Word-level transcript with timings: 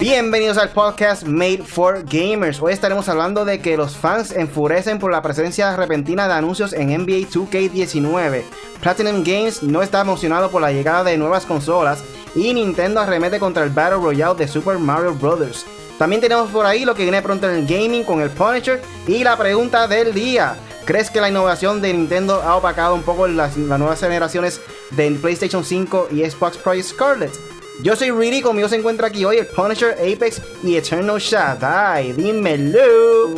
Bienvenidos 0.00 0.58
al 0.58 0.70
podcast 0.70 1.24
Made 1.24 1.62
for 1.64 2.04
Gamers. 2.04 2.60
Hoy 2.60 2.72
estaremos 2.72 3.08
hablando 3.08 3.44
de 3.44 3.60
que 3.60 3.76
los 3.76 3.96
fans 3.96 4.32
enfurecen 4.32 4.98
por 4.98 5.12
la 5.12 5.22
presencia 5.22 5.76
repentina 5.76 6.26
de 6.26 6.34
anuncios 6.34 6.72
en 6.72 6.88
NBA 6.88 7.28
2K19. 7.28 8.42
Platinum 8.80 9.22
Games 9.22 9.62
no 9.62 9.82
está 9.82 10.00
emocionado 10.00 10.50
por 10.50 10.62
la 10.62 10.72
llegada 10.72 11.04
de 11.04 11.18
nuevas 11.18 11.46
consolas 11.46 12.02
y 12.34 12.54
Nintendo 12.54 13.00
arremete 13.00 13.38
contra 13.38 13.62
el 13.62 13.70
Battle 13.70 13.98
Royale 13.98 14.38
de 14.38 14.48
Super 14.48 14.78
Mario 14.78 15.14
Bros. 15.14 15.66
También 15.98 16.22
tenemos 16.22 16.50
por 16.50 16.64
ahí 16.64 16.84
lo 16.84 16.94
que 16.94 17.02
viene 17.02 17.20
pronto 17.20 17.50
en 17.50 17.56
el 17.56 17.66
gaming 17.66 18.04
con 18.04 18.22
el 18.22 18.30
Punisher 18.30 18.80
y 19.06 19.22
la 19.22 19.36
pregunta 19.36 19.86
del 19.86 20.14
día. 20.14 20.56
¿Crees 20.84 21.10
que 21.10 21.20
la 21.20 21.28
innovación 21.28 21.80
de 21.80 21.92
Nintendo 21.92 22.42
ha 22.42 22.56
opacado 22.56 22.94
un 22.94 23.02
poco 23.02 23.26
las, 23.26 23.56
las 23.56 23.78
nuevas 23.78 24.00
generaciones 24.00 24.60
de 24.90 25.10
PlayStation 25.12 25.64
5 25.64 26.08
y 26.10 26.28
Xbox 26.28 26.56
Project 26.56 26.88
Scarlet? 26.88 27.32
Yo 27.82 27.96
soy 27.96 28.10
Reedy, 28.10 28.42
conmigo 28.42 28.68
se 28.68 28.76
encuentra 28.76 29.06
aquí 29.06 29.24
hoy 29.24 29.38
el 29.38 29.46
Punisher, 29.46 29.92
Apex 29.92 30.42
y 30.62 30.76
Eternal 30.76 31.18
Shaddai. 31.18 32.12
Dímelo. 32.12 33.28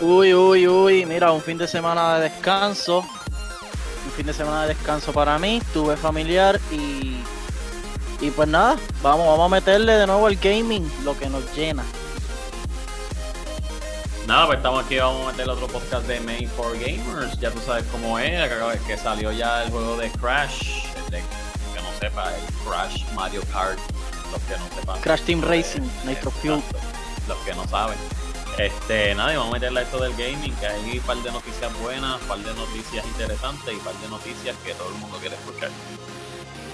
Uy, 0.00 0.34
uy, 0.34 0.68
uy, 0.68 1.06
mira, 1.06 1.32
un 1.32 1.40
fin 1.40 1.56
de 1.56 1.66
semana 1.66 2.16
de 2.16 2.28
descanso. 2.28 2.98
Un 2.98 4.12
fin 4.14 4.26
de 4.26 4.34
semana 4.34 4.62
de 4.62 4.74
descanso 4.74 5.12
para 5.12 5.38
mí, 5.38 5.62
tuve 5.72 5.96
familiar 5.96 6.60
y. 6.70 7.16
Y 8.20 8.30
pues 8.30 8.48
nada, 8.48 8.76
vamos, 9.02 9.26
vamos 9.26 9.46
a 9.46 9.54
meterle 9.54 9.94
de 9.94 10.06
nuevo 10.06 10.26
al 10.26 10.36
gaming, 10.36 10.90
lo 11.02 11.18
que 11.18 11.28
nos 11.28 11.42
llena. 11.56 11.82
Nada, 14.26 14.46
pues 14.46 14.58
estamos 14.58 14.84
aquí, 14.84 14.98
vamos 14.98 15.26
a 15.26 15.32
meter 15.32 15.50
otro 15.50 15.66
podcast 15.66 16.06
de 16.06 16.20
Made 16.20 16.48
for 16.48 16.78
Gamers. 16.78 17.38
Ya 17.40 17.50
tú 17.50 17.58
sabes 17.60 17.84
cómo 17.90 18.18
es, 18.18 18.50
que 18.86 18.96
salió 18.96 19.32
ya 19.32 19.64
el 19.64 19.70
juego 19.70 19.96
de 19.96 20.10
Crash, 20.12 20.84
el 20.96 21.10
de 21.10 21.22
sepa, 21.98 22.32
el 22.34 22.44
Crash 22.64 23.04
Mario 23.14 23.42
Kart, 23.52 23.78
los 24.30 24.40
que 24.42 24.56
no 24.56 24.74
sepan. 24.76 25.00
Crash 25.00 25.22
Team 25.22 25.42
Racing, 25.42 25.82
Nitro 26.04 26.30
Fuel. 26.30 26.62
Los 27.28 27.38
que 27.38 27.54
no 27.54 27.66
saben. 27.66 27.98
Este, 28.58 29.14
nada, 29.14 29.32
y 29.32 29.36
vamos 29.36 29.52
a 29.52 29.54
meterle 29.54 29.80
a 29.80 29.82
esto 29.82 29.98
del 29.98 30.12
gaming, 30.12 30.54
que 30.56 30.66
hay 30.66 30.98
un 30.98 31.04
par 31.04 31.16
de 31.16 31.32
noticias 31.32 31.80
buenas, 31.80 32.20
un 32.22 32.28
par 32.28 32.38
de 32.38 32.54
noticias 32.54 33.04
interesantes 33.06 33.72
y 33.72 33.76
un 33.76 33.84
par 33.84 33.94
de 33.94 34.08
noticias 34.08 34.56
que 34.64 34.74
todo 34.74 34.88
el 34.88 34.94
mundo 34.96 35.16
quiere 35.18 35.34
escuchar. 35.36 35.70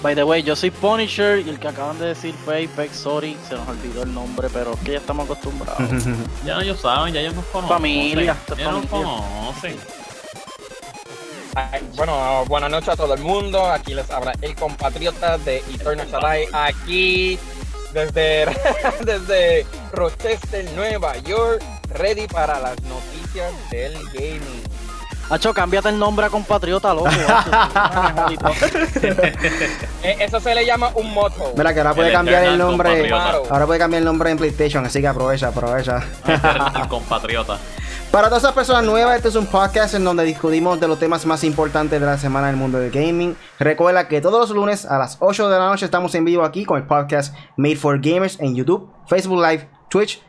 By 0.02 0.14
the 0.14 0.24
way, 0.24 0.42
yo 0.42 0.54
soy 0.54 0.70
Punisher 0.70 1.40
y 1.44 1.48
el 1.48 1.58
que 1.58 1.68
acaban 1.68 1.98
de 1.98 2.06
decir 2.06 2.32
fue 2.44 2.64
Apex, 2.64 2.96
sorry, 2.96 3.36
se 3.48 3.54
nos 3.54 3.66
olvidó 3.66 4.04
el 4.04 4.14
nombre, 4.14 4.48
pero 4.52 4.74
es 4.74 4.80
que 4.80 4.92
ya 4.92 4.98
estamos 4.98 5.24
acostumbrados. 5.24 5.82
ya 6.44 6.60
ellos 6.60 6.80
saben, 6.80 7.12
ya 7.12 7.20
ellos 7.20 7.34
nos 7.34 7.44
conocen. 7.46 7.76
Familia, 7.76 8.36
ya 8.56 8.70
nos 8.70 8.86
conocen. 8.86 9.76
Bueno, 11.96 12.44
buenas 12.46 12.70
noches 12.70 12.90
a 12.90 12.96
todo 12.96 13.14
el 13.14 13.20
mundo. 13.20 13.66
Aquí 13.66 13.92
les 13.92 14.08
habla 14.10 14.32
el 14.40 14.54
compatriota 14.54 15.38
de 15.38 15.58
Eternal 15.74 16.06
Shaddai. 16.08 16.46
Aquí 16.52 17.36
desde, 17.92 18.46
desde 19.04 19.66
Rochester, 19.92 20.70
Nueva 20.76 21.16
York, 21.18 21.62
ready 21.94 22.28
para 22.28 22.60
las 22.60 22.80
noticias 22.82 23.52
del 23.70 23.94
gaming. 24.12 24.67
Hacho, 25.30 25.52
cámbiate 25.52 25.90
el 25.90 25.98
nombre 25.98 26.24
a 26.26 26.30
compatriota, 26.30 26.94
loco. 26.94 27.08
Eh, 30.02 30.16
eso 30.20 30.38
se 30.38 30.54
le 30.54 30.64
llama 30.64 30.90
un 30.94 31.12
moto. 31.12 31.52
Mira 31.56 31.74
que 31.74 31.80
ahora 31.80 31.94
puede 31.94 32.12
cambiar 32.12 32.44
el 32.44 32.56
nombre. 32.56 33.12
Ahora 33.12 33.66
puede 33.66 33.78
cambiar 33.78 33.98
el 34.00 34.04
nombre 34.04 34.30
en 34.30 34.38
PlayStation, 34.38 34.86
así 34.86 35.00
que 35.00 35.08
aprovecha, 35.08 35.48
aprovecha. 35.48 36.02
el 36.80 36.88
compatriota. 36.88 37.58
Para 38.12 38.28
todas 38.28 38.44
esas 38.44 38.54
personas 38.54 38.84
nuevas, 38.84 39.16
este 39.16 39.28
es 39.28 39.34
un 39.34 39.46
podcast 39.46 39.94
en 39.94 40.04
donde 40.04 40.24
discutimos 40.24 40.80
de 40.80 40.88
los 40.88 40.98
temas 40.98 41.26
más 41.26 41.44
importantes 41.44 42.00
de 42.00 42.06
la 42.06 42.16
semana 42.16 42.46
del 42.46 42.56
mundo 42.56 42.78
del 42.78 42.90
gaming. 42.90 43.36
Recuerda 43.58 44.08
que 44.08 44.20
todos 44.20 44.48
los 44.48 44.56
lunes 44.56 44.86
a 44.86 44.98
las 44.98 45.18
8 45.20 45.48
de 45.50 45.58
la 45.58 45.66
noche 45.66 45.84
estamos 45.84 46.14
en 46.14 46.24
vivo 46.24 46.44
aquí 46.44 46.64
con 46.64 46.78
el 46.78 46.86
podcast 46.86 47.34
Made 47.56 47.76
for 47.76 48.00
Gamers 48.00 48.40
en 48.40 48.54
YouTube, 48.54 48.88
Facebook 49.06 49.42
Live, 49.42 49.68
Twitch, 49.90 50.22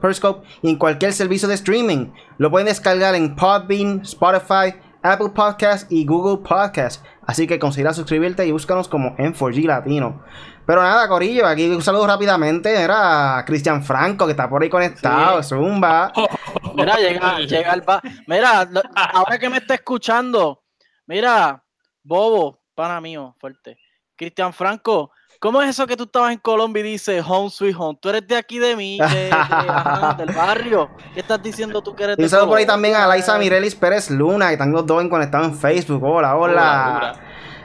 Periscope 0.00 0.46
y 0.62 0.70
en 0.70 0.76
cualquier 0.76 1.12
servicio 1.12 1.48
de 1.48 1.54
streaming. 1.54 2.12
Lo 2.38 2.50
pueden 2.50 2.66
descargar 2.66 3.14
en 3.14 3.36
Podbean, 3.36 4.00
Spotify, 4.02 4.74
Apple 5.02 5.30
Podcast 5.34 5.90
y 5.90 6.04
Google 6.06 6.46
Podcast. 6.46 7.04
Así 7.26 7.46
que 7.46 7.58
considera 7.58 7.92
suscribirte 7.92 8.46
y 8.46 8.52
búscanos 8.52 8.88
como 8.88 9.16
M4G 9.16 9.66
Latino. 9.66 10.22
Pero 10.66 10.82
nada, 10.82 11.08
Corillo, 11.08 11.46
aquí 11.46 11.68
un 11.68 11.82
saludo 11.82 12.06
rápidamente. 12.06 12.72
Era 12.72 13.42
Cristian 13.46 13.82
Franco, 13.82 14.26
que 14.26 14.32
está 14.32 14.48
por 14.48 14.62
ahí 14.62 14.68
conectado, 14.68 15.42
Zumba. 15.42 16.12
Mira, 16.74 16.96
llega, 16.96 17.38
llega 17.40 17.72
el 17.74 17.82
Mira, 18.26 18.68
ahora 18.94 19.38
que 19.38 19.50
me 19.50 19.58
está 19.58 19.74
escuchando, 19.74 20.62
mira, 21.06 21.62
Bobo, 22.02 22.60
pana 22.74 23.00
mío, 23.00 23.34
fuerte. 23.40 23.78
Cristian 24.16 24.52
Franco, 24.52 25.10
¿cómo 25.40 25.60
es 25.62 25.70
eso 25.70 25.86
que 25.86 25.96
tú 25.96 26.04
estabas 26.04 26.32
en 26.32 26.38
Colombia 26.38 26.80
y 26.80 26.92
dices 26.92 27.24
home 27.26 27.50
sweet 27.50 27.74
home? 27.76 27.98
Tú 28.00 28.10
eres 28.10 28.28
de 28.28 28.36
aquí 28.36 28.60
de 28.60 28.76
mí, 28.76 28.98
del 30.18 30.32
barrio. 30.32 30.90
¿Qué 31.14 31.20
estás 31.20 31.42
diciendo 31.42 31.82
tú 31.82 31.96
que 31.96 32.04
eres 32.04 32.16
de 32.16 32.22
Un 32.22 32.28
saludo 32.28 32.48
por 32.48 32.58
ahí 32.58 32.66
también 32.66 32.94
a 32.94 33.06
Laisa 33.08 33.36
Mirelis 33.38 33.74
Pérez 33.74 34.10
Luna, 34.10 34.48
que 34.48 34.52
están 34.52 34.70
los 34.70 34.86
dos 34.86 35.04
conectados 35.08 35.48
en 35.48 35.58
Facebook. 35.58 36.04
Hola, 36.04 36.36
hola. 36.36 37.20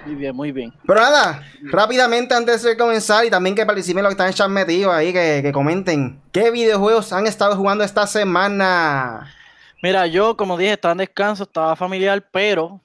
Muy 0.05 0.15
bien, 0.15 0.35
muy 0.35 0.51
bien. 0.51 0.73
Pero 0.85 1.01
nada, 1.01 1.43
rápidamente 1.63 2.35
antes 2.35 2.61
de 2.61 2.77
comenzar 2.77 3.25
y 3.25 3.29
también 3.29 3.55
que 3.55 3.65
participen 3.65 4.03
los 4.03 4.11
que 4.11 4.13
están 4.13 4.27
en 4.27 4.33
chat 4.33 4.49
metidos 4.49 4.93
ahí, 4.93 5.11
que, 5.11 5.51
comenten 5.51 6.21
qué 6.31 6.51
videojuegos 6.51 7.11
han 7.11 7.25
estado 7.25 7.55
jugando 7.55 7.83
esta 7.83 8.05
semana. 8.05 9.33
Mira, 9.81 10.05
yo 10.07 10.37
como 10.37 10.57
dije, 10.57 10.73
estaba 10.73 10.91
en 10.93 10.99
descanso, 10.99 11.43
estaba 11.43 11.75
familiar, 11.75 12.23
pero 12.31 12.81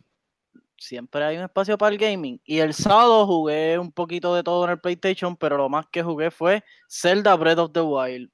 siempre 0.81 1.25
hay 1.25 1.37
un 1.37 1.45
espacio 1.45 1.79
para 1.79 1.93
el 1.93 1.99
gaming. 1.99 2.41
Y 2.45 2.59
el 2.59 2.75
sábado 2.75 3.27
jugué 3.27 3.79
un 3.79 3.93
poquito 3.93 4.35
de 4.35 4.43
todo 4.43 4.65
en 4.65 4.71
el 4.71 4.81
PlayStation, 4.81 5.37
pero 5.37 5.57
lo 5.57 5.69
más 5.69 5.87
que 5.93 6.03
jugué 6.03 6.31
fue 6.31 6.65
Zelda 6.89 7.37
Breath 7.37 7.59
of 7.59 7.73
the 7.73 7.81
Wild. 7.83 8.31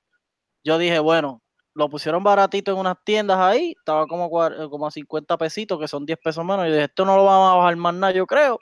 Yo 0.65 0.79
dije, 0.79 0.99
bueno, 0.99 1.43
lo 1.75 1.91
pusieron 1.91 2.25
baratito 2.25 2.73
en 2.73 2.79
unas 2.79 2.97
tiendas 3.05 3.39
ahí, 3.39 3.75
estaba 3.79 4.07
como, 4.07 4.31
como 4.31 4.87
a 4.87 4.91
50 4.91 5.37
pesitos, 5.37 5.79
que 5.79 5.89
son 5.89 6.07
10 6.07 6.19
pesos 6.23 6.45
menos. 6.45 6.67
Y 6.67 6.71
dije, 6.71 6.85
esto 6.85 7.05
no 7.05 7.17
lo 7.17 7.25
vamos 7.25 7.53
a 7.53 7.57
bajar 7.57 7.77
más 7.77 7.95
nada, 7.95 8.13
yo 8.13 8.27
creo 8.27 8.59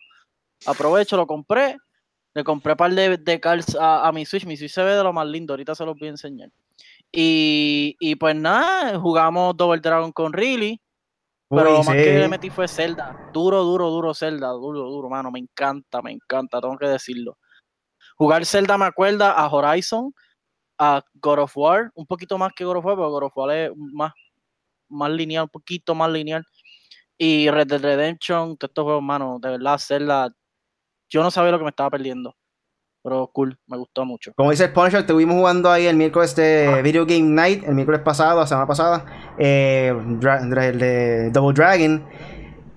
aprovecho, 0.67 1.17
lo 1.17 1.27
compré. 1.27 1.77
Le 2.35 2.43
compré 2.43 2.73
un 2.73 2.77
par 2.77 2.93
de, 2.93 3.17
de 3.17 3.41
a, 3.79 4.11
mi 4.13 4.25
Switch. 4.27 4.45
Mi 4.45 4.57
Switch 4.57 4.73
se 4.73 4.83
ve 4.83 4.95
de 4.95 5.03
lo 5.03 5.13
más 5.13 5.27
lindo. 5.27 5.53
Ahorita 5.53 5.75
se 5.75 5.85
los 5.85 5.97
voy 5.97 6.09
a 6.09 6.13
enseñar. 6.13 6.51
Y, 7.13 7.97
y 8.01 8.17
pues 8.17 8.35
nada, 8.35 8.99
jugamos 8.99 9.57
Double 9.57 9.81
Dragon 9.81 10.11
con 10.11 10.33
Riley. 10.33 10.81
Pero 11.55 11.73
lo 11.73 11.83
más 11.83 11.95
que 11.95 12.19
le 12.19 12.29
metí 12.29 12.51
fue 12.51 12.69
Zelda. 12.69 13.31
Duro, 13.33 13.63
duro, 13.63 13.91
duro 13.91 14.15
Zelda. 14.15 14.49
Duro, 14.49 14.81
duro, 14.81 15.09
mano. 15.09 15.31
Me 15.31 15.39
encanta, 15.39 16.03
me 16.03 16.13
encanta. 16.13 16.61
Tengo 16.61 16.77
que 16.77 16.89
decirlo. 16.89 17.39
Jugar 18.17 18.45
Zelda 18.47 18.79
me 18.79 18.87
acuerda 18.87 19.33
a 19.33 19.49
Horizon, 19.49 20.15
a 20.79 21.03
God 21.15 21.41
of 21.41 21.57
War. 21.57 21.91
Un 21.95 22.07
poquito 22.07 22.39
más 22.39 22.53
que 22.55 22.65
God 22.65 22.77
of 22.77 22.85
War, 22.85 22.97
pero 22.97 23.11
God 23.11 23.23
of 23.25 23.37
War 23.37 23.51
es 23.57 23.71
más, 23.77 24.13
más 24.89 25.11
lineal, 25.11 25.45
un 25.45 25.51
poquito 25.51 25.95
más 25.95 26.11
lineal. 26.11 26.45
Y 27.19 27.51
Red 27.51 27.69
Dead 27.69 27.81
Redemption, 27.81 28.57
todos 28.57 28.71
estos 28.71 28.85
juegos, 28.85 29.03
mano, 29.03 29.39
de 29.41 29.51
verdad, 29.51 29.79
Zelda 29.79 30.29
yo 31.09 31.23
no 31.23 31.31
sabía 31.31 31.53
lo 31.53 31.59
que 31.59 31.65
me 31.65 31.71
estaba 31.71 31.91
perdiendo. 31.91 32.35
Pero 33.05 33.31
cool, 33.35 33.59
me 33.67 33.77
gustó 33.77 34.07
mucho. 34.07 34.33
Como 34.35 34.51
dice 34.51 34.65
el 34.65 34.73
Punisher, 34.73 35.01
estuvimos 35.01 35.37
jugando 35.37 35.71
ahí 35.71 35.87
el 35.87 35.95
miércoles 35.95 36.35
de 36.35 36.81
Video 36.83 37.05
Game 37.05 37.21
Night, 37.21 37.63
el 37.65 37.75
miércoles 37.75 38.01
pasado, 38.01 38.41
la 38.41 38.47
semana 38.47 38.67
pasada, 38.67 39.05
eh, 39.37 39.95
de 39.95 41.31
Double 41.31 41.53
Dragon. 41.55 42.03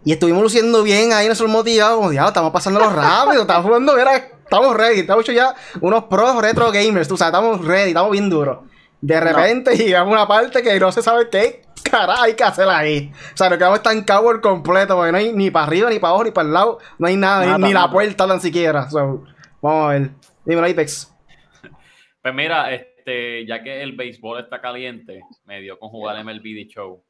Y 0.04 0.12
estuvimos 0.12 0.44
luciendo 0.44 0.84
bien 0.84 1.14
ahí, 1.14 1.28
nosotros 1.28 1.52
motivados, 1.52 2.14
ya 2.14 2.28
estamos 2.28 2.52
pasándolo 2.52 2.90
rápido, 2.90 3.42
estamos 3.42 3.66
jugando, 3.66 3.98
era, 3.98 4.16
estamos 4.16 4.76
ready, 4.76 5.00
estamos 5.00 5.24
hecho 5.24 5.32
ya 5.32 5.56
unos 5.82 6.06
pros 6.06 6.42
retro 6.42 6.72
gamers, 6.72 7.08
tú 7.08 7.18
sabes, 7.18 7.34
estamos 7.34 7.66
ready, 7.66 7.90
estamos 7.90 8.12
bien 8.12 8.30
duros. 8.30 8.60
De 9.02 9.20
repente 9.20 9.76
llegamos 9.78 10.14
a 10.14 10.18
una 10.18 10.28
parte 10.28 10.62
que 10.62 10.80
no 10.80 10.92
se 10.92 11.02
sabe 11.02 11.30
qué 11.30 11.62
carajo 11.90 12.24
hay 12.24 12.34
que 12.34 12.44
hacer 12.44 12.68
ahí. 12.68 13.12
O 13.34 13.38
sea, 13.38 13.50
nos 13.50 13.58
quedamos 13.58 13.80
estancados 13.80 14.24
por 14.24 14.42
completo, 14.42 14.96
porque 14.96 15.12
no 15.12 15.18
hay 15.18 15.34
ni 15.34 15.52
para 15.52 15.66
arriba, 15.66 15.90
ni 15.90 16.00
para 16.00 16.12
abajo, 16.12 16.24
ni 16.26 16.32
para 16.32 16.48
el 16.48 16.54
lado, 16.54 16.80
no 16.98 17.08
hay 17.08 17.16
nada, 17.16 17.58
ni, 17.58 17.74
la 17.74 17.90
puerta 17.90 18.28
tan 18.28 18.42
siquiera. 18.42 18.88
vamos 18.92 19.26
a 19.64 19.88
ver. 19.88 20.12
Dímelo, 20.48 20.68
Apex. 20.68 21.14
Pues 22.22 22.36
mira, 22.36 22.74
este, 22.74 23.46
ya 23.46 23.64
que 23.64 23.82
el 23.82 23.96
béisbol 23.96 24.42
está 24.42 24.60
caliente, 24.60 25.22
me 25.46 25.62
dio 25.62 25.80
con 25.80 25.90
jugar 25.90 26.22
MLB 26.26 26.42
The 26.42 26.68
Show. 26.68 27.02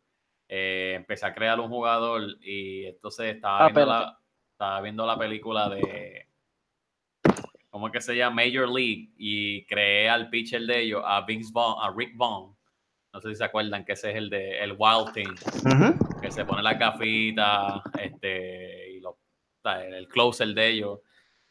Eh, 0.47 0.93
empecé 0.95 1.25
a 1.25 1.33
crear 1.33 1.59
un 1.59 1.69
jugador 1.69 2.21
y 2.41 2.85
entonces 2.85 3.35
estaba, 3.35 3.65
ah, 3.65 3.69
viendo 3.69 3.85
la, 3.85 4.19
estaba 4.51 4.81
viendo 4.81 5.05
la 5.07 5.17
película 5.17 5.69
de 5.69 6.27
¿cómo 7.69 7.87
es 7.87 7.93
que 7.93 8.01
se 8.01 8.15
llama? 8.15 8.43
Major 8.43 8.69
League 8.69 9.09
y 9.17 9.65
creé 9.65 10.07
al 10.07 10.29
pitcher 10.29 10.61
de 10.61 10.81
ellos, 10.81 11.03
a 11.03 11.21
Vince 11.21 11.51
Vaughn, 11.51 11.77
a 11.81 11.91
Rick 11.95 12.15
Vaughn. 12.15 12.55
No 13.13 13.21
sé 13.21 13.29
si 13.29 13.35
se 13.35 13.43
acuerdan 13.45 13.83
que 13.85 13.93
ese 13.93 14.11
es 14.11 14.17
el 14.17 14.29
de 14.29 14.63
el 14.63 14.75
Wild 14.77 15.13
Team, 15.13 15.35
que 16.21 16.31
se 16.31 16.45
pone 16.45 16.61
la 16.61 16.75
gafita 16.75 17.81
este, 17.99 18.91
y 18.91 19.01
el 19.95 20.07
closer 20.09 20.49
de 20.49 20.69
ellos. 20.69 20.99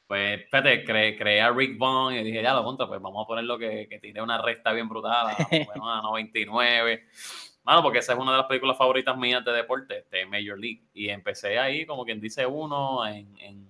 Pues, 0.06 0.40
espérate, 0.40 0.84
creé, 0.84 1.40
a 1.40 1.50
Rick 1.50 1.78
Vaughn 1.78 2.14
y 2.14 2.22
dije, 2.22 2.40
ya 2.40 2.54
lo 2.54 2.62
contra, 2.62 2.86
pues 2.86 3.00
vamos 3.02 3.24
a 3.24 3.26
ponerlo 3.26 3.58
que, 3.58 3.88
que 3.88 3.98
tiene 3.98 4.22
una 4.22 4.40
recta 4.40 4.72
bien 4.72 4.88
brutal, 4.88 5.34
a 5.82 6.00
99. 6.02 7.06
Mano, 7.64 7.82
porque 7.82 7.98
esa 7.98 8.12
es 8.12 8.18
una 8.18 8.30
de 8.30 8.38
las 8.38 8.46
películas 8.46 8.78
favoritas 8.78 9.16
mías 9.16 9.44
de 9.44 9.50
deporte, 9.50 10.06
de 10.08 10.26
Major 10.26 10.56
League. 10.56 10.82
Y 10.94 11.08
empecé 11.08 11.58
ahí, 11.58 11.84
como 11.84 12.04
quien 12.04 12.20
dice 12.20 12.46
uno, 12.46 13.04
en, 13.04 13.36
en, 13.40 13.68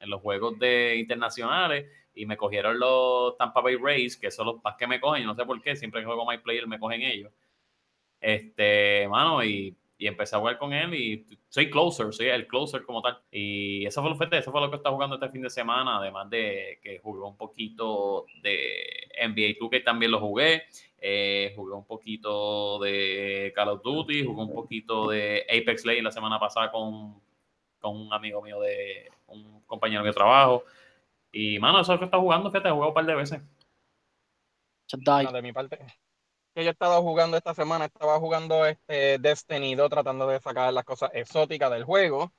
en 0.00 0.10
los 0.10 0.20
juegos 0.20 0.58
de 0.58 0.96
internacionales. 0.96 1.86
Y 2.14 2.26
me 2.26 2.36
cogieron 2.36 2.80
los 2.80 3.36
Tampa 3.36 3.60
Bay 3.60 3.76
Rays, 3.76 4.16
que 4.16 4.32
son 4.32 4.46
los 4.46 4.64
más 4.64 4.74
que 4.76 4.88
me 4.88 4.98
cogen. 5.00 5.24
No 5.24 5.36
sé 5.36 5.44
por 5.44 5.62
qué, 5.62 5.76
siempre 5.76 6.00
que 6.00 6.06
juego 6.06 6.26
My 6.28 6.38
Player 6.38 6.66
me 6.66 6.80
cogen 6.80 7.02
ellos. 7.02 7.30
Este, 8.20 9.06
mano, 9.08 9.44
y, 9.44 9.76
y 9.98 10.06
empecé 10.06 10.36
a 10.36 10.38
jugar 10.38 10.58
con 10.58 10.72
él 10.72 10.94
y 10.94 11.26
soy 11.48 11.70
closer, 11.70 12.12
soy 12.12 12.26
el 12.26 12.46
closer 12.46 12.84
como 12.84 13.00
tal. 13.00 13.18
Y 13.30 13.86
eso 13.86 14.02
fue 14.02 14.10
lo, 14.10 14.36
eso 14.36 14.52
fue 14.52 14.60
lo 14.60 14.70
que 14.70 14.76
está 14.76 14.90
jugando 14.90 15.16
este 15.16 15.30
fin 15.30 15.42
de 15.42 15.50
semana, 15.50 15.98
además 15.98 16.28
de 16.28 16.78
que 16.82 16.98
jugué 16.98 17.22
un 17.22 17.36
poquito 17.36 18.26
de 18.42 19.08
NBA 19.26 19.56
2 19.58 19.70
que 19.70 19.80
también 19.80 20.12
lo 20.12 20.20
jugué. 20.20 20.64
Eh, 20.98 21.52
jugué 21.54 21.74
un 21.74 21.84
poquito 21.84 22.78
de 22.78 23.52
Call 23.54 23.68
of 23.68 23.82
Duty, 23.82 24.24
jugué 24.24 24.42
un 24.42 24.52
poquito 24.52 25.08
de 25.08 25.46
Apex 25.48 25.84
Legends 25.84 26.04
la 26.04 26.10
semana 26.10 26.38
pasada 26.38 26.70
con, 26.70 27.20
con 27.78 27.96
un 27.96 28.12
amigo 28.12 28.42
mío 28.42 28.60
de 28.60 29.10
un 29.28 29.62
compañero 29.62 30.04
de 30.04 30.12
trabajo. 30.12 30.64
Y 31.32 31.58
mano, 31.58 31.80
eso 31.80 31.92
es 31.92 31.96
lo 31.96 31.98
que 32.00 32.04
está 32.06 32.18
jugando, 32.18 32.50
fíjate, 32.50 32.68
he 32.68 32.72
jugado 32.72 32.90
un 32.90 32.94
par 32.94 33.06
de 33.06 33.14
veces. 33.14 33.40
No, 35.24 35.32
de 35.32 35.42
mi 35.42 35.52
parte, 35.52 35.78
que 36.56 36.64
yo 36.64 36.70
he 36.70 36.72
estado 36.72 37.02
jugando 37.02 37.36
esta 37.36 37.52
semana, 37.52 37.84
estaba 37.84 38.18
jugando 38.18 38.64
este 38.64 39.18
Destiny 39.18 39.74
2, 39.74 39.90
tratando 39.90 40.26
de 40.26 40.40
sacar 40.40 40.72
las 40.72 40.84
cosas 40.86 41.10
exóticas 41.12 41.70
del 41.70 41.84
juego. 41.84 42.32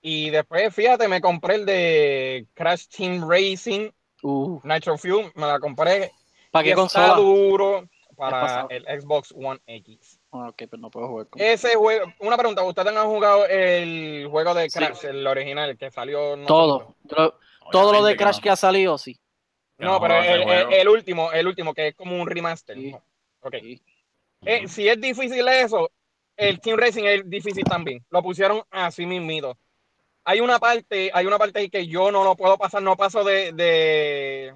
Y 0.00 0.30
después, 0.30 0.74
fíjate, 0.74 1.08
me 1.08 1.20
compré 1.20 1.56
el 1.56 1.66
de 1.66 2.46
Crash 2.54 2.86
Team 2.88 3.28
Racing, 3.28 3.90
Uh, 4.22 4.60
Nitro 4.64 4.96
Fuel, 4.98 5.30
me 5.34 5.46
la 5.46 5.58
compré. 5.58 6.10
¿Para 6.50 6.62
qué 6.64 6.74
consola? 6.74 7.06
Está 7.08 7.16
duro 7.20 7.88
para 8.16 8.66
el 8.70 8.84
Xbox 9.00 9.32
One 9.34 9.60
X. 9.66 10.20
Ah, 10.32 10.48
ok, 10.48 10.56
pero 10.70 10.76
no 10.78 10.90
puedo 10.90 11.08
jugar 11.08 11.26
con 11.28 11.40
Ese 11.40 11.74
juego, 11.74 12.10
una 12.20 12.36
pregunta, 12.36 12.62
¿ustedes 12.62 12.94
han 12.96 13.06
jugado 13.08 13.46
el 13.46 14.26
juego 14.30 14.54
de 14.54 14.68
Sí. 14.70 14.78
Crash, 14.78 15.04
el 15.04 15.26
original, 15.26 15.76
que 15.78 15.90
salió? 15.90 16.36
no 16.36 16.46
todo. 16.46 16.96
Lo- 17.10 17.38
todo 17.72 17.92
lo 17.92 18.04
de 18.04 18.12
que 18.12 18.18
Crash 18.18 18.36
no. 18.36 18.42
que 18.42 18.50
ha 18.50 18.56
salido, 18.56 18.96
sí. 18.98 19.18
No, 19.78 19.98
pero 20.00 20.16
el, 20.18 20.24
el- 20.26 20.44
juego. 20.44 20.70
el 20.70 20.88
último, 20.88 21.32
el 21.32 21.46
último, 21.46 21.72
que 21.74 21.88
es 21.88 21.94
como 21.94 22.20
un 22.20 22.26
remaster. 22.28 22.76
Sí. 22.76 22.92
¿no? 22.92 23.02
Ok. 23.40 23.54
Eh, 24.44 24.68
si 24.68 24.88
es 24.88 25.00
difícil 25.00 25.46
eso, 25.48 25.90
el 26.36 26.60
Team 26.60 26.78
Racing 26.78 27.04
es 27.04 27.28
difícil 27.28 27.64
también. 27.64 28.04
Lo 28.10 28.22
pusieron 28.22 28.62
así 28.70 29.06
mismito. 29.06 29.58
Hay 30.24 30.40
una 30.40 30.58
parte, 30.58 31.10
hay 31.14 31.26
una 31.26 31.38
parte 31.38 31.70
que 31.70 31.86
yo 31.88 32.12
no 32.12 32.24
lo 32.24 32.36
puedo 32.36 32.58
pasar, 32.58 32.82
no 32.82 32.96
paso 32.96 33.24
de, 33.24 33.52
de, 33.52 34.54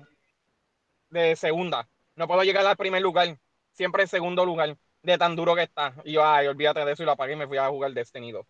de 1.11 1.37
segunda. 1.37 1.89
No 2.17 2.27
puedo 2.27 2.43
llegar 2.43 2.67
al 2.67 2.77
primer 2.77 3.03
lugar. 3.03 3.39
Siempre 3.73 4.03
en 4.03 4.09
segundo 4.09 4.45
lugar. 4.45 4.77
De 5.03 5.19
tan 5.19 5.37
duro 5.37 5.55
que 5.55 5.63
está. 5.65 5.95
Y 6.05 6.13
yo, 6.13 6.25
ay, 6.25 6.47
olvídate 6.47 6.85
de 6.85 6.93
eso 6.93 7.03
y 7.03 7.07
lo 7.07 7.13
apagué 7.13 7.35
y 7.35 7.37
me 7.37 7.47
fui 7.47 7.59
a 7.59 7.69
jugar 7.69 7.93
Destiny 7.93 8.33
2. 8.33 8.47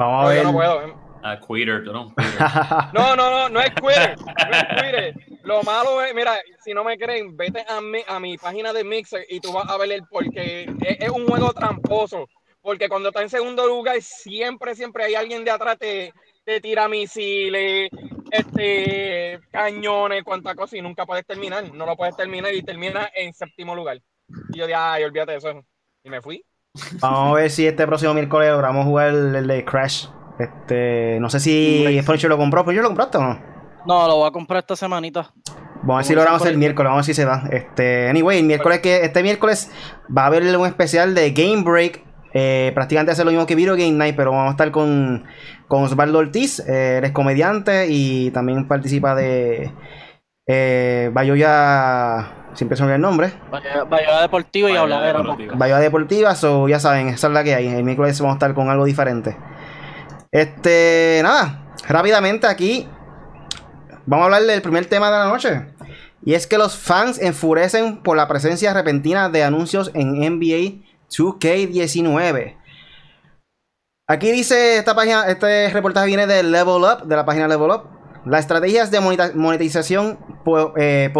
Vamos 0.00 0.20
a 0.20 0.22
No, 0.22 0.28
ver. 0.28 0.38
yo 0.38 0.44
no 0.44 0.52
puedo. 0.52 1.10
Ah, 1.22 1.38
quitter, 1.38 1.84
tú 1.84 1.92
no. 1.92 2.14
No, 2.94 3.14
no, 3.14 3.30
no, 3.30 3.48
no 3.50 3.60
es 3.60 3.74
Twitter. 3.74 4.16
No 4.18 4.56
es 4.56 4.68
Twitter. 4.68 5.14
Lo 5.42 5.62
malo 5.62 6.02
es, 6.02 6.14
mira, 6.14 6.38
si 6.64 6.72
no 6.72 6.82
me 6.84 6.96
creen, 6.96 7.36
vete 7.36 7.64
a 7.68 7.80
mi, 7.82 8.00
a 8.08 8.18
mi 8.18 8.38
página 8.38 8.72
de 8.72 8.84
Mixer 8.84 9.26
y 9.28 9.40
tú 9.40 9.52
vas 9.52 9.68
a 9.68 9.76
ver 9.76 9.92
el 9.92 10.02
porque 10.10 10.62
es, 10.80 10.96
es 11.00 11.10
un 11.10 11.26
juego 11.26 11.52
tramposo. 11.52 12.26
Porque 12.62 12.88
cuando 12.88 13.08
está 13.10 13.20
en 13.22 13.30
segundo 13.30 13.66
lugar, 13.66 14.00
siempre, 14.00 14.74
siempre 14.74 15.04
hay 15.04 15.14
alguien 15.14 15.44
de 15.44 15.50
atrás 15.50 15.78
te, 15.78 16.12
te 16.44 16.60
tira 16.60 16.88
misiles, 16.88 17.90
este, 18.30 19.40
cañones, 19.50 20.22
cuánta 20.24 20.54
cosa, 20.54 20.76
y 20.76 20.82
nunca 20.82 21.04
puedes 21.06 21.26
terminar. 21.26 21.72
No 21.74 21.84
lo 21.86 21.96
puedes 21.96 22.16
terminar 22.16 22.54
y 22.54 22.62
termina 22.62 23.10
en 23.14 23.32
séptimo 23.34 23.74
lugar. 23.74 23.98
Y 24.52 24.58
yo 24.58 24.66
dije, 24.66 24.78
ay, 24.78 25.04
olvídate 25.04 25.32
de 25.32 25.38
eso. 25.38 25.62
Y 26.04 26.10
me 26.10 26.20
fui. 26.22 26.42
Vamos 27.00 27.32
a 27.32 27.34
ver 27.34 27.50
si 27.50 27.66
este 27.66 27.86
próximo 27.86 28.14
miércoles 28.14 28.50
logramos 28.50 28.84
jugar 28.84 29.08
el, 29.08 29.34
el 29.34 29.46
de 29.46 29.64
Crash. 29.64 30.06
Este, 30.38 31.18
no 31.20 31.28
sé 31.28 31.40
si 31.40 32.00
Poncho 32.06 32.28
lo 32.28 32.38
compró. 32.38 32.64
¿Poncho 32.64 32.80
lo 32.80 32.88
compraste 32.88 33.18
o 33.18 33.22
no? 33.22 33.40
No, 33.86 34.06
lo 34.06 34.16
voy 34.16 34.28
a 34.28 34.30
comprar 34.30 34.60
esta 34.60 34.76
semanita. 34.76 35.32
Vamos 35.82 35.94
a 35.94 35.96
ver 35.96 36.04
si 36.04 36.14
logramos 36.14 36.46
el 36.46 36.58
miércoles, 36.58 36.90
vamos 36.90 36.98
a 36.98 37.00
ver 37.00 37.04
si 37.04 37.14
se 37.14 37.24
da. 37.24 37.48
Este, 37.50 38.08
anyway, 38.08 38.38
el 38.38 38.44
miércoles 38.44 38.80
que, 38.80 39.02
este 39.02 39.22
miércoles 39.22 39.70
va 40.16 40.24
a 40.24 40.26
haber 40.26 40.44
un 40.56 40.66
especial 40.66 41.14
de 41.14 41.30
Game 41.32 41.62
Break. 41.62 42.04
Eh, 42.32 42.70
prácticamente 42.74 43.12
hace 43.12 43.24
lo 43.24 43.30
mismo 43.30 43.46
que 43.46 43.56
Video 43.56 43.74
Game 43.74 43.92
Night, 43.92 44.14
pero 44.14 44.30
vamos 44.30 44.48
a 44.48 44.50
estar 44.52 44.70
con, 44.70 45.24
con 45.66 45.82
Osvaldo 45.82 46.18
Ortiz, 46.18 46.60
eh, 46.60 46.98
él 46.98 47.04
es 47.04 47.10
comediante 47.10 47.88
y 47.88 48.30
también 48.30 48.68
participa 48.68 49.16
de 49.16 49.72
eh, 50.52 51.10
Bayoya, 51.12 52.32
siempre 52.54 52.76
se 52.76 52.82
me 52.82 52.86
olvida 52.86 52.96
el 52.96 53.02
nombre, 53.02 53.32
Vaya, 53.52 53.84
vaya 53.84 54.20
deportivo 54.22 54.68
y 54.68 54.72
Vaya 54.72 54.82
habladera. 54.82 55.18
deportivo. 55.20 55.52
Bayoya 55.56 55.80
Deportiva, 55.80 56.34
so 56.34 56.66
ya 56.68 56.80
saben, 56.80 57.08
esa 57.08 57.28
es 57.28 57.32
la 57.32 57.44
que 57.44 57.54
hay. 57.54 57.68
El 57.68 57.84
miércoles 57.84 58.20
vamos 58.20 58.34
a 58.34 58.36
estar 58.38 58.52
con 58.54 58.68
algo 58.68 58.84
diferente. 58.84 59.36
Este, 60.32 61.20
nada, 61.22 61.74
rápidamente 61.88 62.48
aquí 62.48 62.88
vamos 64.06 64.22
a 64.22 64.26
hablar 64.26 64.42
del 64.42 64.60
primer 64.60 64.86
tema 64.86 65.06
de 65.10 65.18
la 65.18 65.28
noche. 65.28 65.66
Y 66.24 66.34
es 66.34 66.46
que 66.48 66.58
los 66.58 66.76
fans 66.76 67.20
enfurecen 67.20 68.02
por 68.02 68.16
la 68.16 68.26
presencia 68.26 68.74
repentina 68.74 69.28
de 69.28 69.44
anuncios 69.44 69.90
en 69.94 70.18
NBA 70.18 70.82
2K19. 71.10 72.56
Aquí 74.08 74.32
dice 74.32 74.78
esta 74.78 74.94
página, 74.96 75.28
este 75.28 75.70
reportaje 75.70 76.08
viene 76.08 76.26
de 76.26 76.42
Level 76.42 76.82
Up, 76.82 77.06
de 77.06 77.14
la 77.16 77.24
página 77.24 77.46
Level 77.46 77.70
Up. 77.70 77.99
Las 78.26 78.40
estrategias 78.40 78.90
de 78.90 79.00
monetización 79.34 80.18
eh, 80.76 81.10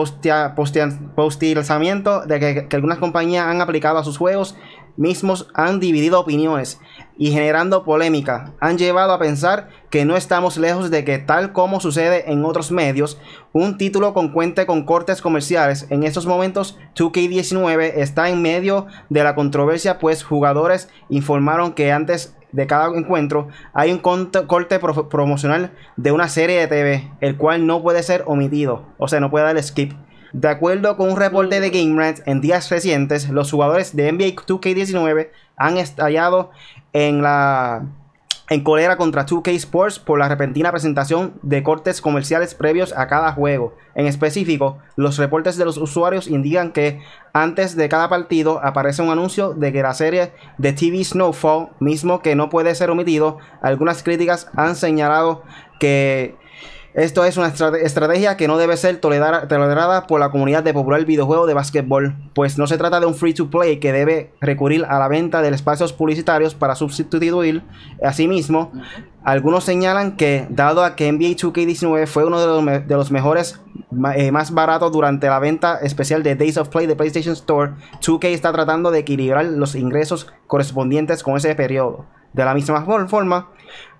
de 2.26 2.40
que, 2.40 2.68
que 2.68 2.76
algunas 2.76 2.98
compañías 2.98 3.46
han 3.46 3.60
aplicado 3.60 3.98
a 3.98 4.04
sus 4.04 4.18
juegos 4.18 4.56
mismos 4.96 5.48
han 5.54 5.80
dividido 5.80 6.20
opiniones 6.20 6.78
y 7.16 7.32
generando 7.32 7.84
polémica. 7.84 8.52
Han 8.60 8.76
llevado 8.76 9.12
a 9.12 9.18
pensar 9.18 9.68
que 9.88 10.04
no 10.04 10.16
estamos 10.16 10.58
lejos 10.58 10.90
de 10.90 11.04
que 11.04 11.18
tal 11.18 11.52
como 11.52 11.80
sucede 11.80 12.30
en 12.30 12.44
otros 12.44 12.70
medios, 12.70 13.18
un 13.52 13.78
título 13.78 14.12
con 14.12 14.32
cuente 14.32 14.66
con 14.66 14.84
cortes 14.84 15.22
comerciales. 15.22 15.86
En 15.90 16.02
estos 16.02 16.26
momentos 16.26 16.78
2K19 16.96 17.92
está 17.96 18.28
en 18.28 18.42
medio 18.42 18.86
de 19.08 19.24
la 19.24 19.34
controversia 19.34 19.98
pues 19.98 20.22
jugadores 20.22 20.88
informaron 21.08 21.72
que 21.72 21.92
antes 21.92 22.36
de 22.52 22.66
cada 22.66 22.88
encuentro 22.96 23.48
hay 23.72 23.92
un 23.92 23.98
corte 23.98 24.78
pro- 24.78 25.08
promocional 25.08 25.72
de 25.96 26.12
una 26.12 26.28
serie 26.28 26.58
de 26.60 26.66
TV, 26.66 27.10
el 27.20 27.36
cual 27.36 27.66
no 27.66 27.82
puede 27.82 28.02
ser 28.02 28.24
omitido, 28.26 28.84
o 28.98 29.08
sea, 29.08 29.20
no 29.20 29.30
puede 29.30 29.44
dar 29.44 29.62
skip. 29.62 29.92
De 30.32 30.48
acuerdo 30.48 30.96
con 30.96 31.10
un 31.10 31.16
reporte 31.16 31.58
de 31.60 31.70
Game 31.70 32.00
Rant, 32.00 32.20
en 32.26 32.40
días 32.40 32.70
recientes, 32.70 33.28
los 33.30 33.50
jugadores 33.50 33.96
de 33.96 34.12
NBA 34.12 34.36
2K19 34.46 35.28
han 35.56 35.76
estallado 35.76 36.50
en 36.92 37.20
la 37.22 37.82
en 38.50 38.64
cólera 38.64 38.96
contra 38.96 39.24
2K 39.24 39.54
Sports 39.54 40.00
por 40.00 40.18
la 40.18 40.28
repentina 40.28 40.72
presentación 40.72 41.34
de 41.42 41.62
cortes 41.62 42.00
comerciales 42.00 42.56
previos 42.56 42.92
a 42.96 43.06
cada 43.06 43.32
juego. 43.32 43.76
En 43.94 44.06
específico, 44.06 44.78
los 44.96 45.18
reportes 45.18 45.56
de 45.56 45.64
los 45.64 45.76
usuarios 45.76 46.26
indican 46.26 46.72
que 46.72 47.00
antes 47.32 47.76
de 47.76 47.88
cada 47.88 48.08
partido 48.08 48.60
aparece 48.62 49.02
un 49.02 49.10
anuncio 49.10 49.54
de 49.54 49.72
que 49.72 49.82
la 49.82 49.94
serie 49.94 50.32
de 50.58 50.72
TV 50.72 51.04
Snowfall, 51.04 51.68
mismo 51.78 52.22
que 52.22 52.34
no 52.34 52.50
puede 52.50 52.74
ser 52.74 52.90
omitido, 52.90 53.38
algunas 53.62 54.02
críticas 54.02 54.48
han 54.56 54.74
señalado 54.74 55.44
que 55.78 56.36
esto 56.94 57.24
es 57.24 57.36
una 57.36 57.48
estrate- 57.48 57.82
estrategia 57.84 58.36
que 58.36 58.48
no 58.48 58.58
debe 58.58 58.76
ser 58.76 58.96
tolerada, 58.98 60.06
por 60.06 60.20
la 60.20 60.30
comunidad 60.30 60.62
de 60.62 60.72
popular 60.74 61.04
videojuego 61.04 61.46
de 61.46 61.54
básquetbol, 61.54 62.14
pues 62.34 62.58
no 62.58 62.66
se 62.66 62.78
trata 62.78 63.00
de 63.00 63.06
un 63.06 63.14
free 63.14 63.34
to 63.34 63.50
play 63.50 63.78
que 63.78 63.92
debe 63.92 64.32
recurrir 64.40 64.84
a 64.84 64.98
la 64.98 65.08
venta 65.08 65.42
de 65.42 65.48
espacios 65.50 65.92
publicitarios 65.92 66.54
para 66.54 66.74
sustituir. 66.74 67.62
Asimismo, 68.02 68.72
algunos 69.22 69.64
señalan 69.64 70.16
que, 70.16 70.46
dado 70.50 70.82
a 70.84 70.96
que 70.96 71.10
NBA 71.12 71.36
2K19 71.36 72.06
fue 72.06 72.24
uno 72.24 72.40
de 72.40 72.46
los, 72.46 72.62
me- 72.62 72.80
de 72.80 72.94
los 72.96 73.10
mejores 73.10 73.60
eh, 74.16 74.32
más 74.32 74.52
baratos 74.52 74.90
durante 74.92 75.26
la 75.28 75.38
venta 75.38 75.78
especial 75.82 76.22
de 76.22 76.34
Days 76.36 76.56
of 76.56 76.68
Play 76.68 76.86
de 76.86 76.96
PlayStation 76.96 77.34
Store, 77.34 77.72
2K 78.00 78.24
está 78.28 78.52
tratando 78.52 78.90
de 78.90 79.00
equilibrar 79.00 79.44
los 79.44 79.74
ingresos 79.74 80.32
correspondientes 80.46 81.22
con 81.22 81.36
ese 81.36 81.54
periodo. 81.54 82.06
De 82.32 82.44
la 82.44 82.54
misma 82.54 82.84
for- 82.84 83.08
forma, 83.08 83.48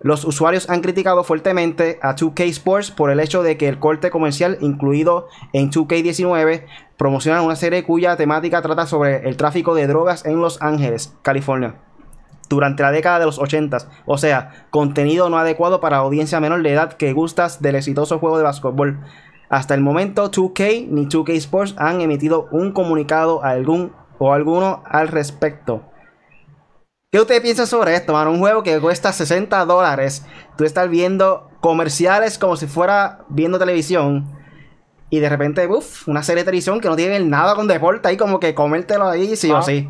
los 0.01 0.25
usuarios 0.25 0.71
han 0.71 0.81
criticado 0.81 1.25
fuertemente 1.25 1.99
a 2.03 2.15
2K 2.15 2.45
Sports 2.49 2.91
por 2.91 3.11
el 3.11 3.21
hecho 3.21 3.43
de 3.43 3.57
que 3.57 3.69
el 3.69 3.79
corte 3.79 4.11
comercial 4.11 4.57
incluido 4.61 5.29
en 5.53 5.71
2K19 5.71 6.65
promociona 6.97 7.43
una 7.43 7.57
serie 7.57 7.85
cuya 7.85 8.17
temática 8.17 8.63
trata 8.63 8.87
sobre 8.87 9.29
el 9.29 9.37
tráfico 9.37 9.75
de 9.75 9.87
drogas 9.87 10.25
en 10.25 10.41
Los 10.41 10.61
Ángeles, 10.63 11.17
California 11.23 11.77
durante 12.49 12.83
la 12.83 12.91
década 12.91 13.21
de 13.21 13.27
los 13.27 13.39
80, 13.39 13.79
o 14.07 14.19
sea, 14.19 14.67
contenido 14.71 15.31
no 15.31 15.39
adecuado 15.39 15.81
para 15.81 15.99
audiencia 15.99 16.41
menor 16.41 16.65
de 16.65 16.73
edad 16.73 16.95
que 16.95 17.13
gustas 17.13 17.63
del 17.63 17.77
exitoso 17.77 18.19
juego 18.19 18.39
de 18.39 18.43
básquetbol. 18.43 18.99
Hasta 19.49 19.75
el 19.75 19.83
momento, 19.83 20.33
2K 20.33 20.89
ni 20.89 21.07
2K 21.07 21.31
Sports 21.37 21.75
han 21.79 22.01
emitido 22.01 22.49
un 22.51 22.73
comunicado 22.73 23.41
o 24.19 24.33
alguno 24.33 24.83
al 24.85 25.07
respecto. 25.07 25.83
¿Qué 27.13 27.19
ustedes 27.19 27.41
piensan 27.41 27.67
sobre 27.67 27.95
esto, 27.97 28.13
mano? 28.13 28.31
Un 28.31 28.39
juego 28.39 28.63
que 28.63 28.79
cuesta 28.79 29.13
60 29.13 29.65
dólares. 29.65 30.25
Tú 30.57 30.65
estás 30.65 30.89
viendo 30.89 31.51
comerciales 31.61 32.39
como 32.39 32.57
si 32.57 32.69
fuera 32.69 33.25
viendo 33.29 33.59
televisión. 33.59 34.39
Y 35.11 35.19
de 35.19 35.29
repente, 35.29 35.67
uff, 35.67 36.07
una 36.07 36.23
serie 36.23 36.43
de 36.43 36.47
televisión 36.47 36.81
que 36.81 36.89
no 36.89 36.95
tiene 36.95 37.19
nada 37.19 37.57
con 37.57 37.67
deporte 37.67 38.07
ahí, 38.07 38.17
como 38.17 38.39
que 38.39 38.55
comértelo 38.55 39.09
ahí, 39.09 39.35
sí 39.35 39.51
o 39.51 39.57
Ah. 39.57 39.63
sí. 39.63 39.89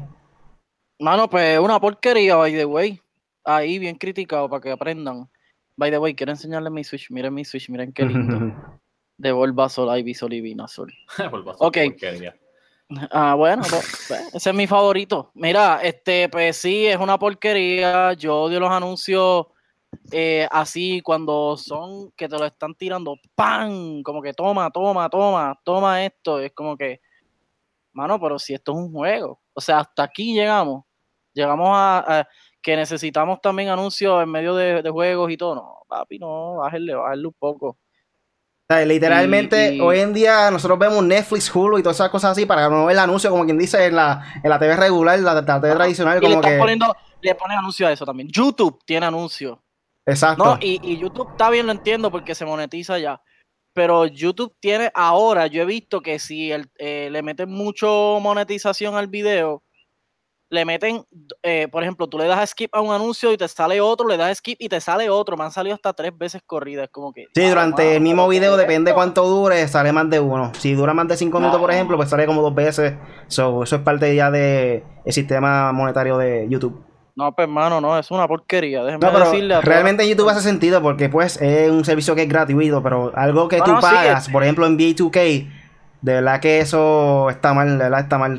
Mano, 0.99 1.29
pues 1.29 1.59
una 1.59 1.79
porquería, 1.79 2.37
by 2.37 2.53
the 2.53 2.65
way. 2.65 3.01
Ahí 3.45 3.79
bien 3.79 3.97
criticado 3.97 4.49
para 4.49 4.63
que 4.63 4.71
aprendan. 4.71 5.29
By 5.77 5.91
the 5.91 5.99
way, 5.99 6.15
quiero 6.15 6.33
enseñarles 6.33 6.73
mi 6.73 6.85
Switch. 6.85 7.11
Miren 7.11 7.35
mi 7.35 7.45
Switch, 7.45 7.69
miren 7.69 7.93
qué 7.93 8.05
lindo. 8.05 8.55
de 9.19 9.33
Bulbasaur, 9.33 9.99
Ivysaur 9.99 10.33
y 10.33 10.41
Venusaur. 10.41 10.91
ok. 11.59 11.77
Ah, 13.11 13.35
bueno, 13.35 13.63
pues, 13.69 14.05
pues, 14.09 14.35
ese 14.35 14.51
es 14.51 14.57
mi 14.57 14.67
favorito. 14.67 15.31
Mira, 15.35 15.81
este, 15.83 16.29
pues 16.29 16.57
sí, 16.57 16.87
es 16.87 16.97
una 16.97 17.19
porquería. 17.19 18.13
Yo 18.15 18.43
odio 18.43 18.59
los 18.59 18.71
anuncios 18.71 19.47
eh, 20.13 20.49
así 20.51 21.01
cuando 21.01 21.57
son 21.57 22.11
que 22.13 22.29
te 22.29 22.39
lo 22.39 22.45
están 22.45 22.75
tirando, 22.75 23.17
¡pam! 23.35 24.03
Como 24.03 24.21
que 24.23 24.33
toma, 24.33 24.71
toma, 24.71 25.09
toma, 25.09 25.59
toma 25.65 26.05
esto. 26.05 26.41
Es 26.41 26.53
como 26.53 26.77
que, 26.77 27.01
mano, 27.93 28.21
pero 28.21 28.39
si 28.39 28.55
esto 28.55 28.73
es 28.73 28.79
un 28.79 28.93
juego. 28.93 29.41
O 29.55 29.61
sea, 29.61 29.81
hasta 29.81 30.05
aquí 30.05 30.35
llegamos. 30.35 30.85
Llegamos 31.33 31.69
a, 31.73 32.27
que 32.61 32.77
necesitamos 32.77 33.41
también 33.41 33.69
anuncios 33.69 34.23
en 34.23 34.31
medio 34.31 34.55
de, 34.55 34.89
juegos 34.91 35.31
y 35.31 35.37
todo. 35.37 35.55
No, 35.55 35.79
papi, 35.89 36.19
no, 36.19 36.57
bájale, 36.57 36.95
bájale 36.95 37.27
un 37.27 37.35
poco 37.35 37.79
literalmente, 38.87 39.81
hoy 39.81 39.99
en 39.99 40.13
día 40.13 40.51
nosotros 40.51 40.79
vemos 40.79 41.05
Netflix, 41.05 41.55
Hulu 41.55 41.79
y 41.79 41.83
todas 41.83 41.97
esas 41.97 42.11
cosas 42.11 42.33
así 42.33 42.47
para 42.47 42.69
no 42.69 42.87
ver 42.87 42.95
el 42.95 43.01
anuncio, 43.01 43.31
como 43.31 43.45
quien 43.45 43.59
dice, 43.59 43.87
en 43.87 43.97
la, 43.97 44.25
en 44.43 44.49
la 44.49 44.59
TV 44.59 44.77
regular, 44.77 45.19
la, 45.19 45.35
la 45.35 45.61
TV 45.61 45.75
tradicional. 45.75 46.21
como 46.21 46.41
le, 46.41 46.49
que... 46.49 46.57
poniendo, 46.57 46.95
le 47.21 47.35
ponen 47.35 47.59
anuncio 47.59 47.87
a 47.87 47.93
eso 47.93 48.07
también. 48.07 48.29
YouTube 48.29 48.79
tiene 48.85 49.07
anuncio. 49.07 49.63
Exacto. 50.07 50.45
No, 50.45 50.59
y, 50.61 50.81
y, 50.83 50.99
YouTube 50.99 51.31
está 51.31 51.51
bien, 51.51 51.67
lo 51.67 51.73
entiendo, 51.73 52.11
porque 52.11 52.35
se 52.35 52.45
monetiza 52.45 52.99
ya. 52.99 53.21
Pero 53.73 54.07
YouTube 54.07 54.55
tiene 54.61 54.91
ahora, 54.95 55.47
yo 55.47 55.63
he 55.63 55.67
visto 55.67 56.01
que 56.01 56.19
si 56.19 56.51
el, 56.51 56.71
eh, 56.79 57.09
le 57.11 57.23
meten 57.23 57.51
mucho 57.51 58.19
monetización 58.21 58.97
al 58.97 59.07
video, 59.07 59.63
le 60.51 60.65
meten, 60.65 61.05
eh, 61.43 61.69
por 61.71 61.83
ejemplo, 61.83 62.09
tú 62.09 62.19
le 62.19 62.27
das 62.27 62.51
skip 62.51 62.75
a 62.75 62.81
un 62.81 62.93
anuncio 62.93 63.33
y 63.33 63.37
te 63.37 63.47
sale 63.47 63.81
otro, 63.81 64.09
le 64.09 64.17
das 64.17 64.39
skip 64.39 64.61
y 64.61 64.69
te 64.69 64.81
sale 64.81 65.09
otro. 65.09 65.37
Me 65.37 65.45
han 65.45 65.53
salido 65.53 65.75
hasta 65.75 65.93
tres 65.93 66.17
veces 66.17 66.43
corridas. 66.45 66.89
como 66.91 67.13
que. 67.13 67.27
Sí, 67.35 67.49
durante 67.49 67.97
el 67.97 68.03
mismo 68.03 68.29
video, 68.29 68.57
depende 68.57 68.93
cuánto 68.93 69.27
dure, 69.27 69.67
sale 69.69 69.93
más 69.93 70.11
de 70.11 70.19
uno. 70.19 70.53
Si 70.59 70.75
dura 70.75 70.93
más 70.93 71.07
de 71.09 71.17
cinco 71.17 71.39
minutos, 71.39 71.61
por 71.61 71.71
ejemplo, 71.71 71.97
pues 71.97 72.11
sale 72.11 72.27
como 72.27 72.43
dos 72.43 72.55
veces. 72.55 72.95
eso 73.29 73.63
es 73.63 73.79
parte 73.79 74.15
ya 74.15 74.31
del 74.31 74.83
sistema 75.07 75.73
monetario 75.73 76.19
de 76.19 76.47
YouTube. 76.49 76.85
No, 77.15 77.35
pues 77.35 77.47
hermano, 77.47 77.81
no, 77.81 77.99
es 77.99 78.11
una 78.11 78.27
porquería. 78.27 78.83
Déjeme 78.83 79.07
no, 79.07 79.13
pero 79.13 79.31
decirle 79.31 79.61
realmente 79.61 80.09
YouTube 80.09 80.29
hace 80.31 80.41
sentido 80.41 80.81
porque 80.83 81.09
pues 81.09 81.41
es 81.41 81.71
un 81.71 81.85
servicio 81.85 82.15
que 82.15 82.23
es 82.23 82.29
gratuito, 82.29 82.83
pero 82.83 83.13
algo 83.15 83.49
que 83.49 83.59
tú 83.59 83.73
pagas, 83.81 84.29
por 84.29 84.43
ejemplo 84.43 84.67
en 84.67 84.79
B2K, 84.79 85.49
de 86.03 86.15
verdad 86.15 86.41
que 86.41 86.61
eso 86.61 87.29
está 87.29 87.53
mal, 87.53 87.77
de 87.77 87.85
verdad 87.85 88.01
está 88.01 88.19
mal. 88.19 88.39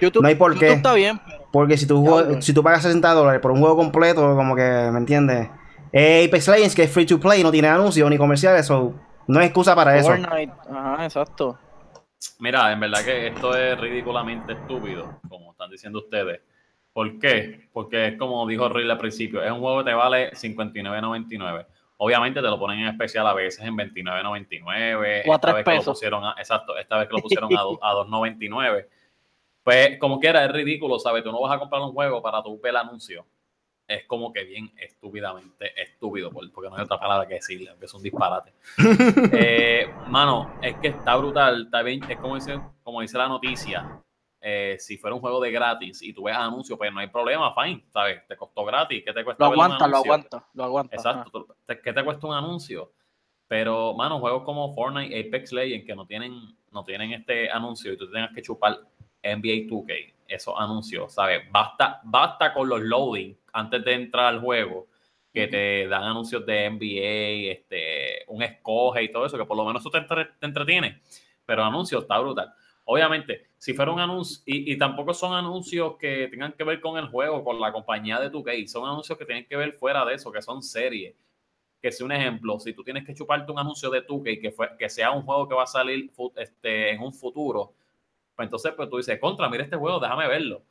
YouTube, 0.00 0.22
no 0.22 0.28
hay 0.28 0.34
por 0.34 0.58
qué. 0.58 0.72
está 0.72 0.94
bien, 0.94 1.20
porque 1.56 1.78
si 1.78 1.86
tú, 1.86 2.06
si 2.40 2.52
tú 2.52 2.62
pagas 2.62 2.82
60 2.82 3.12
dólares 3.14 3.40
por 3.40 3.50
un 3.50 3.60
juego 3.60 3.76
completo, 3.76 4.36
como 4.36 4.54
que, 4.54 4.90
¿me 4.92 4.98
entiendes? 4.98 5.48
Eh, 5.90 6.26
Apex 6.26 6.48
Legends, 6.48 6.74
que 6.74 6.82
es 6.82 6.92
free 6.92 7.06
to 7.06 7.18
play, 7.18 7.42
no 7.42 7.50
tiene 7.50 7.68
anuncios 7.68 8.10
ni 8.10 8.18
comerciales, 8.18 8.60
eso 8.66 8.92
no 9.26 9.40
es 9.40 9.46
excusa 9.46 9.74
para 9.74 9.98
Fortnite. 10.02 10.52
eso. 10.52 10.70
Ajá, 10.70 11.04
exacto. 11.04 11.58
Mira, 12.40 12.70
en 12.72 12.80
verdad 12.80 13.02
que 13.02 13.28
esto 13.28 13.56
es 13.56 13.80
ridículamente 13.80 14.52
estúpido, 14.52 15.18
como 15.30 15.52
están 15.52 15.70
diciendo 15.70 16.00
ustedes. 16.00 16.42
¿Por 16.92 17.18
qué? 17.18 17.70
Porque 17.72 18.08
es 18.08 18.18
como 18.18 18.46
dijo 18.46 18.68
Riley 18.68 18.90
al 18.90 18.98
principio, 18.98 19.42
es 19.42 19.50
un 19.50 19.60
juego 19.60 19.78
que 19.78 19.90
te 19.90 19.94
vale 19.94 20.32
59.99. 20.32 21.66
Obviamente 21.96 22.42
te 22.42 22.48
lo 22.48 22.58
ponen 22.58 22.80
en 22.80 22.88
especial 22.88 23.26
a 23.26 23.32
veces 23.32 23.64
en 23.64 23.74
29.99. 23.78 25.22
Esta 25.24 25.52
vez 25.54 25.64
pesos. 25.64 25.84
Que 26.00 26.10
lo 26.10 26.20
pusieron 26.20 26.24
exacto, 26.36 26.76
esta 26.76 26.98
vez 26.98 27.08
que 27.08 27.16
lo 27.16 27.22
pusieron 27.22 27.50
a, 27.56 27.60
a 27.60 27.94
2.99. 28.04 28.86
Pues 29.66 29.98
como 29.98 30.20
quiera, 30.20 30.44
es 30.44 30.52
ridículo, 30.52 30.96
¿sabes? 31.00 31.24
Tú 31.24 31.32
no 31.32 31.40
vas 31.40 31.52
a 31.52 31.58
comprar 31.58 31.82
un 31.82 31.90
juego 31.90 32.22
para 32.22 32.40
tu 32.40 32.56
ver 32.60 32.70
el 32.70 32.76
anuncio. 32.76 33.26
Es 33.88 34.04
como 34.06 34.32
que 34.32 34.44
bien 34.44 34.70
estúpidamente 34.76 35.72
estúpido, 35.82 36.30
porque 36.30 36.70
no 36.70 36.76
hay 36.76 36.84
otra 36.84 37.00
palabra 37.00 37.26
que 37.26 37.34
decirle, 37.34 37.74
que 37.76 37.86
es 37.86 37.92
un 37.92 38.00
disparate. 38.00 38.54
Eh, 39.32 39.92
mano, 40.06 40.54
es 40.62 40.76
que 40.76 40.86
está 40.86 41.16
brutal, 41.16 41.64
está 41.64 41.82
bien, 41.82 42.00
es 42.08 42.16
como 42.18 42.36
dice, 42.36 42.60
como 42.84 43.00
dice 43.00 43.18
la 43.18 43.26
noticia. 43.26 44.00
Eh, 44.40 44.76
si 44.78 44.98
fuera 44.98 45.16
un 45.16 45.20
juego 45.20 45.40
de 45.40 45.50
gratis 45.50 46.00
y 46.00 46.12
tú 46.12 46.22
ves 46.22 46.36
anuncios, 46.36 46.78
pues 46.78 46.92
no 46.92 47.00
hay 47.00 47.08
problema, 47.08 47.52
fine, 47.52 47.84
¿sabes? 47.92 48.24
Te 48.28 48.36
costó 48.36 48.64
gratis, 48.64 49.02
¿qué 49.04 49.12
te 49.12 49.24
cuesta? 49.24 49.46
Lo 49.46 49.50
aguanta, 49.50 49.88
lo 49.88 49.96
aguanta, 49.96 50.46
lo 50.54 50.62
aguanta. 50.62 50.94
Exacto, 50.94 51.56
¿qué 51.66 51.92
te 51.92 52.04
cuesta 52.04 52.24
un 52.24 52.34
anuncio? 52.34 52.92
Pero, 53.48 53.94
mano, 53.94 54.20
juegos 54.20 54.44
como 54.44 54.72
Fortnite, 54.72 55.26
Apex 55.26 55.50
Legends, 55.50 55.84
que 55.84 55.96
no 55.96 56.06
tienen, 56.06 56.56
no 56.70 56.84
tienen 56.84 57.14
este 57.14 57.50
anuncio 57.50 57.92
y 57.92 57.96
tú 57.96 58.08
tengas 58.08 58.32
que 58.32 58.42
chupar 58.42 58.78
NBA 59.34 59.68
2K, 59.68 60.12
esos 60.28 60.54
anuncios, 60.56 61.12
¿sabes? 61.12 61.42
Basta, 61.50 62.00
basta 62.04 62.52
con 62.52 62.68
los 62.68 62.80
loading 62.80 63.36
antes 63.52 63.84
de 63.84 63.94
entrar 63.94 64.26
al 64.26 64.40
juego, 64.40 64.86
que 65.32 65.48
te 65.48 65.86
dan 65.86 66.02
anuncios 66.02 66.46
de 66.46 66.70
NBA, 66.70 67.52
este, 67.52 68.24
un 68.28 68.42
escoge 68.42 69.02
y 69.02 69.12
todo 69.12 69.26
eso, 69.26 69.36
que 69.36 69.44
por 69.44 69.56
lo 69.56 69.66
menos 69.66 69.82
eso 69.82 69.90
te, 69.90 69.98
entretiene. 70.40 71.02
Pero 71.44 71.62
anuncios 71.62 72.02
está 72.02 72.18
brutal. 72.18 72.54
Obviamente, 72.84 73.50
si 73.58 73.74
fuera 73.74 73.92
un 73.92 74.00
anuncio, 74.00 74.42
y, 74.46 74.78
tampoco 74.78 75.12
son 75.12 75.34
anuncios 75.34 75.96
que 75.98 76.28
tengan 76.28 76.52
que 76.52 76.64
ver 76.64 76.80
con 76.80 76.96
el 76.96 77.08
juego, 77.08 77.44
con 77.44 77.60
la 77.60 77.70
compañía 77.70 78.18
de 78.18 78.30
2K, 78.30 78.66
son 78.66 78.88
anuncios 78.88 79.18
que 79.18 79.26
tienen 79.26 79.44
que 79.44 79.56
ver 79.56 79.72
fuera 79.72 80.06
de 80.06 80.14
eso, 80.14 80.32
que 80.32 80.40
son 80.40 80.62
series. 80.62 81.14
Que 81.82 81.92
sea 81.92 82.06
un 82.06 82.12
ejemplo, 82.12 82.58
si 82.58 82.72
tú 82.72 82.82
tienes 82.82 83.04
que 83.04 83.12
chuparte 83.12 83.52
un 83.52 83.58
anuncio 83.58 83.90
de 83.90 84.06
2K 84.06 84.40
que, 84.40 84.50
fue, 84.52 84.70
que 84.78 84.88
sea 84.88 85.10
un 85.10 85.22
juego 85.22 85.46
que 85.48 85.54
va 85.54 85.64
a 85.64 85.66
salir 85.66 86.10
este, 86.36 86.92
en 86.92 87.02
un 87.02 87.12
futuro, 87.12 87.74
pues 88.36 88.46
entonces, 88.46 88.72
pues 88.76 88.90
tú 88.90 88.98
dices, 88.98 89.18
contra, 89.18 89.48
mira 89.48 89.64
este 89.64 89.76
juego, 89.76 89.98
déjame 89.98 90.28
verlo. 90.28 90.62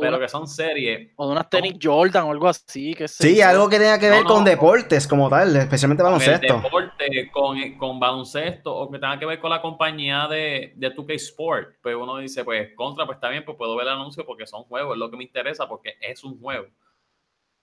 pero 0.00 0.18
que 0.18 0.28
son 0.28 0.48
series. 0.48 1.12
O 1.14 1.26
de 1.26 1.32
unas 1.32 1.48
tenis 1.48 1.74
Jordan 1.80 2.24
o 2.24 2.32
algo 2.32 2.48
así. 2.48 2.94
Que 2.94 3.06
sí, 3.06 3.40
algo 3.40 3.68
que 3.68 3.78
tenga 3.78 3.98
que 3.98 4.10
ver 4.10 4.24
con 4.24 4.44
deportes 4.44 5.06
como 5.06 5.30
tal, 5.30 5.54
especialmente 5.54 6.02
baloncesto. 6.02 6.54
Con 6.54 6.62
deporte, 6.62 7.30
con, 7.30 7.78
con, 7.78 8.00
baloncesto, 8.00 8.74
o 8.74 8.90
que 8.90 8.98
tenga 8.98 9.18
que 9.20 9.26
ver 9.26 9.38
con 9.38 9.50
la 9.50 9.62
compañía 9.62 10.26
de, 10.26 10.72
de 10.74 10.94
2K 10.94 11.14
Sport. 11.14 11.76
Pues 11.80 11.94
uno 11.94 12.16
dice, 12.18 12.44
pues 12.44 12.74
contra, 12.74 13.06
pues 13.06 13.16
está 13.16 13.28
bien, 13.28 13.44
pues 13.44 13.56
puedo 13.56 13.76
ver 13.76 13.86
el 13.86 13.92
anuncio 13.92 14.26
porque 14.26 14.44
son 14.44 14.64
juegos, 14.64 14.94
es 14.94 14.98
lo 14.98 15.08
que 15.08 15.16
me 15.16 15.24
interesa 15.24 15.68
porque 15.68 15.94
es 16.00 16.24
un 16.24 16.40
juego. 16.40 16.66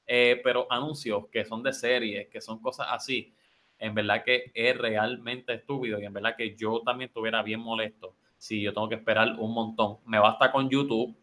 Eh, 0.07 0.39
pero 0.41 0.67
anuncios 0.69 1.25
que 1.31 1.43
son 1.43 1.61
de 1.63 1.73
series, 1.73 2.29
que 2.29 2.39
son 2.39 2.61
cosas 2.61 2.87
así, 2.89 3.35
en 3.77 3.93
verdad 3.93 4.23
que 4.23 4.51
es 4.55 4.77
realmente 4.77 5.53
estúpido 5.53 5.99
y 5.99 6.05
en 6.05 6.13
verdad 6.13 6.35
que 6.37 6.55
yo 6.55 6.81
también 6.83 7.09
estuviera 7.09 7.43
bien 7.43 7.59
molesto 7.59 8.15
si 8.39 8.61
yo 8.61 8.73
tengo 8.73 8.89
que 8.89 8.95
esperar 8.95 9.35
un 9.37 9.53
montón. 9.53 9.97
Me 10.05 10.17
basta 10.17 10.51
con 10.51 10.69
YouTube. 10.69 11.15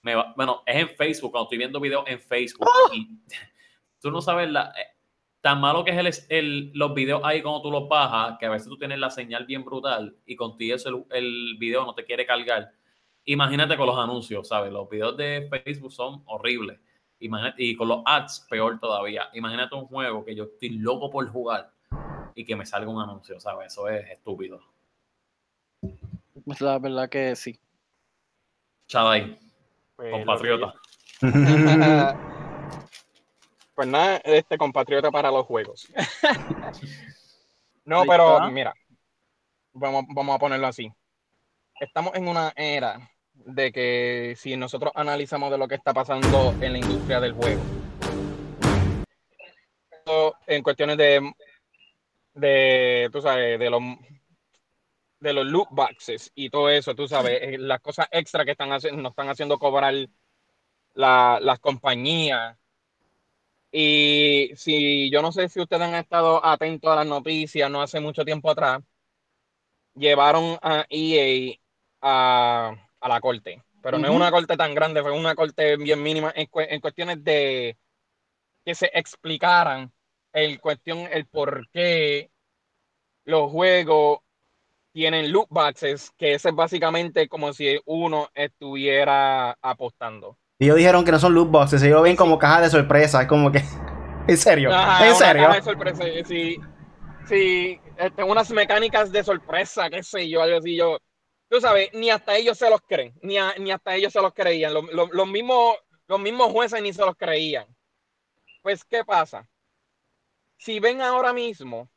Me 0.00 0.14
bueno, 0.36 0.62
es 0.64 0.76
en 0.76 0.88
Facebook, 0.96 1.32
cuando 1.32 1.46
estoy 1.46 1.58
viendo 1.58 1.80
videos 1.80 2.04
en 2.06 2.20
Facebook. 2.20 2.66
¡Ah! 2.66 2.90
Y 2.94 3.18
tú 4.00 4.10
no 4.10 4.22
sabes 4.22 4.50
la, 4.50 4.72
eh, 4.78 4.96
tan 5.40 5.60
malo 5.60 5.84
que 5.84 5.90
es 5.90 6.26
el, 6.30 6.70
los 6.72 6.94
videos 6.94 7.20
ahí 7.24 7.42
cuando 7.42 7.62
tú 7.62 7.70
los 7.70 7.88
bajas, 7.88 8.38
que 8.38 8.46
a 8.46 8.50
veces 8.50 8.68
tú 8.68 8.78
tienes 8.78 8.98
la 8.98 9.10
señal 9.10 9.44
bien 9.44 9.64
brutal 9.64 10.16
y 10.24 10.36
contigo 10.36 10.76
el, 10.84 11.04
el 11.10 11.56
video 11.58 11.84
no 11.84 11.94
te 11.94 12.04
quiere 12.04 12.24
cargar. 12.24 12.72
Imagínate 13.24 13.76
con 13.76 13.86
los 13.86 13.98
anuncios, 13.98 14.48
¿sabes? 14.48 14.72
Los 14.72 14.88
videos 14.88 15.16
de 15.16 15.48
Facebook 15.50 15.92
son 15.92 16.22
horribles. 16.26 16.80
Imagínate, 17.18 17.62
y 17.62 17.76
con 17.76 17.88
los 17.88 18.02
ads, 18.04 18.46
peor 18.48 18.78
todavía. 18.80 19.28
Imagínate 19.34 19.74
un 19.74 19.86
juego 19.86 20.24
que 20.24 20.34
yo 20.34 20.44
estoy 20.44 20.70
loco 20.70 21.10
por 21.10 21.28
jugar 21.28 21.72
y 22.34 22.44
que 22.44 22.56
me 22.56 22.64
salga 22.66 22.90
un 22.90 23.00
anuncio, 23.00 23.38
¿sabes? 23.40 23.72
Eso 23.72 23.88
es 23.88 24.08
estúpido. 24.10 24.71
La 26.60 26.78
verdad 26.78 27.08
que 27.08 27.36
sí. 27.36 27.58
Chaday, 28.88 29.38
pues, 29.96 30.12
compatriota. 30.12 30.74
pues 33.74 33.88
nada, 33.88 34.16
este 34.24 34.58
compatriota 34.58 35.10
para 35.10 35.30
los 35.30 35.46
juegos. 35.46 35.88
no, 37.84 38.02
pero 38.04 38.50
mira, 38.50 38.74
vamos, 39.72 40.04
vamos 40.08 40.36
a 40.36 40.38
ponerlo 40.38 40.66
así. 40.66 40.92
Estamos 41.80 42.14
en 42.14 42.28
una 42.28 42.52
era 42.56 43.10
de 43.34 43.72
que 43.72 44.34
si 44.36 44.56
nosotros 44.56 44.92
analizamos 44.94 45.50
de 45.50 45.58
lo 45.58 45.68
que 45.68 45.74
está 45.76 45.92
pasando 45.92 46.54
en 46.60 46.72
la 46.72 46.78
industria 46.78 47.20
del 47.20 47.32
juego, 47.32 47.62
en 50.46 50.62
cuestiones 50.62 50.96
de, 50.96 51.32
de 52.34 53.08
tú 53.12 53.20
sabes, 53.20 53.58
de 53.58 53.70
los 53.70 53.82
de 55.22 55.32
los 55.32 55.46
loot 55.46 55.68
boxes 55.70 56.32
y 56.34 56.50
todo 56.50 56.68
eso, 56.68 56.94
tú 56.94 57.06
sabes, 57.06 57.38
eh, 57.42 57.58
las 57.58 57.80
cosas 57.80 58.08
extra 58.10 58.44
que 58.44 58.50
están 58.52 58.72
haciendo, 58.72 59.00
nos 59.02 59.12
están 59.12 59.28
haciendo 59.28 59.58
cobrar 59.58 59.94
las 60.94 61.58
compañías. 61.60 62.58
Y 63.70 64.50
si 64.56 65.10
yo 65.10 65.22
no 65.22 65.32
sé 65.32 65.48
si 65.48 65.60
ustedes 65.60 65.82
han 65.82 65.94
estado 65.94 66.44
atentos 66.44 66.90
a 66.90 66.96
las 66.96 67.06
noticias, 67.06 67.70
no 67.70 67.80
hace 67.80 68.00
mucho 68.00 68.24
tiempo 68.24 68.50
atrás, 68.50 68.82
llevaron 69.94 70.58
a 70.60 70.84
EA 70.90 71.54
a, 72.02 72.74
la 73.08 73.20
corte. 73.20 73.62
Pero 73.80 73.98
no 73.98 74.08
es 74.08 74.14
una 74.14 74.30
corte 74.30 74.56
tan 74.56 74.74
grande, 74.74 75.02
fue 75.02 75.12
una 75.12 75.34
corte 75.34 75.76
bien 75.76 76.02
mínima 76.02 76.32
en, 76.34 76.48
en 76.52 76.80
cuestiones 76.80 77.22
de 77.24 77.76
que 78.64 78.74
se 78.74 78.90
explicaran 78.92 79.92
el 80.32 80.60
cuestión, 80.60 80.98
el 81.10 81.26
por 81.26 81.68
qué 81.70 82.30
los 83.24 83.50
juegos 83.50 84.20
tienen 84.92 85.32
loot 85.32 85.48
boxes, 85.48 86.12
que 86.16 86.34
ese 86.34 86.50
es 86.50 86.54
básicamente 86.54 87.28
como 87.28 87.52
si 87.52 87.80
uno 87.86 88.28
estuviera 88.34 89.56
apostando. 89.62 90.38
Y 90.58 90.66
ellos 90.66 90.76
dijeron 90.76 91.04
que 91.04 91.12
no 91.12 91.18
son 91.18 91.34
loot 91.34 91.50
boxes, 91.50 91.82
ellos 91.82 92.02
ven 92.02 92.16
como 92.16 92.38
cajas 92.38 92.62
de 92.62 92.70
sorpresa, 92.70 93.22
es 93.22 93.28
como 93.28 93.50
que... 93.50 93.58
¿En 94.28 94.36
serio? 94.36 94.70
¿En 94.70 95.16
serio? 95.16 95.46
Caja 95.46 95.56
de 95.56 95.62
sorpresa, 95.62 96.04
sí. 96.26 96.56
Sí, 97.26 97.80
este, 97.98 98.22
unas 98.22 98.50
mecánicas 98.50 99.10
de 99.10 99.24
sorpresa, 99.24 99.88
qué 99.90 100.02
sé 100.02 100.28
yo, 100.28 100.42
algo 100.42 100.58
así, 100.58 100.76
yo... 100.76 100.98
Tú 101.48 101.60
sabes, 101.60 101.90
ni 101.92 102.08
hasta 102.08 102.36
ellos 102.36 102.56
se 102.56 102.70
los 102.70 102.80
creen, 102.80 103.12
ni, 103.22 103.36
ni 103.58 103.72
hasta 103.72 103.94
ellos 103.94 104.12
se 104.12 104.22
los 104.22 104.32
creían. 104.32 104.72
Los, 104.72 105.28
mismos, 105.28 105.76
los 106.06 106.18
mismos 106.18 106.50
jueces 106.50 106.80
ni 106.82 106.94
se 106.94 107.04
los 107.04 107.14
creían. 107.14 107.66
Pues, 108.62 108.84
¿qué 108.84 109.04
pasa? 109.04 109.46
Si 110.56 110.80
ven 110.80 111.02
ahora 111.02 111.34
mismo, 111.34 111.90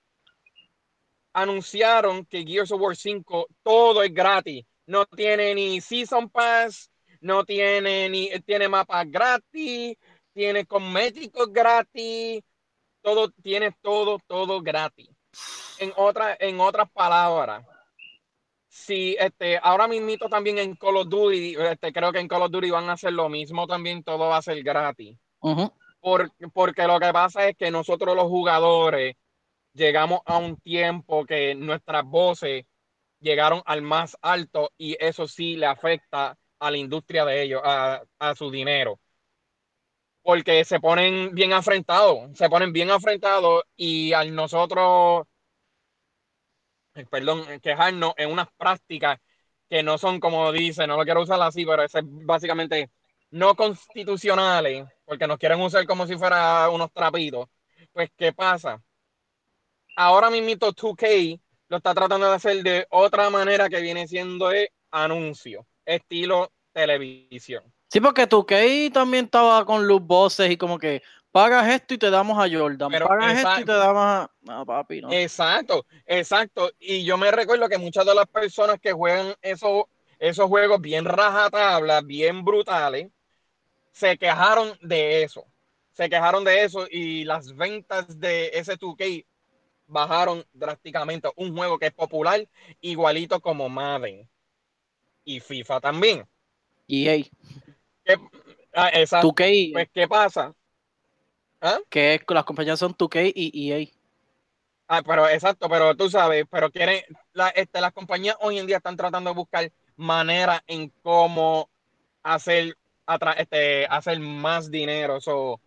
anunciaron 1.36 2.26
que 2.26 2.46
Gears 2.46 2.72
of 2.72 2.82
War 2.82 2.96
5 2.96 3.48
todo 3.62 4.04
es 4.04 4.14
gratis. 4.14 4.66
No 4.88 5.06
tiene 5.06 5.54
ni 5.54 5.82
Season 5.82 6.30
Pass, 6.30 6.90
no 7.20 7.44
tiene 7.44 8.08
ni 8.10 8.30
tiene 8.46 8.70
mapas 8.70 9.06
gratis, 9.10 9.98
tiene 10.34 10.66
cosméticos 10.66 11.52
gratis, 11.52 12.42
todo 13.02 13.30
tiene 13.44 13.76
todo 13.82 14.18
todo 14.26 14.62
gratis. 14.62 15.10
En 15.80 15.92
otra 15.98 16.38
en 16.40 16.60
otras 16.62 16.90
palabras, 16.92 17.66
si 18.70 19.18
este 19.20 19.60
ahora 19.62 19.90
mismo 19.90 20.30
también 20.30 20.58
en 20.58 20.76
Call 20.76 20.98
of 20.98 21.10
Duty, 21.10 21.56
este, 21.56 21.92
creo 21.92 22.14
que 22.14 22.20
en 22.20 22.30
Call 22.30 22.44
of 22.44 22.52
Duty 22.52 22.72
van 22.72 22.90
a 22.90 22.94
hacer 22.94 23.12
lo 23.12 23.28
mismo 23.28 23.68
también, 23.68 24.04
todo 24.04 24.30
va 24.30 24.38
a 24.38 24.42
ser 24.42 24.64
gratis. 24.64 25.18
porque 26.54 26.88
lo 26.88 27.00
que 27.00 27.12
pasa 27.12 27.50
es 27.50 27.58
que 27.58 27.72
nosotros 27.72 28.16
los 28.16 28.26
jugadores 28.26 29.16
llegamos 29.76 30.22
a 30.26 30.38
un 30.38 30.58
tiempo 30.58 31.26
que 31.26 31.54
nuestras 31.56 32.04
voces 32.06 32.66
llegaron 33.20 33.62
al 33.66 33.82
más 33.82 34.18
alto 34.22 34.72
y 34.78 34.98
eso 35.00 35.28
sí 35.28 35.58
le 35.58 35.68
afecta 35.68 36.38
a 36.60 36.72
la 36.72 36.78
industria 36.78 37.26
de 37.26 37.44
ellos, 37.44 37.62
a, 37.64 38.04
su 38.36 38.50
dinero. 38.52 39.00
Porque 40.24 40.66
se 40.66 40.80
ponen 40.80 41.36
bien 41.36 41.54
afrentados, 41.54 42.36
se 42.38 42.50
ponen 42.50 42.74
bien 42.74 42.90
afrentados 42.90 43.64
y 43.76 44.14
al 44.14 44.34
nosotros, 44.34 45.28
eh, 46.96 47.06
perdón, 47.10 47.46
quejarnos 47.62 48.14
en 48.18 48.32
unas 48.32 48.48
prácticas 48.58 49.20
que 49.70 49.84
no 49.84 49.98
son 49.98 50.20
como 50.20 50.52
dice, 50.52 50.88
no 50.88 50.98
lo 50.98 51.04
quiero 51.04 51.22
usar 51.22 51.42
así, 51.42 51.66
pero 51.66 51.84
es 51.84 51.92
básicamente 52.04 52.90
no 53.32 53.56
constitucionales, 53.56 54.88
porque 55.06 55.28
nos 55.28 55.38
quieren 55.38 55.62
usar 55.62 55.86
como 55.86 56.08
si 56.08 56.16
fuera 56.18 56.70
unos 56.70 56.92
trapitos. 56.94 57.48
Pues, 57.94 58.10
¿qué 58.18 58.34
pasa? 58.34 58.85
Ahora 59.96 60.30
mismo 60.30 60.50
2K 60.52 61.40
lo 61.68 61.78
está 61.78 61.94
tratando 61.94 62.28
de 62.28 62.36
hacer 62.36 62.64
de 62.64 62.88
otra 62.90 63.30
manera 63.30 63.70
que 63.70 63.82
viene 63.82 64.08
siendo 64.08 64.50
de 64.50 64.72
anuncio, 64.92 65.66
estilo 65.86 66.52
televisión. 66.72 67.64
Sí, 67.90 68.00
porque 68.02 68.28
2K 68.28 68.92
también 68.92 69.26
estaba 69.26 69.66
con 69.66 69.88
los 69.88 70.02
bosses 70.02 70.52
y 70.52 70.58
como 70.58 70.78
que 70.78 71.02
pagas 71.32 71.68
esto 71.68 71.94
y 71.94 71.98
te 71.98 72.10
damos 72.10 72.38
a 72.38 72.50
Jordan, 72.50 72.92
pagas 72.92 73.38
esto 73.38 73.62
y 73.62 73.66
te 73.66 73.72
damos 73.74 74.04
a... 74.04 74.32
No, 74.42 74.66
papi, 74.66 75.02
no. 75.02 75.12
Exacto, 75.12 75.86
exacto. 76.06 76.72
Y 76.80 77.04
yo 77.04 77.18
me 77.18 77.32
recuerdo 77.32 77.68
que 77.68 77.78
muchas 77.78 78.06
de 78.06 78.16
las 78.16 78.28
personas 78.28 78.80
que 78.82 78.94
juegan 78.94 79.34
esos, 79.42 79.84
esos 80.20 80.48
juegos 80.48 80.82
bien 80.82 81.06
rajatablas, 81.06 82.06
bien 82.06 82.44
brutales, 82.44 83.10
se 83.92 84.18
quejaron 84.18 84.78
de 84.82 85.24
eso. 85.24 85.46
Se 85.94 86.10
quejaron 86.10 86.44
de 86.44 86.64
eso 86.64 86.86
y 86.90 87.24
las 87.24 87.56
ventas 87.56 88.20
de 88.20 88.52
ese 88.54 88.78
2K 88.78 89.26
bajaron 89.88 90.46
drásticamente. 90.54 91.30
Un 91.36 91.56
juego 91.56 91.78
que 91.78 91.88
es 91.88 91.94
popular, 91.94 92.48
igualito 92.82 93.40
como 93.40 93.70
Madden 93.70 94.28
y 95.24 95.40
FIFA 95.40 95.82
también. 95.82 96.28
EA. 96.88 97.24
¿Qué, 98.04 98.18
ah, 98.74 98.90
exacto. 98.94 99.34
Pues, 99.34 99.90
¿qué 99.94 100.08
pasa? 100.08 100.54
¿Ah? 101.62 101.80
Que 101.90 102.22
las 102.28 102.44
compañías 102.44 102.80
son 102.80 102.96
2K 102.96 103.32
y 103.36 103.72
EA. 103.72 103.88
Ah, 104.88 105.02
pero 105.04 105.28
exacto, 105.28 105.68
pero 105.68 105.96
tú 105.96 106.12
sabes, 106.12 106.46
pero 106.50 106.70
quieren, 106.70 107.02
la, 107.34 107.50
este, 107.50 107.82
las 107.82 107.92
compañías 107.92 108.38
hoy 108.40 108.60
en 108.60 108.68
día 108.68 108.78
están 108.78 108.96
tratando 108.96 109.32
de 109.32 109.36
buscar 109.36 109.72
maneras 109.96 110.62
en 110.68 110.90
cómo 111.02 111.70
hacer, 112.22 112.78
este, 113.38 113.88
hacer 113.88 114.20
más 114.20 114.70
dinero. 114.70 115.20
So, 115.20 115.60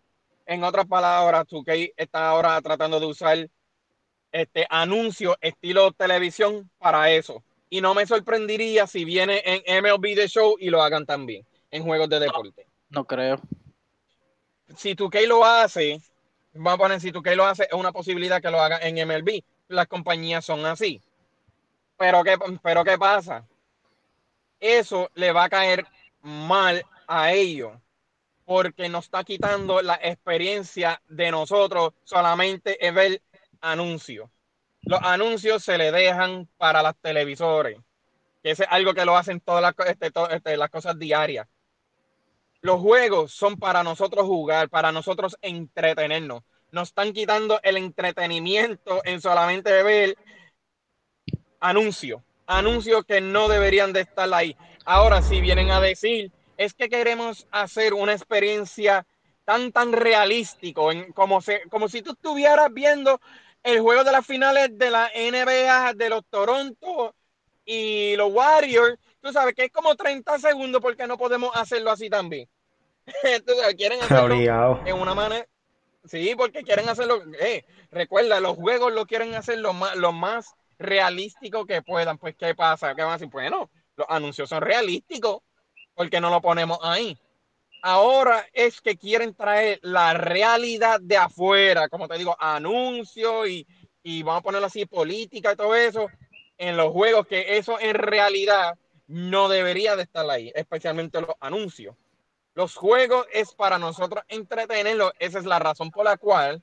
en 0.45 0.63
otras 0.63 0.85
palabras, 0.85 1.45
2K 1.47 1.93
está 1.97 2.29
ahora 2.29 2.61
tratando 2.61 2.97
de 2.99 3.07
usar 3.07 3.49
este 4.31 4.65
anuncio 4.69 5.37
estilo 5.41 5.91
televisión 5.91 6.69
para 6.77 7.11
eso. 7.11 7.43
Y 7.69 7.81
no 7.81 7.93
me 7.93 8.05
sorprendería 8.05 8.87
si 8.87 9.05
viene 9.05 9.43
en 9.45 9.83
MLB 9.83 10.15
The 10.15 10.27
Show 10.27 10.55
y 10.59 10.69
lo 10.69 10.81
hagan 10.81 11.05
también 11.05 11.45
en 11.71 11.83
juegos 11.83 12.09
de 12.09 12.19
deporte. 12.19 12.65
No, 12.89 13.05
creo. 13.05 13.39
Si 14.75 14.95
2K 14.95 15.27
lo 15.27 15.45
hace, 15.45 16.01
vamos 16.53 16.73
a 16.73 16.77
poner 16.77 16.99
si 16.99 17.11
2K 17.11 17.35
lo 17.35 17.45
hace, 17.45 17.63
es 17.63 17.73
una 17.73 17.91
posibilidad 17.91 18.41
que 18.41 18.49
lo 18.49 18.59
haga 18.59 18.79
en 18.81 19.07
MLB. 19.07 19.41
Las 19.67 19.87
compañías 19.87 20.45
son 20.45 20.65
así. 20.65 21.01
Pero 21.97 22.23
¿qué, 22.23 22.37
pero 22.63 22.83
¿qué 22.83 22.97
pasa? 22.97 23.45
Eso 24.59 25.09
le 25.13 25.31
va 25.31 25.45
a 25.45 25.49
caer 25.49 25.85
mal 26.21 26.83
a 27.07 27.33
ellos 27.33 27.73
porque 28.45 28.89
nos 28.89 29.05
está 29.05 29.23
quitando 29.23 29.79
la 29.83 29.99
experiencia 30.01 30.99
de 31.07 31.29
nosotros 31.29 31.93
solamente 32.03 32.83
es 32.83 32.91
ver 32.91 33.21
anuncios. 33.61 34.29
Los 34.81 34.99
anuncios 35.01 35.63
se 35.63 35.77
le 35.77 35.91
dejan 35.91 36.47
para 36.57 36.81
las 36.81 36.95
televisores, 36.97 37.77
que 38.41 38.51
es 38.51 38.61
algo 38.69 38.93
que 38.93 39.05
lo 39.05 39.17
hacen 39.17 39.41
todas 39.41 39.61
las, 39.61 39.87
este, 39.87 40.11
este, 40.31 40.57
las 40.57 40.69
cosas 40.69 40.97
diarias. 40.97 41.47
Los 42.61 42.81
juegos 42.81 43.31
son 43.31 43.57
para 43.57 43.83
nosotros 43.83 44.25
jugar, 44.25 44.69
para 44.69 44.91
nosotros 44.91 45.37
entretenernos. 45.41 46.43
Nos 46.71 46.89
están 46.89 47.13
quitando 47.13 47.59
el 47.63 47.77
entretenimiento 47.77 49.01
en 49.05 49.21
solamente 49.21 49.83
ver 49.83 50.17
anuncios, 51.59 52.21
anuncios 52.45 53.05
que 53.05 53.21
no 53.21 53.47
deberían 53.47 53.93
de 53.93 54.01
estar 54.01 54.31
ahí. 54.33 54.55
Ahora, 54.85 55.21
si 55.21 55.41
vienen 55.41 55.71
a 55.71 55.81
decir, 55.81 56.31
es 56.57 56.73
que 56.73 56.89
queremos 56.89 57.47
hacer 57.51 57.93
una 57.93 58.13
experiencia 58.13 59.05
tan, 59.45 59.71
tan 59.71 59.93
realístico, 59.93 60.89
como, 61.15 61.39
como 61.69 61.89
si 61.89 62.01
tú 62.01 62.11
estuvieras 62.11 62.73
viendo 62.73 63.19
el 63.63 63.79
juego 63.81 64.03
de 64.03 64.11
las 64.11 64.25
finales 64.25 64.77
de 64.77 64.89
la 64.89 65.11
NBA 65.15 65.93
de 65.93 66.09
los 66.09 66.25
Toronto 66.29 67.15
y 67.65 68.15
los 68.15 68.31
Warriors, 68.33 68.97
tú 69.21 69.31
sabes 69.31 69.53
que 69.53 69.65
es 69.65 69.71
como 69.71 69.95
30 69.95 70.39
segundos 70.39 70.81
porque 70.81 71.07
no 71.07 71.17
podemos 71.17 71.55
hacerlo 71.55 71.91
así 71.91 72.09
también. 72.09 72.47
Entonces, 73.23 73.75
quieren 73.75 74.01
hacerlo 74.01 74.35
en 74.85 74.95
una 74.95 75.13
manera. 75.13 75.47
Sí, 76.05 76.33
porque 76.35 76.63
quieren 76.63 76.87
hacerlo. 76.89 77.21
Eh, 77.39 77.65
recuerda, 77.91 78.39
los 78.39 78.55
juegos 78.55 78.93
lo 78.93 79.05
quieren 79.05 79.35
hacer 79.35 79.59
lo 79.59 79.73
más, 79.73 79.95
lo 79.97 80.11
más 80.11 80.55
realístico 80.77 81.65
que 81.65 81.81
puedan. 81.81 82.17
Pues, 82.17 82.35
¿qué 82.35 82.55
pasa? 82.55 82.95
¿Qué 82.95 83.01
van 83.01 83.11
a 83.11 83.17
decir? 83.17 83.29
Bueno, 83.29 83.69
los 83.95 84.07
anuncios 84.09 84.49
son 84.49 84.61
realísticos. 84.61 85.41
porque 85.93 86.21
no 86.21 86.29
lo 86.29 86.41
ponemos 86.41 86.79
ahí? 86.81 87.17
Ahora 87.81 88.45
es 88.53 88.81
que 88.81 88.97
quieren 88.97 89.33
traer 89.33 89.79
la 89.81 90.13
realidad 90.13 90.99
de 91.01 91.17
afuera, 91.17 91.89
como 91.89 92.07
te 92.07 92.17
digo, 92.17 92.35
anuncios 92.39 93.47
y, 93.47 93.67
y 94.03 94.23
vamos 94.23 94.39
a 94.39 94.43
ponerlo 94.43 94.67
así, 94.67 94.85
política 94.85 95.53
y 95.53 95.55
todo 95.55 95.75
eso, 95.75 96.07
en 96.57 96.77
los 96.77 96.91
juegos, 96.91 97.27
que 97.27 97.57
eso 97.57 97.79
en 97.79 97.95
realidad 97.95 98.77
no 99.07 99.49
debería 99.49 99.95
de 99.95 100.03
estar 100.03 100.29
ahí, 100.29 100.51
especialmente 100.55 101.21
los 101.21 101.35
anuncios. 101.39 101.95
Los 102.53 102.75
juegos 102.75 103.25
es 103.31 103.53
para 103.53 103.79
nosotros 103.79 104.23
entretenerlos, 104.27 105.13
esa 105.19 105.39
es 105.39 105.45
la 105.45 105.59
razón 105.59 105.91
por 105.91 106.05
la 106.05 106.17
cual 106.17 106.61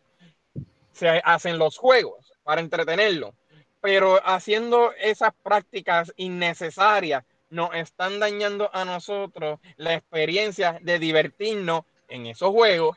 se 0.92 1.20
hacen 1.24 1.58
los 1.58 1.78
juegos, 1.78 2.32
para 2.42 2.60
entretenerlo. 2.60 3.34
Pero 3.80 4.20
haciendo 4.24 4.92
esas 4.92 5.32
prácticas 5.42 6.12
innecesarias 6.16 7.24
nos 7.50 7.74
están 7.74 8.18
dañando 8.18 8.70
a 8.72 8.84
nosotros 8.84 9.60
la 9.76 9.94
experiencia 9.94 10.78
de 10.82 10.98
divertirnos 10.98 11.82
en 12.08 12.26
esos 12.26 12.50
juegos. 12.50 12.96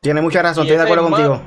Tiene 0.00 0.20
mucha 0.20 0.42
razón, 0.42 0.64
estoy 0.64 0.76
de 0.76 0.82
acuerdo 0.82 1.10
contigo. 1.10 1.42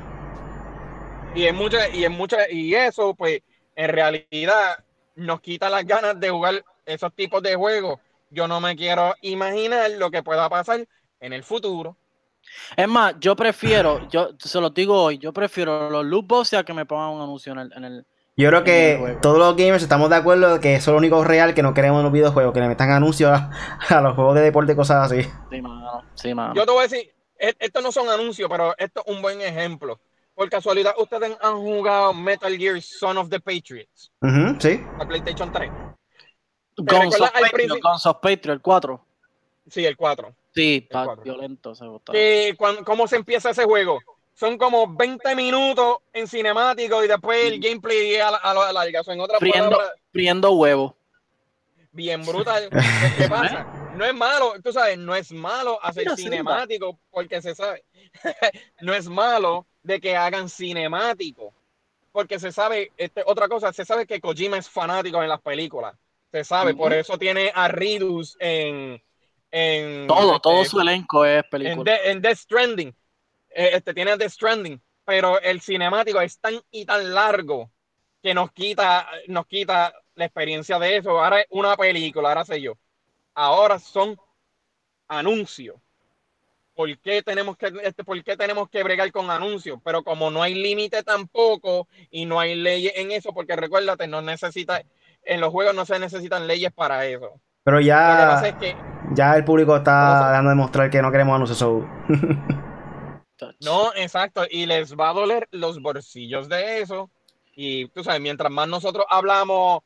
Y 1.34 1.46
en 1.46 1.54
mucha, 1.54 1.88
y 1.88 2.04
en 2.04 2.12
mucha, 2.12 2.50
y 2.50 2.74
eso, 2.74 3.14
pues, 3.14 3.40
en 3.76 3.88
realidad 3.88 4.84
nos 5.14 5.40
quita 5.40 5.70
las 5.70 5.86
ganas 5.86 6.18
de 6.18 6.30
jugar 6.30 6.64
esos 6.84 7.14
tipos 7.14 7.42
de 7.42 7.54
juegos. 7.54 8.00
Yo 8.30 8.48
no 8.48 8.60
me 8.60 8.76
quiero 8.76 9.14
imaginar 9.22 9.90
lo 9.92 10.10
que 10.10 10.22
pueda 10.22 10.48
pasar 10.48 10.86
en 11.20 11.32
el 11.32 11.44
futuro. 11.44 11.96
Es 12.76 12.88
más, 12.88 13.14
yo 13.20 13.36
prefiero, 13.36 14.08
yo 14.08 14.30
se 14.38 14.60
lo 14.60 14.70
digo 14.70 15.00
hoy, 15.02 15.18
yo 15.18 15.32
prefiero 15.32 15.90
los 15.90 16.04
loot 16.04 16.26
boxes 16.26 16.58
a 16.58 16.64
que 16.64 16.72
me 16.72 16.86
pongan 16.86 17.10
un 17.10 17.20
anuncio 17.20 17.52
en 17.52 17.84
el, 17.84 18.06
yo 18.36 18.48
creo 18.48 18.64
que 18.64 19.18
todos 19.20 19.38
los 19.38 19.56
gamers 19.56 19.82
estamos 19.82 20.10
de 20.10 20.16
acuerdo 20.16 20.54
de 20.54 20.60
que 20.60 20.74
eso 20.74 20.90
es 20.90 20.92
lo 20.92 20.98
único 20.98 21.22
real 21.24 21.54
que 21.54 21.62
no 21.62 21.74
queremos 21.74 21.98
en 21.98 22.04
los 22.04 22.12
videojuegos, 22.12 22.54
que 22.54 22.60
le 22.60 22.68
metan 22.68 22.90
anuncios 22.90 23.30
a, 23.88 24.00
los 24.00 24.14
juegos 24.14 24.34
de 24.34 24.42
deporte 24.42 24.72
y 24.72 24.76
cosas 24.76 25.10
así. 25.10 25.22
Sí, 25.50 25.62
mano. 25.62 26.02
Sí, 26.14 26.34
mano. 26.34 26.54
Yo 26.54 26.64
te 26.64 26.72
voy 26.72 26.80
a 26.80 26.88
decir, 26.88 27.12
e, 27.38 27.54
estos 27.58 27.82
no 27.82 27.92
son 27.92 28.08
anuncios, 28.08 28.48
pero 28.50 28.74
esto 28.78 29.02
es 29.04 29.14
un 29.14 29.22
buen 29.22 29.40
ejemplo. 29.40 30.00
Por 30.34 30.48
casualidad, 30.48 30.94
ustedes 30.98 31.36
han 31.42 31.56
jugado 31.58 32.14
Metal 32.14 32.56
Gear 32.56 32.80
Son 32.80 33.18
of 33.18 33.28
the 33.28 33.40
Patriots. 33.40 34.10
sí. 34.58 34.80
A 34.98 35.06
PlayStation 35.06 35.52
3. 35.52 35.70
Guns 36.76 37.20
of, 37.20 37.30
Patriot, 37.32 37.78
Guns 37.82 38.06
of 38.06 38.16
Patriot 38.22 38.60
4. 38.62 39.06
Sí, 39.68 39.84
el 39.84 39.96
4. 39.96 40.34
Sí, 40.54 40.88
El 40.90 41.22
violento. 41.22 41.74
Se 41.74 42.56
cuan- 42.56 42.84
¿Cómo 42.84 43.06
se 43.06 43.16
empieza 43.16 43.50
ese 43.50 43.64
juego? 43.64 44.00
Son 44.40 44.56
como 44.56 44.86
20 44.96 45.36
minutos 45.36 45.98
en 46.14 46.26
cinemático 46.26 47.04
y 47.04 47.08
después 47.08 47.44
el 47.44 47.60
gameplay 47.60 48.16
a 48.16 48.30
la, 48.30 48.38
a 48.38 48.54
la 48.54 48.72
larga. 48.72 49.02
O 49.02 49.04
sea, 49.04 49.12
en 49.12 49.20
otras 49.20 49.38
Friendo, 49.38 49.68
palabras, 49.72 50.00
friendo 50.10 50.52
huevo. 50.52 50.96
bien 51.92 52.24
brutal. 52.24 52.70
¿Qué 53.18 53.28
pasa? 53.28 53.66
No 53.96 54.06
es 54.06 54.14
malo, 54.14 54.54
tú 54.64 54.72
sabes, 54.72 54.96
no 54.96 55.14
es 55.14 55.30
malo 55.30 55.78
hacer 55.84 56.06
cinemático 56.16 56.98
porque 57.10 57.42
se 57.42 57.54
sabe. 57.54 57.84
no 58.80 58.94
es 58.94 59.10
malo 59.10 59.66
de 59.82 60.00
que 60.00 60.16
hagan 60.16 60.48
cinemático 60.48 61.52
porque 62.10 62.38
se 62.38 62.50
sabe, 62.50 62.92
este, 62.96 63.22
otra 63.26 63.46
cosa, 63.46 63.74
se 63.74 63.84
sabe 63.84 64.06
que 64.06 64.22
Kojima 64.22 64.56
es 64.56 64.70
fanático 64.70 65.22
en 65.22 65.28
las 65.28 65.42
películas. 65.42 65.94
Se 66.32 66.44
sabe, 66.44 66.74
por 66.74 66.94
eso 66.94 67.18
tiene 67.18 67.52
a 67.54 67.68
Ridus 67.68 68.38
en. 68.40 69.02
en 69.50 70.06
Todo, 70.06 70.36
este, 70.36 70.40
todo 70.40 70.64
su 70.64 70.80
elenco 70.80 71.26
es 71.26 71.44
en, 71.44 71.50
película. 71.50 71.92
De- 71.92 72.10
en 72.10 72.22
Death 72.22 72.38
Stranding. 72.38 72.94
Eh, 73.50 73.70
este, 73.74 73.94
tiene 73.94 74.16
Death 74.16 74.32
Stranding, 74.32 74.80
pero 75.04 75.40
el 75.40 75.60
cinemático 75.60 76.20
es 76.20 76.38
tan 76.38 76.54
y 76.70 76.84
tan 76.84 77.14
largo 77.14 77.70
que 78.22 78.34
nos 78.34 78.52
quita, 78.52 79.08
nos 79.28 79.46
quita 79.46 79.92
la 80.14 80.24
experiencia 80.24 80.78
de 80.78 80.98
eso. 80.98 81.22
Ahora 81.22 81.40
es 81.40 81.46
una 81.50 81.76
película, 81.76 82.28
ahora 82.28 82.44
sé 82.44 82.60
yo. 82.60 82.74
Ahora 83.34 83.78
son 83.78 84.18
anuncios. 85.08 85.76
¿Por 86.74 86.96
qué 86.98 87.22
tenemos 87.22 87.56
que, 87.56 87.72
este, 87.82 88.04
por 88.04 88.22
qué 88.22 88.36
tenemos 88.36 88.68
que 88.70 88.82
bregar 88.82 89.10
con 89.12 89.30
anuncios? 89.30 89.78
Pero 89.84 90.02
como 90.02 90.30
no 90.30 90.42
hay 90.42 90.54
límite 90.54 91.02
tampoco 91.02 91.88
y 92.10 92.24
no 92.24 92.40
hay 92.40 92.54
leyes 92.54 92.92
en 92.96 93.10
eso, 93.10 93.32
porque 93.34 93.56
recuérdate, 93.56 94.06
no 94.06 94.22
necesita, 94.22 94.82
en 95.24 95.40
los 95.40 95.50
juegos 95.50 95.74
no 95.74 95.84
se 95.84 95.98
necesitan 95.98 96.46
leyes 96.46 96.72
para 96.72 97.04
eso. 97.06 97.40
Pero 97.64 97.78
Lo 97.78 97.84
que 97.84 97.90
pasa 97.90 98.42
ya, 98.42 98.48
es 98.48 98.54
que 98.54 98.76
ya 99.12 99.36
el 99.36 99.44
público 99.44 99.76
está 99.76 100.30
dando 100.30 100.50
a 100.50 100.54
demostrar 100.54 100.88
que 100.88 101.02
no 101.02 101.10
queremos 101.10 101.34
anuncios. 101.34 101.84
No, 103.60 103.92
exacto, 103.94 104.44
y 104.50 104.66
les 104.66 104.94
va 104.96 105.10
a 105.10 105.14
doler 105.14 105.48
los 105.50 105.80
bolsillos 105.80 106.48
de 106.48 106.80
eso. 106.80 107.10
Y 107.54 107.88
tú 107.88 108.04
sabes, 108.04 108.20
mientras 108.20 108.50
más 108.50 108.68
nosotros 108.68 109.04
hablamos 109.08 109.82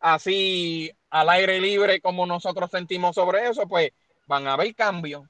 así 0.00 0.90
al 1.10 1.28
aire 1.30 1.60
libre 1.60 2.00
como 2.00 2.26
nosotros 2.26 2.70
sentimos 2.70 3.14
sobre 3.14 3.48
eso, 3.48 3.66
pues 3.66 3.90
van 4.26 4.46
a 4.46 4.54
haber 4.54 4.74
cambios. 4.74 5.22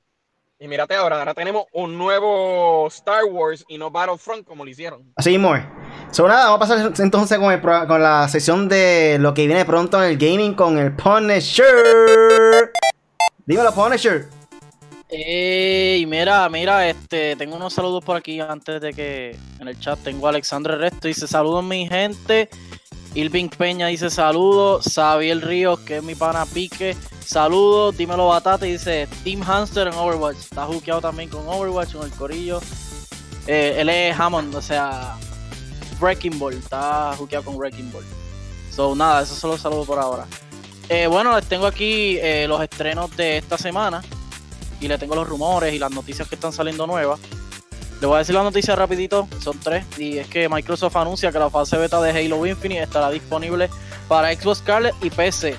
Y 0.58 0.68
mírate 0.68 0.94
ahora, 0.94 1.18
ahora 1.18 1.34
tenemos 1.34 1.64
un 1.72 1.98
nuevo 1.98 2.86
Star 2.86 3.24
Wars 3.24 3.64
y 3.66 3.78
no 3.78 3.90
Battlefront 3.90 4.46
como 4.46 4.64
lo 4.64 4.70
hicieron. 4.70 5.12
Así 5.16 5.30
mismo. 5.30 5.54
So, 6.12 6.28
nada, 6.28 6.50
vamos 6.50 6.56
a 6.56 6.76
pasar 6.76 6.92
entonces 7.00 7.36
con, 7.36 7.52
el 7.52 7.60
con 7.60 8.00
la 8.00 8.28
sección 8.28 8.68
de 8.68 9.16
lo 9.18 9.34
que 9.34 9.46
viene 9.46 9.64
pronto 9.64 10.00
en 10.00 10.10
el 10.10 10.18
gaming 10.18 10.54
con 10.54 10.78
el 10.78 10.94
Punisher. 10.94 12.70
Dímelo, 13.44 13.72
Punisher. 13.74 14.28
Ey, 15.14 16.06
mira, 16.06 16.48
mira, 16.48 16.88
este, 16.88 17.36
tengo 17.36 17.56
unos 17.56 17.74
saludos 17.74 18.02
por 18.02 18.16
aquí 18.16 18.40
antes 18.40 18.80
de 18.80 18.94
que 18.94 19.36
en 19.60 19.68
el 19.68 19.78
chat 19.78 19.98
tengo 20.02 20.26
a 20.26 20.30
Alexandre 20.30 20.76
Resto, 20.76 21.06
dice 21.06 21.28
saludos 21.28 21.62
mi 21.62 21.86
gente, 21.86 22.48
Irving 23.12 23.50
Peña 23.50 23.88
dice 23.88 24.08
saludos, 24.08 24.86
Xavier 24.90 25.46
Ríos, 25.46 25.80
que 25.80 25.98
es 25.98 26.02
mi 26.02 26.14
pana 26.14 26.46
Pique, 26.46 26.96
saludos, 27.22 27.94
dímelo 27.94 28.28
Batata, 28.28 28.64
dice 28.64 29.06
Team 29.22 29.42
Hamster 29.42 29.88
en 29.88 29.92
Overwatch, 29.92 30.38
está 30.38 30.64
jukeado 30.64 31.02
también 31.02 31.28
con 31.28 31.46
Overwatch, 31.46 31.92
con 31.92 32.06
el 32.06 32.12
corillo, 32.12 32.60
Eh, 33.46 33.74
él 33.80 33.90
es 33.90 34.18
Hammond, 34.18 34.54
o 34.54 34.62
sea, 34.62 35.18
Wrecking 36.00 36.38
Ball, 36.38 36.54
está 36.54 37.14
jukeado 37.18 37.44
con 37.44 37.56
Wrecking 37.56 37.92
Ball. 37.92 38.04
So, 38.74 38.94
nada, 38.94 39.24
esos 39.24 39.36
son 39.36 39.50
los 39.50 39.60
saludos 39.60 39.86
por 39.86 39.98
ahora. 39.98 40.26
Eh, 40.88 41.06
bueno, 41.06 41.36
les 41.36 41.44
tengo 41.46 41.66
aquí 41.66 42.16
eh, 42.18 42.46
los 42.48 42.62
estrenos 42.62 43.14
de 43.14 43.36
esta 43.36 43.58
semana 43.58 44.00
y 44.82 44.88
le 44.88 44.98
tengo 44.98 45.14
los 45.14 45.28
rumores 45.28 45.72
y 45.72 45.78
las 45.78 45.92
noticias 45.92 46.28
que 46.28 46.34
están 46.34 46.52
saliendo 46.52 46.86
nuevas. 46.86 47.20
Le 48.00 48.06
voy 48.08 48.16
a 48.16 48.18
decir 48.18 48.34
las 48.34 48.42
noticias 48.42 48.76
rapidito, 48.76 49.28
son 49.40 49.60
tres, 49.60 49.86
y 49.96 50.18
es 50.18 50.26
que 50.26 50.48
Microsoft 50.48 50.96
anuncia 50.96 51.30
que 51.30 51.38
la 51.38 51.48
fase 51.48 51.76
beta 51.76 52.02
de 52.02 52.10
Halo 52.10 52.44
Infinite 52.44 52.82
estará 52.82 53.10
disponible 53.10 53.70
para 54.08 54.34
Xbox 54.34 54.58
Scarlet 54.58 54.94
y 55.02 55.10
PC. 55.10 55.54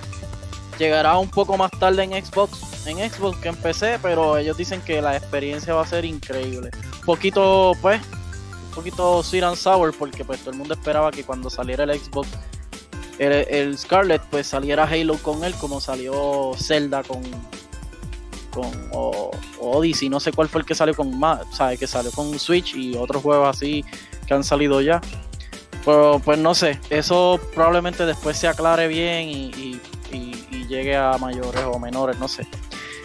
Llegará 0.78 1.18
un 1.18 1.30
poco 1.30 1.56
más 1.56 1.72
tarde 1.72 2.04
en 2.04 2.12
Xbox, 2.12 2.86
en 2.86 2.98
Xbox 3.10 3.38
que 3.38 3.48
en 3.48 3.56
PC, 3.56 3.98
pero 4.02 4.38
ellos 4.38 4.58
dicen 4.58 4.82
que 4.82 5.02
la 5.02 5.16
experiencia 5.16 5.74
va 5.74 5.84
a 5.84 5.88
ser 5.88 6.04
increíble. 6.04 6.70
Un 7.00 7.06
poquito, 7.06 7.72
pues, 7.82 8.02
un 8.02 8.72
poquito 8.76 9.24
sweet 9.24 9.44
and 9.44 9.56
sour, 9.56 9.94
porque 9.98 10.26
pues 10.26 10.42
todo 10.42 10.52
el 10.52 10.58
mundo 10.58 10.74
esperaba 10.74 11.12
que 11.12 11.24
cuando 11.24 11.50
saliera 11.50 11.86
el 11.86 11.98
Xbox, 11.98 12.28
el, 13.20 13.32
el 13.32 13.78
Scarlet, 13.78 14.22
pues 14.30 14.48
saliera 14.48 14.84
Halo 14.84 15.18
con 15.20 15.46
él, 15.46 15.54
como 15.56 15.80
salió 15.80 16.52
Zelda 16.58 17.04
con, 17.04 17.22
con 18.54 18.72
o, 18.92 19.32
Odyssey, 19.60 20.10
no 20.10 20.20
sé 20.20 20.32
cuál 20.32 20.50
fue 20.50 20.62
el 20.62 20.68
que 20.68 20.76
salió 20.76 20.96
con 20.96 21.18
más, 21.18 21.42
sabe 21.52 21.78
que 21.78 21.88
salió 21.88 22.12
con 22.12 22.38
Switch 22.38 22.76
y 22.76 22.96
otros 22.96 23.22
juegos 23.24 23.56
así 23.56 23.84
que 24.28 24.34
han 24.34 24.44
salido 24.44 24.82
ya. 24.82 25.02
Pero 25.86 26.22
pues 26.24 26.40
no 26.40 26.56
sé, 26.56 26.80
eso 26.90 27.40
probablemente 27.54 28.06
después 28.06 28.38
se 28.38 28.48
aclare 28.48 28.88
bien 28.88 29.28
y 29.28 29.82
llegue 30.74 30.96
a 30.96 31.18
mayores 31.18 31.64
o 31.66 31.80
menores, 31.80 32.18
no 32.20 32.28
sé. 32.28 32.48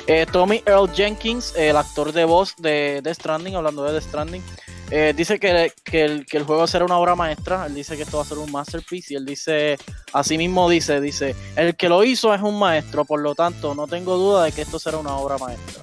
Eh, 0.06 0.26
Tommy 0.30 0.62
Earl 0.64 0.90
Jenkins, 0.90 1.54
el 1.54 1.76
actor 1.76 2.12
de 2.12 2.24
voz 2.24 2.56
de 2.56 3.00
The 3.04 3.14
Stranding, 3.14 3.56
hablando 3.56 3.84
de 3.84 3.92
The 3.92 4.06
Stranding, 4.06 4.42
eh, 4.90 5.12
dice 5.16 5.38
que, 5.38 5.72
que 5.84 6.04
el, 6.04 6.26
que 6.26 6.38
el 6.38 6.44
juego 6.44 6.66
será 6.66 6.84
una 6.84 6.98
obra 6.98 7.14
maestra. 7.14 7.66
Él 7.66 7.74
dice 7.74 7.96
que 7.96 8.02
esto 8.02 8.16
va 8.16 8.22
a 8.22 8.26
ser 8.26 8.38
un 8.38 8.50
masterpiece. 8.50 9.14
Y 9.14 9.16
él 9.16 9.26
dice, 9.26 9.78
así 10.12 10.38
mismo 10.38 10.68
dice, 10.68 11.00
dice, 11.00 11.34
el 11.56 11.76
que 11.76 11.88
lo 11.88 12.04
hizo 12.04 12.34
es 12.34 12.40
un 12.40 12.58
maestro, 12.58 13.04
por 13.04 13.20
lo 13.20 13.34
tanto, 13.34 13.74
no 13.74 13.86
tengo 13.86 14.16
duda 14.16 14.44
de 14.44 14.52
que 14.52 14.62
esto 14.62 14.78
será 14.78 14.98
una 14.98 15.16
obra 15.16 15.38
maestra. 15.38 15.82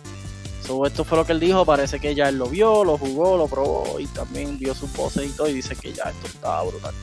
So, 0.66 0.84
esto 0.88 1.04
fue 1.04 1.20
lo 1.20 1.26
que 1.26 1.34
él 1.34 1.40
dijo, 1.40 1.64
parece 1.64 2.00
que 2.00 2.16
ya 2.16 2.28
él 2.28 2.40
lo 2.40 2.48
vio, 2.48 2.84
lo 2.84 2.98
jugó, 2.98 3.38
lo 3.38 3.48
probó 3.48 4.00
y 4.00 4.08
también 4.08 4.58
vio 4.58 4.74
sus 4.74 4.92
voces 4.94 5.28
y 5.28 5.30
todo 5.30 5.48
y 5.48 5.54
dice 5.54 5.76
que 5.76 5.94
ya 5.94 6.06
esto 6.06 6.26
estaba 6.26 6.64
brutal. 6.64 6.94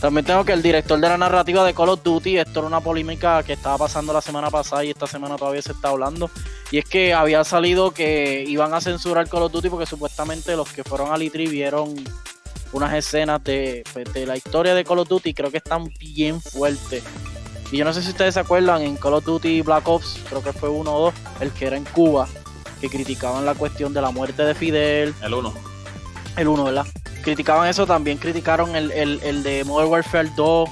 También 0.00 0.26
tengo 0.26 0.44
que 0.44 0.52
el 0.52 0.62
director 0.62 1.00
de 1.00 1.08
la 1.08 1.16
narrativa 1.16 1.64
de 1.64 1.72
Call 1.72 1.88
of 1.88 2.02
Duty, 2.02 2.38
esto 2.38 2.60
era 2.60 2.66
una 2.66 2.80
polémica 2.80 3.42
que 3.42 3.54
estaba 3.54 3.78
pasando 3.78 4.12
la 4.12 4.20
semana 4.20 4.50
pasada 4.50 4.84
y 4.84 4.90
esta 4.90 5.06
semana 5.06 5.36
todavía 5.36 5.62
se 5.62 5.72
está 5.72 5.88
hablando, 5.88 6.30
y 6.70 6.78
es 6.78 6.84
que 6.84 7.14
había 7.14 7.42
salido 7.44 7.92
que 7.92 8.44
iban 8.46 8.74
a 8.74 8.80
censurar 8.80 9.28
Call 9.28 9.44
of 9.44 9.52
Duty 9.52 9.70
porque 9.70 9.86
supuestamente 9.86 10.54
los 10.54 10.70
que 10.70 10.84
fueron 10.84 11.12
al 11.12 11.22
E3 11.22 11.50
vieron 11.50 11.94
unas 12.72 12.92
escenas 12.94 13.42
de, 13.42 13.84
pues, 13.92 14.12
de 14.12 14.26
la 14.26 14.36
historia 14.36 14.74
de 14.74 14.84
Call 14.84 14.98
of 14.98 15.08
Duty, 15.08 15.32
creo 15.32 15.50
que 15.50 15.58
están 15.58 15.90
bien 15.98 16.42
fuertes. 16.42 17.02
Y 17.72 17.78
yo 17.78 17.84
no 17.84 17.92
sé 17.92 18.02
si 18.02 18.10
ustedes 18.10 18.34
se 18.34 18.40
acuerdan, 18.40 18.82
en 18.82 18.96
Call 18.96 19.14
of 19.14 19.24
Duty 19.24 19.62
Black 19.62 19.88
Ops, 19.88 20.20
creo 20.28 20.42
que 20.42 20.52
fue 20.52 20.68
uno 20.68 20.94
o 20.94 21.00
dos, 21.06 21.14
el 21.40 21.50
que 21.52 21.66
era 21.66 21.76
en 21.76 21.84
Cuba, 21.84 22.28
que 22.80 22.90
criticaban 22.90 23.46
la 23.46 23.54
cuestión 23.54 23.94
de 23.94 24.02
la 24.02 24.10
muerte 24.10 24.44
de 24.44 24.54
Fidel, 24.54 25.14
El 25.22 25.34
1. 25.34 25.54
el 26.36 26.48
1, 26.48 26.64
¿verdad? 26.64 26.86
Criticaban 27.26 27.66
eso, 27.68 27.88
también 27.88 28.18
criticaron 28.18 28.76
el, 28.76 28.92
el, 28.92 29.20
el 29.24 29.42
de 29.42 29.64
Modern 29.64 29.90
Warfare 29.90 30.30
2 30.36 30.68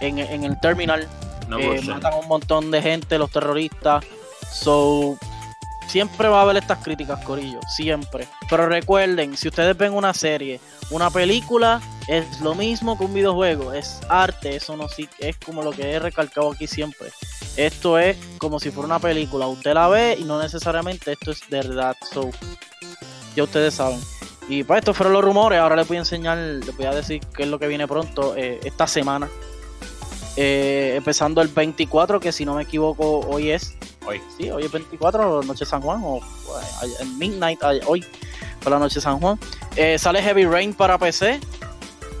en, 0.00 0.18
en 0.18 0.42
el 0.42 0.58
terminal, 0.58 1.06
No 1.48 1.58
bullshit. 1.60 1.90
matan 1.90 2.14
a 2.14 2.16
un 2.16 2.26
montón 2.26 2.72
de 2.72 2.82
gente, 2.82 3.18
los 3.18 3.30
terroristas. 3.30 4.04
So, 4.50 5.16
siempre 5.86 6.26
va 6.26 6.40
a 6.40 6.42
haber 6.42 6.56
estas 6.56 6.78
críticas, 6.78 7.24
Corillo, 7.24 7.60
siempre. 7.68 8.26
Pero 8.50 8.66
recuerden, 8.66 9.36
si 9.36 9.46
ustedes 9.46 9.76
ven 9.78 9.94
una 9.94 10.12
serie, 10.12 10.58
una 10.90 11.08
película, 11.08 11.80
es 12.08 12.40
lo 12.40 12.56
mismo 12.56 12.98
que 12.98 13.04
un 13.04 13.14
videojuego, 13.14 13.72
es 13.72 14.00
arte, 14.08 14.56
eso 14.56 14.76
no 14.76 14.88
sí, 14.88 15.08
es 15.20 15.36
como 15.36 15.62
lo 15.62 15.70
que 15.70 15.92
he 15.92 16.00
recalcado 16.00 16.50
aquí 16.50 16.66
siempre. 16.66 17.12
Esto 17.56 17.96
es 17.96 18.16
como 18.38 18.58
si 18.58 18.72
fuera 18.72 18.86
una 18.86 18.98
película, 18.98 19.46
usted 19.46 19.74
la 19.74 19.86
ve 19.86 20.16
y 20.18 20.24
no 20.24 20.42
necesariamente 20.42 21.12
esto 21.12 21.30
es 21.30 21.48
verdad. 21.48 21.96
So, 22.12 22.28
ya 23.36 23.44
ustedes 23.44 23.74
saben. 23.74 24.00
Y 24.52 24.64
pues 24.64 24.80
estos 24.80 24.94
fueron 24.94 25.14
los 25.14 25.24
rumores. 25.24 25.58
Ahora 25.58 25.76
les 25.76 25.88
voy 25.88 25.96
a 25.96 26.00
enseñar, 26.00 26.36
les 26.36 26.76
voy 26.76 26.84
a 26.84 26.92
decir 26.92 27.22
qué 27.34 27.44
es 27.44 27.48
lo 27.48 27.58
que 27.58 27.66
viene 27.68 27.88
pronto 27.88 28.36
eh, 28.36 28.60
esta 28.64 28.86
semana. 28.86 29.26
Eh, 30.36 30.92
empezando 30.94 31.40
el 31.40 31.48
24, 31.48 32.20
que 32.20 32.32
si 32.32 32.44
no 32.44 32.56
me 32.56 32.64
equivoco, 32.64 33.20
hoy 33.20 33.50
es. 33.50 33.74
Hoy. 34.04 34.20
Sí, 34.36 34.50
hoy 34.50 34.64
es 34.64 34.70
24, 34.70 35.42
noche 35.44 35.64
San 35.64 35.80
Juan, 35.80 36.02
o 36.04 36.18
eh, 36.18 36.86
en 37.00 37.16
Midnight, 37.16 37.60
hoy, 37.86 38.04
por 38.62 38.72
la 38.72 38.78
noche 38.78 39.00
San 39.00 39.20
Juan. 39.20 39.38
Sale 39.96 40.20
Heavy 40.20 40.44
Rain 40.44 40.74
para 40.74 40.98
PC. 40.98 41.40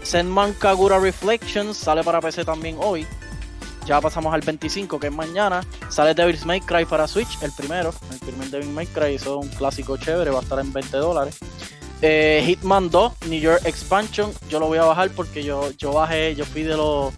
Senman 0.02 0.54
Kagura 0.54 0.98
Reflections 0.98 1.76
sale 1.76 2.02
para 2.02 2.22
PC 2.22 2.46
también 2.46 2.78
hoy. 2.80 3.06
Ya 3.84 4.00
pasamos 4.00 4.32
al 4.32 4.40
25, 4.40 4.98
que 4.98 5.08
es 5.08 5.12
mañana. 5.12 5.60
Sale 5.90 6.14
Devil's 6.14 6.46
May 6.46 6.62
Cry 6.62 6.86
para 6.86 7.06
Switch, 7.06 7.42
el 7.42 7.52
primero. 7.52 7.92
El 8.10 8.18
primer 8.20 8.48
Devil 8.48 8.70
May 8.70 8.86
Cry, 8.86 9.16
eso 9.16 9.38
es 9.38 9.46
un 9.46 9.54
clásico 9.54 9.98
chévere, 9.98 10.30
va 10.30 10.38
a 10.38 10.42
estar 10.42 10.58
en 10.60 10.72
20 10.72 10.96
dólares. 10.96 11.38
Eh, 12.04 12.42
Hitman 12.44 12.90
2, 12.90 13.12
New 13.28 13.40
York 13.40 13.62
Expansion, 13.64 14.32
yo 14.48 14.58
lo 14.58 14.66
voy 14.66 14.78
a 14.78 14.84
bajar 14.84 15.10
porque 15.10 15.44
yo, 15.44 15.70
yo 15.78 15.92
bajé, 15.92 16.34
yo 16.34 16.44
fui 16.44 16.64
de 16.64 16.76
los 16.76 17.14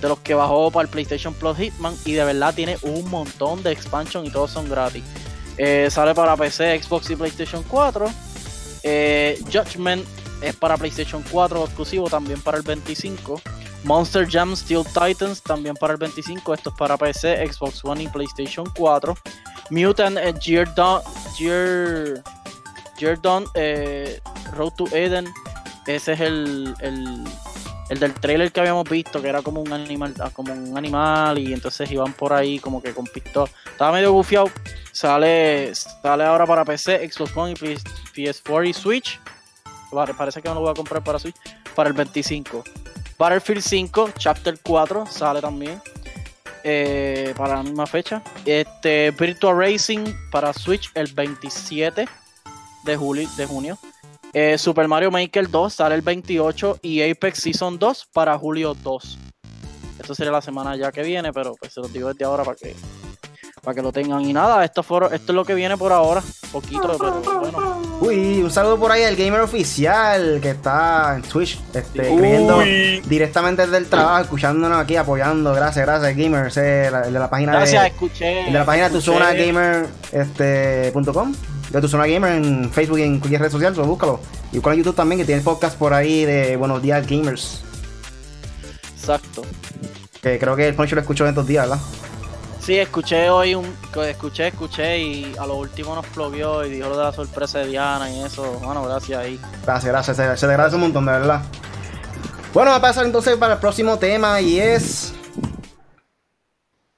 de 0.00 0.08
los 0.08 0.18
que 0.20 0.34
bajó 0.34 0.70
para 0.70 0.84
el 0.84 0.88
PlayStation 0.88 1.34
Plus 1.34 1.56
Hitman 1.56 1.94
y 2.04 2.12
de 2.12 2.24
verdad 2.24 2.54
tiene 2.54 2.78
un 2.82 3.08
montón 3.10 3.62
de 3.62 3.72
expansion 3.72 4.24
y 4.24 4.30
todos 4.30 4.50
son 4.50 4.68
gratis. 4.68 5.02
Eh, 5.58 5.88
sale 5.90 6.14
para 6.14 6.36
PC, 6.36 6.80
Xbox 6.80 7.10
y 7.10 7.16
PlayStation 7.16 7.64
4. 7.64 8.06
Eh, 8.82 9.42
Judgment 9.52 10.06
es 10.42 10.54
para 10.54 10.76
PlayStation 10.76 11.24
4 11.30 11.64
exclusivo 11.64 12.08
también 12.08 12.40
para 12.42 12.58
el 12.58 12.62
25. 12.62 13.40
Monster 13.84 14.28
Jam 14.28 14.54
Steel 14.54 14.84
Titans 14.84 15.42
también 15.42 15.74
para 15.76 15.94
el 15.94 15.98
25. 15.98 16.54
Esto 16.54 16.70
es 16.70 16.76
para 16.76 16.96
PC, 16.96 17.46
Xbox 17.50 17.84
One 17.84 18.02
y 18.02 18.08
PlayStation 18.08 18.66
4. 18.76 19.16
Mutant 19.70 20.18
Gear 20.40 20.68
Gear, 21.36 22.22
Gear 22.98 23.20
Dawn 23.20 23.46
eh, 23.54 24.20
Road 24.52 24.72
to 24.72 24.86
Eden. 24.92 25.26
Ese 25.86 26.14
es 26.14 26.20
el, 26.20 26.74
el, 26.80 27.24
el, 27.90 28.00
del 28.00 28.14
trailer 28.14 28.50
que 28.50 28.60
habíamos 28.60 28.88
visto, 28.88 29.22
que 29.22 29.28
era 29.28 29.42
como 29.42 29.60
un 29.60 29.72
animal, 29.72 30.14
ah, 30.20 30.30
como 30.32 30.52
un 30.52 30.76
animal, 30.76 31.38
y 31.38 31.52
entonces 31.52 31.90
iban 31.90 32.12
por 32.12 32.32
ahí 32.32 32.58
como 32.58 32.82
que 32.82 32.92
con 32.92 33.06
pistola. 33.06 33.50
Estaba 33.70 33.92
medio 33.92 34.12
gufiado. 34.12 34.50
Sale, 34.90 35.74
sale 35.74 36.24
ahora 36.24 36.46
para 36.46 36.64
PC, 36.64 37.08
Xbox 37.08 37.36
One 37.36 37.52
y 37.52 37.54
PS4 37.54 38.68
y 38.68 38.72
Switch. 38.72 39.20
Parece 40.18 40.42
que 40.42 40.48
no 40.48 40.56
lo 40.56 40.60
voy 40.62 40.70
a 40.70 40.74
comprar 40.74 41.02
para 41.04 41.18
Switch. 41.18 41.36
Para 41.74 41.88
el 41.88 41.94
25. 41.94 42.64
Battlefield 43.18 43.62
5, 43.62 44.10
Chapter 44.18 44.58
4, 44.62 45.06
sale 45.06 45.40
también. 45.40 45.80
Eh, 46.64 47.32
para 47.36 47.56
la 47.56 47.62
misma 47.62 47.86
fecha. 47.86 48.22
Este, 48.44 49.12
Virtual 49.12 49.56
Racing 49.56 50.04
para 50.32 50.52
Switch 50.52 50.90
el 50.94 51.06
27 51.12 52.08
de, 52.86 52.96
julio, 52.96 53.28
de 53.36 53.46
junio. 53.46 53.78
Eh, 54.32 54.56
Super 54.58 54.88
Mario 54.88 55.10
Maker 55.10 55.50
2 55.50 55.72
sale 55.72 55.94
el 55.94 56.02
28 56.02 56.78
y 56.82 57.02
Apex 57.02 57.40
Season 57.40 57.78
2 57.78 58.08
para 58.12 58.38
julio 58.38 58.74
2. 58.82 59.18
Esto 59.98 60.14
sería 60.14 60.32
la 60.32 60.42
semana 60.42 60.76
ya 60.76 60.92
que 60.92 61.02
viene, 61.02 61.32
pero 61.32 61.54
pues 61.58 61.72
se 61.72 61.80
los 61.80 61.92
digo 61.92 62.08
desde 62.08 62.24
ahora 62.24 62.44
para 62.44 62.56
que 62.56 62.74
para 63.66 63.74
que 63.74 63.82
lo 63.82 63.92
tengan. 63.92 64.22
Y 64.22 64.32
nada, 64.32 64.64
esto, 64.64 64.82
esto 64.82 65.32
es 65.32 65.34
lo 65.34 65.44
que 65.44 65.54
viene 65.54 65.76
por 65.76 65.92
ahora. 65.92 66.22
Poquito, 66.52 66.96
pero 66.98 67.40
bueno. 67.40 67.82
Uy, 68.00 68.42
un 68.42 68.50
saludo 68.50 68.78
por 68.78 68.92
ahí 68.92 69.02
al 69.02 69.16
gamer 69.16 69.40
oficial 69.40 70.38
que 70.40 70.50
está 70.50 71.16
en 71.16 71.22
Twitch, 71.22 71.58
este, 71.74 71.78
escribiendo 71.80 72.60
directamente 73.08 73.62
desde 73.62 73.78
el 73.78 73.86
trabajo, 73.86 74.22
escuchándonos 74.22 74.78
aquí, 74.78 74.96
apoyando. 74.96 75.52
Gracias, 75.52 75.84
gracias, 75.84 76.16
gamers. 76.16 76.56
el 76.58 77.12
de 77.12 77.18
la 77.18 77.28
página 77.28 77.52
gracias, 77.52 77.82
de, 77.82 77.88
escuché. 77.88 78.40
El 78.46 78.52
de 78.52 78.58
la 78.58 78.64
página 78.64 78.90
tu 78.90 79.00
zona 79.00 79.32
gamer 79.32 79.86
este, 80.12 80.44
de 80.44 80.92
tu 81.72 81.88
zona 81.88 82.06
gamer 82.06 82.32
en 82.32 82.70
Facebook 82.70 82.98
y 82.98 83.02
en 83.02 83.18
cualquier 83.18 83.42
red 83.42 83.50
social, 83.50 83.74
solo 83.74 83.86
búscalo. 83.86 84.20
Y 84.52 84.60
con 84.60 84.74
YouTube 84.74 84.94
también, 84.94 85.20
que 85.20 85.24
tiene 85.24 85.42
podcast 85.42 85.76
por 85.78 85.92
ahí 85.92 86.24
de 86.24 86.56
Buenos 86.56 86.82
Días 86.82 87.06
Gamers. 87.06 87.62
Exacto. 88.98 89.42
Que 90.22 90.38
creo 90.38 90.56
que 90.56 90.68
el 90.68 90.74
Poncho 90.74 90.94
lo 90.94 91.00
escuchó 91.00 91.24
en 91.24 91.30
estos 91.30 91.46
días, 91.46 91.68
¿verdad? 91.68 91.82
Sí, 92.60 92.76
escuché 92.78 93.30
hoy 93.30 93.54
un. 93.54 93.64
Escuché, 94.08 94.48
escuché 94.48 94.98
y 94.98 95.36
a 95.38 95.46
lo 95.46 95.54
último 95.54 95.94
nos 95.94 96.04
flovió 96.06 96.64
y 96.64 96.70
dijo 96.70 96.88
lo 96.88 96.98
de 96.98 97.04
la 97.04 97.12
sorpresa 97.12 97.60
de 97.60 97.68
Diana 97.68 98.10
y 98.10 98.24
eso. 98.24 98.58
Bueno, 98.64 98.82
gracias 98.82 99.20
ahí. 99.20 99.40
Gracias, 99.64 99.92
gracias. 99.92 100.16
Se, 100.16 100.36
se 100.36 100.46
te 100.46 100.52
agradece 100.52 100.74
un 100.74 100.82
montón, 100.82 101.06
de 101.06 101.12
verdad. 101.12 101.42
Bueno, 102.52 102.72
va 102.72 102.78
a 102.78 102.80
pasar 102.80 103.04
entonces 103.04 103.36
para 103.36 103.54
el 103.54 103.60
próximo 103.60 103.98
tema 103.98 104.40
y 104.40 104.58
es. 104.58 105.14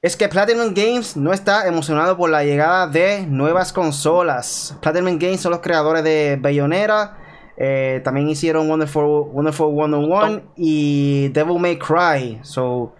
Es 0.00 0.16
que 0.16 0.28
Platinum 0.28 0.74
Games 0.74 1.16
no 1.16 1.32
está 1.32 1.66
emocionado 1.66 2.16
por 2.16 2.30
la 2.30 2.44
llegada 2.44 2.86
de 2.86 3.26
nuevas 3.26 3.72
consolas. 3.72 4.76
Platinum 4.80 5.18
Games 5.18 5.40
son 5.40 5.50
los 5.50 5.60
creadores 5.60 6.04
de 6.04 6.38
Bayonetta. 6.40 7.18
Eh, 7.56 8.00
también 8.04 8.28
hicieron 8.28 8.70
Wonderful, 8.70 9.28
Wonderful 9.32 9.74
101 9.74 10.52
y 10.54 11.30
Devil 11.30 11.58
May 11.58 11.80
Cry. 11.80 12.38
So, 12.42 12.94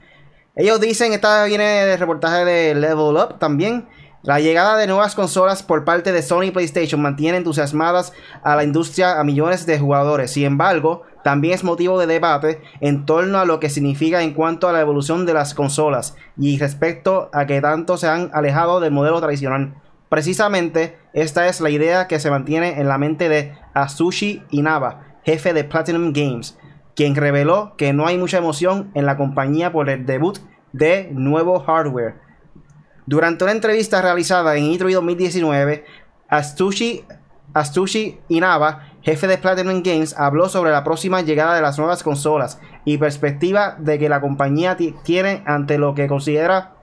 ellos 0.57 0.81
dicen, 0.81 1.13
esta 1.13 1.45
viene 1.45 1.87
del 1.87 2.01
reportaje 2.01 2.45
de 2.45 2.75
Level 2.75 3.17
Up 3.17 3.39
también. 3.39 3.87
La 4.23 4.41
llegada 4.41 4.77
de 4.77 4.89
nuevas 4.89 5.15
consolas 5.15 5.63
por 5.63 5.85
parte 5.85 6.11
de 6.11 6.23
Sony 6.23 6.51
PlayStation 6.53 7.01
mantiene 7.01 7.39
entusiasmadas 7.39 8.13
a 8.43 8.57
la 8.57 8.65
industria 8.65 9.21
a 9.21 9.23
millones 9.23 9.65
de 9.65 9.79
jugadores. 9.79 10.33
Sin 10.33 10.45
embargo, 10.45 11.03
también 11.23 11.55
es 11.55 11.63
motivo 11.63 12.01
de 12.01 12.09
debate 12.09 12.61
en 12.81 13.07
torno 13.07 13.39
a 13.39 13.45
lo 13.45 13.61
que 13.61 13.71
significa 13.71 14.23
en 14.23 14.35
cuanto 14.35 14.69
a 14.69 14.73
la 14.73 14.81
evolución 14.81 15.25
de 15.25 15.35
las 15.35 15.55
consolas 15.55 16.17
y 16.37 16.59
respecto 16.59 17.31
a 17.33 17.47
que 17.47 17.61
tanto 17.61 17.97
se 17.97 18.09
han 18.09 18.31
alejado 18.33 18.81
del 18.81 18.91
modelo 18.91 19.21
tradicional. 19.21 19.77
Precisamente, 20.09 20.99
esta 21.13 21.47
es 21.47 21.61
la 21.61 21.71
idea 21.71 22.09
que 22.09 22.19
se 22.19 22.31
mantiene 22.31 22.81
en 22.81 22.89
la 22.89 22.99
mente 22.99 23.29
de 23.29 23.53
Asushi 23.75 24.43
Inaba, 24.51 25.19
jefe 25.25 25.53
de 25.53 25.63
Platinum 25.63 26.13
Games, 26.13 26.59
quien 26.97 27.15
reveló 27.15 27.77
que 27.77 27.93
no 27.93 28.09
hay 28.09 28.19
mucha 28.19 28.39
emoción 28.39 28.91
en 28.95 29.07
la 29.07 29.17
compañía 29.17 29.71
por 29.71 29.89
el 29.89 30.07
debut 30.07 30.39
de 30.73 31.09
nuevo 31.13 31.61
hardware. 31.61 32.28
Durante 33.09 33.42
una 33.42 33.55
entrevista 33.55 34.03
realizada 34.03 34.55
en 34.57 34.64
E3 34.64 34.92
2019, 34.92 35.83
Astushi, 36.29 37.07
Astushi 37.55 38.21
Inaba, 38.29 38.90
jefe 39.01 39.27
de 39.27 39.38
Platinum 39.38 39.83
Games, 39.83 40.14
habló 40.18 40.51
sobre 40.51 40.73
la 40.73 40.85
próxima 40.85 41.23
llegada 41.23 41.55
de 41.55 41.62
las 41.62 41.79
nuevas 41.79 42.03
consolas 42.03 42.61
y 42.85 42.99
perspectiva 42.99 43.77
de 43.79 43.99
que 43.99 44.11
la 44.11 44.21
compañía 44.21 44.77
tiene 45.05 45.42
ante 45.47 45.79
lo 45.79 45.94
que 45.94 46.07
considera, 46.07 46.75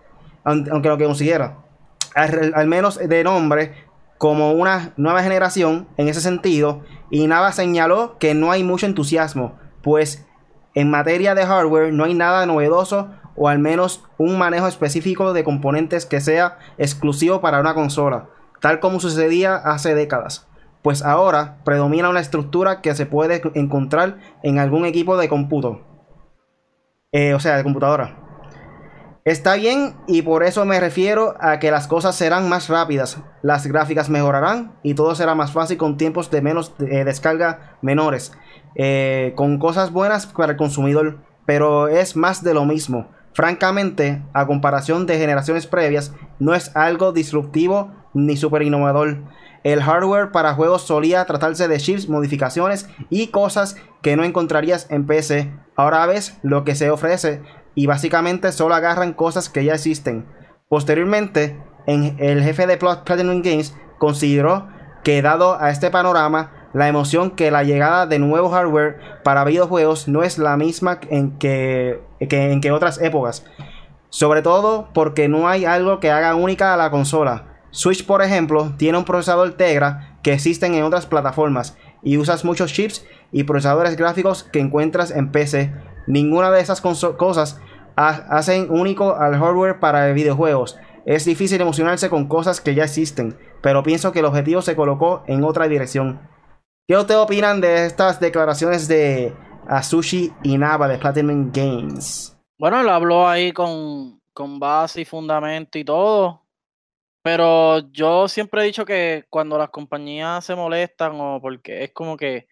aunque 0.43 0.89
lo 0.89 0.97
que 0.97 1.05
considera, 1.05 1.57
al, 2.15 2.65
menos 2.65 2.97
de 2.97 3.23
nombre, 3.23 3.85
como 4.17 4.53
una 4.53 4.93
nueva 4.97 5.21
generación 5.21 5.88
en 5.95 6.07
ese 6.07 6.21
sentido, 6.21 6.81
Inaba 7.11 7.51
señaló 7.51 8.17
que 8.17 8.33
no 8.33 8.49
hay 8.49 8.63
mucho 8.63 8.88
entusiasmo 8.88 9.59
pues 9.83 10.25
en 10.73 10.89
materia 10.89 11.35
de 11.35 11.45
hardware 11.45 11.93
no 11.93 12.05
hay 12.05 12.15
nada 12.15 12.47
novedoso 12.47 13.11
o 13.36 13.48
al 13.48 13.60
menos 13.60 14.04
un 14.17 14.38
manejo 14.38 14.67
específico 14.67 15.34
de 15.34 15.43
componentes 15.43 16.06
que 16.06 16.21
sea 16.21 16.58
exclusivo 16.78 17.41
para 17.41 17.60
una 17.60 17.74
consola, 17.74 18.30
tal 18.62 18.80
como 18.80 19.00
sucedía 19.00 19.56
hace 19.56 19.95
décadas. 19.95 20.48
Pues 20.82 21.04
ahora 21.04 21.58
predomina 21.65 22.10
una 22.10 22.19
estructura 22.19 22.82
que 22.82 22.93
se 22.93 23.06
puede 23.06 23.41
encontrar 23.56 24.19
en 24.43 24.60
algún 24.60 24.86
equipo 24.86 25.17
de 25.17 25.28
cómputo. 25.28 25.82
Eh, 27.12 27.34
o 27.34 27.39
sea, 27.39 27.58
de 27.58 27.63
computadora. 27.63 28.26
Está 29.26 29.56
bien 29.56 29.95
y 30.06 30.21
por 30.21 30.43
eso 30.43 30.65
me 30.65 30.80
refiero 30.80 31.34
a 31.39 31.58
que 31.58 31.71
las 31.71 31.88
cosas 31.88 32.15
serán 32.15 32.48
más 32.48 32.69
rápidas, 32.69 33.17
las 33.41 33.65
gráficas 33.65 34.08
mejorarán 34.08 34.76
y 34.84 34.93
todo 34.93 35.15
será 35.15 35.34
más 35.34 35.52
fácil 35.52 35.80
con 35.80 35.98
tiempos 35.98 36.30
de 36.30 36.43
menos 36.43 36.76
eh, 36.78 37.04
descarga 37.04 37.78
menores. 37.82 38.34
Eh, 38.76 39.34
con 39.36 39.58
cosas 39.58 39.91
buenas 39.91 40.28
para 40.28 40.52
el 40.52 40.58
consumidor, 40.58 41.24
pero 41.48 41.88
es 41.88 42.15
más 42.15 42.43
de 42.43 42.54
lo 42.54 42.65
mismo. 42.65 43.08
Francamente, 43.36 44.24
a 44.32 44.48
comparación 44.48 45.06
de 45.06 45.17
generaciones 45.17 45.67
previas, 45.67 46.13
no 46.39 46.56
es 46.56 46.74
algo 46.74 47.12
disruptivo 47.12 47.91
ni 48.13 48.38
super 48.38 48.62
innovador. 48.62 49.24
El 49.65 49.84
hardware 49.84 50.32
para 50.32 50.54
juegos 50.54 50.84
solía 50.84 51.26
tratarse 51.26 51.67
de 51.67 51.78
chips, 51.78 52.08
modificaciones 52.08 52.88
y 53.10 53.28
cosas 53.28 53.76
que 54.02 54.15
no 54.15 54.24
encontrarías 54.24 54.88
en 54.89 55.06
PC. 55.06 55.52
Ahora 55.76 56.06
ves 56.06 56.38
lo 56.43 56.63
que 56.63 56.76
se 56.76 56.89
ofrece 56.89 57.41
y 57.76 57.88
básicamente 57.88 58.54
solo 58.54 58.74
agarran 58.74 59.12
cosas 59.12 59.50
que 59.50 59.65
ya 59.65 59.74
existen. 59.74 60.26
Posteriormente, 60.69 61.60
el 61.88 62.41
jefe 62.41 62.67
de 62.67 62.78
Platinum 62.78 63.41
Games 63.41 63.76
consideró 63.98 64.69
que 65.04 65.21
dado 65.21 65.60
a 65.60 65.71
este 65.71 65.91
panorama, 65.91 66.69
la 66.74 66.88
emoción 66.88 67.32
que 67.32 67.52
la 67.52 67.63
llegada 67.63 68.08
de 68.08 68.19
nuevo 68.19 68.50
hardware 68.50 69.21
para 69.24 69.43
videojuegos 69.43 70.08
no 70.08 70.24
es 70.24 70.38
la 70.38 70.56
misma 70.56 71.00
en 71.10 71.38
que, 71.38 72.02
en 72.19 72.62
que 72.62 72.71
otras 72.71 73.01
épocas. 73.01 73.45
Sobre 74.10 74.41
todo 74.41 74.89
porque 74.93 75.28
no 75.28 75.47
hay 75.47 75.65
algo 75.65 75.99
que 75.99 76.12
haga 76.12 76.36
única 76.36 76.73
a 76.73 76.78
la 76.78 76.91
consola. 76.91 77.60
Switch, 77.71 78.06
por 78.06 78.21
ejemplo, 78.21 78.73
tiene 78.78 78.97
un 78.97 79.04
procesador 79.04 79.54
Tegra 79.54 80.17
que 80.23 80.34
existen 80.34 80.73
en 80.73 80.84
otras 80.84 81.06
plataformas 81.06 81.78
y 82.01 82.17
usas 82.17 82.45
muchos 82.45 82.71
chips 82.71 83.06
y 83.32 83.43
procesadores 83.43 83.97
gráficos 83.97 84.43
que 84.43 84.60
encuentras 84.60 85.12
en 85.12 85.32
PC. 85.32 85.73
Ninguna 86.08 86.51
de 86.51 86.62
esas 86.62 86.82
cosas 86.82 87.60
hacen 87.97 88.67
único 88.69 89.15
al 89.15 89.38
hardware 89.38 89.80
para 89.80 90.12
videojuegos. 90.13 90.78
Es 91.06 91.25
difícil 91.25 91.62
emocionarse 91.62 92.10
con 92.10 92.28
cosas 92.28 92.62
que 92.62 92.75
ya 92.75 92.86
existen, 92.86 93.38
pero 93.62 93.84
pienso 93.84 94.12
que 94.12 94.19
el 94.19 94.25
objetivo 94.25 94.62
se 94.62 94.75
colocó 94.75 95.23
en 95.28 95.43
otra 95.43 95.67
dirección. 95.67 96.19
¿Qué 96.88 96.95
ustedes 96.95 97.19
opinan 97.19 97.62
de 97.62 97.86
estas 97.86 98.19
declaraciones 98.19 98.88
de 98.88 99.34
Asushi 99.67 100.32
Inaba 100.43 100.88
de 100.88 100.97
Platinum 100.97 101.51
Games? 101.51 102.38
Bueno, 102.58 102.82
él 102.82 102.89
habló 102.89 103.28
ahí 103.28 103.51
con, 103.51 104.21
con 104.34 104.60
base 104.60 105.01
y 105.01 105.06
fundamento 105.06 105.78
y 105.78 105.84
todo. 105.84 106.45
Pero 107.23 107.80
yo 107.91 108.28
siempre 108.28 108.62
he 108.62 108.65
dicho 108.65 108.86
que 108.86 109.25
cuando 109.30 109.58
las 109.58 109.69
compañías 109.69 110.45
se 110.45 110.56
molestan 110.56 111.19
o 111.19 111.41
porque 111.41 111.84
es 111.84 111.91
como 111.91 112.15
que 112.15 112.47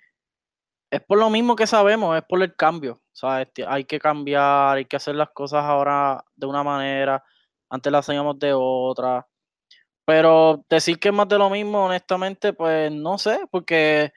es 0.93 1.01
por 1.01 1.17
lo 1.17 1.29
mismo 1.29 1.55
que 1.55 1.67
sabemos, 1.67 2.15
es 2.17 2.23
por 2.23 2.41
el 2.41 2.55
cambio. 2.55 2.93
O 2.93 3.15
sea, 3.15 3.41
este, 3.41 3.65
hay 3.67 3.85
que 3.85 3.99
cambiar, 3.99 4.77
hay 4.77 4.85
que 4.85 4.95
hacer 4.95 5.15
las 5.15 5.29
cosas 5.31 5.63
ahora 5.63 6.23
de 6.35 6.45
una 6.47 6.63
manera, 6.63 7.23
antes 7.69 7.91
las 7.91 8.07
hacíamos 8.07 8.37
de 8.39 8.53
otra. 8.55 9.27
Pero 10.05 10.63
decir 10.69 10.99
que 10.99 11.09
es 11.09 11.13
más 11.13 11.27
de 11.27 11.37
lo 11.37 11.49
mismo, 11.49 11.85
honestamente, 11.85 12.53
pues 12.53 12.91
no 12.91 13.17
sé, 13.17 13.39
porque 13.51 14.13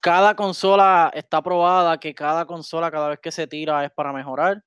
cada 0.00 0.34
consola 0.36 1.10
está 1.14 1.42
probada, 1.42 1.98
que 1.98 2.14
cada 2.14 2.46
consola 2.46 2.90
cada 2.90 3.08
vez 3.10 3.18
que 3.20 3.32
se 3.32 3.46
tira 3.46 3.84
es 3.84 3.90
para 3.92 4.12
mejorar, 4.12 4.62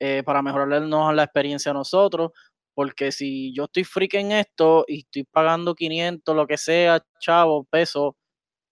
eh, 0.00 0.22
para 0.24 0.42
mejorarnos 0.42 1.14
la 1.14 1.24
experiencia 1.24 1.72
a 1.72 1.74
nosotros, 1.74 2.32
porque 2.74 3.12
si 3.12 3.54
yo 3.54 3.64
estoy 3.64 3.84
freak 3.84 4.14
en 4.14 4.32
esto 4.32 4.84
y 4.88 5.00
estoy 5.00 5.24
pagando 5.24 5.74
500, 5.74 6.36
lo 6.36 6.46
que 6.46 6.58
sea, 6.58 7.04
chavo, 7.20 7.64
pesos, 7.70 8.14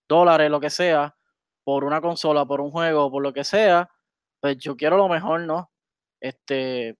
dólares, 0.08 0.50
lo 0.50 0.60
que 0.60 0.70
sea, 0.70 1.14
por 1.64 1.84
una 1.84 2.00
consola, 2.00 2.46
por 2.46 2.60
un 2.60 2.70
juego, 2.70 3.10
por 3.10 3.22
lo 3.22 3.32
que 3.32 3.44
sea, 3.44 3.90
pues 4.40 4.58
yo 4.58 4.76
quiero 4.76 4.96
lo 4.96 5.08
mejor, 5.08 5.42
¿no? 5.42 5.70
Este, 6.20 6.96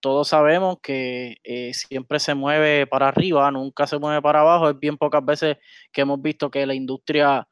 todos 0.00 0.28
sabemos 0.28 0.78
que 0.82 1.38
eh, 1.44 1.74
siempre 1.74 2.20
se 2.20 2.34
mueve 2.34 2.86
para 2.86 3.08
arriba, 3.08 3.50
nunca 3.50 3.86
se 3.86 3.98
mueve 3.98 4.22
para 4.22 4.40
abajo. 4.40 4.70
Es 4.70 4.78
bien 4.78 4.98
pocas 4.98 5.24
veces 5.24 5.56
que 5.92 6.02
hemos 6.02 6.20
visto 6.22 6.50
que 6.50 6.66
la 6.66 6.74
industria 6.74 7.48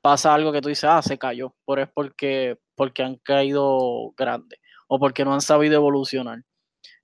pasa 0.00 0.34
algo 0.34 0.52
que 0.52 0.60
tú 0.60 0.68
dices, 0.68 0.84
ah, 0.84 1.02
se 1.02 1.18
cayó, 1.18 1.54
pero 1.66 1.82
es 1.82 1.88
porque, 1.92 2.58
porque 2.74 3.02
han 3.02 3.16
caído 3.16 4.12
grandes 4.16 4.58
o 4.88 4.98
porque 4.98 5.24
no 5.24 5.34
han 5.34 5.40
sabido 5.40 5.76
evolucionar. 5.76 6.42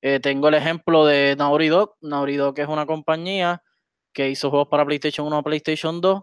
Eh, 0.03 0.21
tengo 0.21 0.49
el 0.49 0.55
ejemplo 0.55 1.07
de 1.07 1.37
Naughty 1.37 1.69
Dog. 1.69 1.95
Naughty 2.01 2.37
Dog 2.37 2.59
es 2.59 2.69
una 2.69 2.87
compañía 2.87 3.63
que 4.13 4.31
hizo 4.31 4.51
juegos 4.51 4.69
para 4.69 4.85
PlayStation 4.85 5.27
1 5.27 5.39
o 5.39 5.43
PlayStation 5.43 6.01
2 6.01 6.23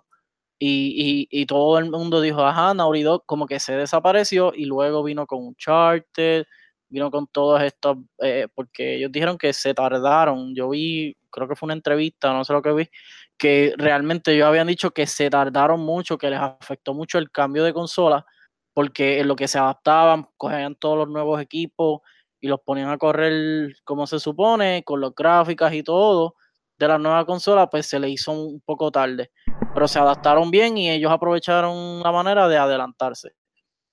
y, 0.60 1.28
y, 1.30 1.46
todo 1.46 1.78
el 1.78 1.90
mundo 1.90 2.22
dijo, 2.22 2.42
ajá, 2.46 2.74
Naughty 2.74 3.04
Dog 3.04 3.26
como 3.26 3.48
que 3.48 3.60
se 3.60 3.76
desapareció 3.76 4.54
y 4.56 4.66
luego 4.66 5.04
vino 5.04 5.28
con 5.28 5.40
Uncharted, 5.46 6.46
vino 6.90 7.12
con 7.12 7.28
todos 7.28 7.62
estos, 7.62 7.98
eh, 8.22 8.48
porque 8.56 8.96
ellos 8.96 9.12
dijeron 9.12 9.38
que 9.38 9.52
se 9.52 9.74
tardaron. 9.74 10.56
Yo 10.56 10.70
vi, 10.70 11.18
creo 11.34 11.48
que 11.48 11.56
fue 11.56 11.68
una 11.68 11.74
entrevista, 11.74 12.32
no 12.32 12.44
sé 12.46 12.54
lo 12.54 12.62
que 12.62 12.72
vi, 12.72 12.90
que 13.38 13.74
realmente 13.78 14.34
ellos 14.34 14.48
habían 14.48 14.68
dicho 14.68 14.92
que 14.92 15.08
se 15.08 15.30
tardaron 15.30 15.82
mucho, 15.82 16.18
que 16.18 16.30
les 16.30 16.40
afectó 16.40 16.94
mucho 16.94 17.18
el 17.18 17.32
cambio 17.32 17.64
de 17.64 17.74
consola, 17.74 18.26
porque 18.74 19.20
en 19.20 19.28
lo 19.28 19.36
que 19.36 19.48
se 19.48 19.60
adaptaban, 19.60 20.28
cogían 20.38 20.76
todos 20.76 20.98
los 20.98 21.10
nuevos 21.10 21.42
equipos 21.42 22.02
y 22.40 22.48
los 22.48 22.60
ponían 22.62 22.90
a 22.90 22.98
correr 22.98 23.76
como 23.84 24.08
se 24.08 24.20
supone, 24.20 24.84
con 24.86 25.02
las 25.02 25.14
gráficas 25.16 25.74
y 25.74 25.84
todo 25.84 26.36
de 26.78 26.88
la 26.88 26.98
nueva 26.98 27.26
consola, 27.26 27.68
pues 27.70 27.86
se 27.88 28.00
le 28.00 28.10
hizo 28.10 28.32
un 28.32 28.62
poco 28.62 28.92
tarde. 28.92 29.32
Pero 29.74 29.88
se 29.88 30.00
adaptaron 30.00 30.52
bien 30.52 30.78
y 30.78 30.90
ellos 30.92 31.12
aprovecharon 31.12 32.02
la 32.02 32.12
manera 32.12 32.48
de 32.48 32.58
adelantarse. 32.58 33.32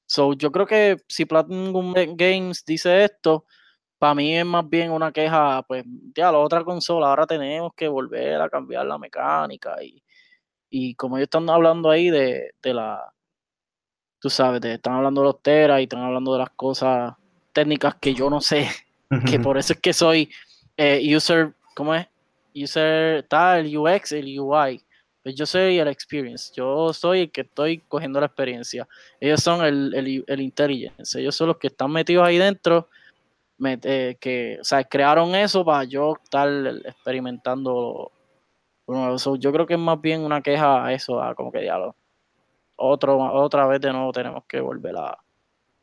So, 0.06 0.32
yo 0.32 0.50
creo 0.50 0.66
que 0.66 0.96
si 1.08 1.24
Platinum 1.24 1.94
Games 2.16 2.64
dice 2.66 3.04
esto, 3.04 3.46
para 4.00 4.14
mí 4.14 4.34
es 4.34 4.46
más 4.46 4.66
bien 4.66 4.90
una 4.90 5.12
queja, 5.12 5.62
pues, 5.68 5.84
ya 6.14 6.32
la 6.32 6.38
otra 6.38 6.64
consola, 6.64 7.08
ahora 7.08 7.26
tenemos 7.26 7.74
que 7.74 7.86
volver 7.86 8.40
a 8.40 8.48
cambiar 8.48 8.86
la 8.86 8.96
mecánica 8.96 9.76
y, 9.82 10.02
y 10.70 10.94
como 10.94 11.18
ellos 11.18 11.26
están 11.26 11.50
hablando 11.50 11.90
ahí 11.90 12.08
de, 12.08 12.54
de 12.62 12.74
la, 12.74 13.12
tú 14.18 14.30
sabes, 14.30 14.64
están 14.64 14.94
hablando 14.94 15.20
de 15.20 15.26
los 15.26 15.42
teras 15.42 15.80
y 15.80 15.82
están 15.82 16.00
hablando 16.00 16.32
de 16.32 16.38
las 16.38 16.48
cosas 16.48 17.12
técnicas 17.52 17.94
que 17.96 18.14
yo 18.14 18.30
no 18.30 18.40
sé, 18.40 18.70
que 19.30 19.38
por 19.38 19.58
eso 19.58 19.74
es 19.74 19.80
que 19.80 19.92
soy 19.92 20.30
eh, 20.78 21.14
user, 21.14 21.52
¿cómo 21.74 21.94
es? 21.94 22.06
User, 22.54 23.22
tal, 23.24 23.66
el 23.66 23.76
UX, 23.76 24.12
el 24.12 24.40
UI. 24.40 24.82
Pues 25.22 25.34
yo 25.34 25.44
soy 25.44 25.78
el 25.78 25.88
experience, 25.88 26.50
yo 26.56 26.94
soy 26.94 27.20
el 27.20 27.30
que 27.30 27.42
estoy 27.42 27.80
cogiendo 27.86 28.18
la 28.18 28.26
experiencia. 28.26 28.88
Ellos 29.20 29.42
son 29.42 29.62
el, 29.62 29.92
el, 29.94 30.24
el 30.26 30.40
intelligence, 30.40 31.20
ellos 31.20 31.36
son 31.36 31.48
los 31.48 31.58
que 31.58 31.66
están 31.66 31.92
metidos 31.92 32.26
ahí 32.26 32.38
dentro, 32.38 32.88
eh, 33.64 34.16
que, 34.20 34.58
o 34.60 34.64
sea, 34.64 34.84
crearon 34.84 35.34
eso 35.34 35.64
para 35.64 35.84
yo 35.84 36.14
estar 36.22 36.48
experimentando 36.84 38.10
yo 39.38 39.52
creo 39.52 39.66
que 39.66 39.74
es 39.74 39.80
más 39.80 40.00
bien 40.00 40.22
una 40.22 40.40
queja 40.40 40.84
a 40.84 40.92
eso, 40.92 41.20
como 41.36 41.52
que 41.52 41.60
diálogo. 41.60 41.94
Otro, 42.76 43.18
otra 43.18 43.66
vez 43.66 43.80
de 43.80 43.92
nuevo 43.92 44.10
tenemos 44.12 44.44
que 44.48 44.60
volver 44.60 44.96
a 44.96 45.18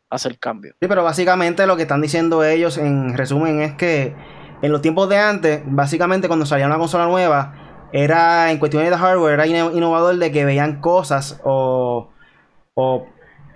hacer 0.10 0.40
cambio. 0.40 0.74
Sí, 0.80 0.88
pero 0.88 1.04
básicamente 1.04 1.68
lo 1.68 1.76
que 1.76 1.84
están 1.84 2.02
diciendo 2.02 2.44
ellos 2.44 2.78
en 2.78 3.16
resumen 3.16 3.62
es 3.62 3.74
que 3.76 4.16
en 4.62 4.72
los 4.72 4.82
tiempos 4.82 5.08
de 5.10 5.18
antes, 5.18 5.62
básicamente 5.66 6.28
cuando 6.28 6.46
salía 6.46 6.66
una 6.66 6.80
consola 6.80 7.06
nueva, 7.06 7.90
era 7.94 8.52
en 8.52 8.58
cuestiones 8.58 8.90
de 8.90 8.98
hardware, 8.98 9.34
era 9.34 9.48
innovador 9.48 10.18
de 10.18 10.32
que 10.32 10.44
veían 10.44 10.82
cosas 10.82 11.40
o, 11.44 12.10
o 12.74 13.08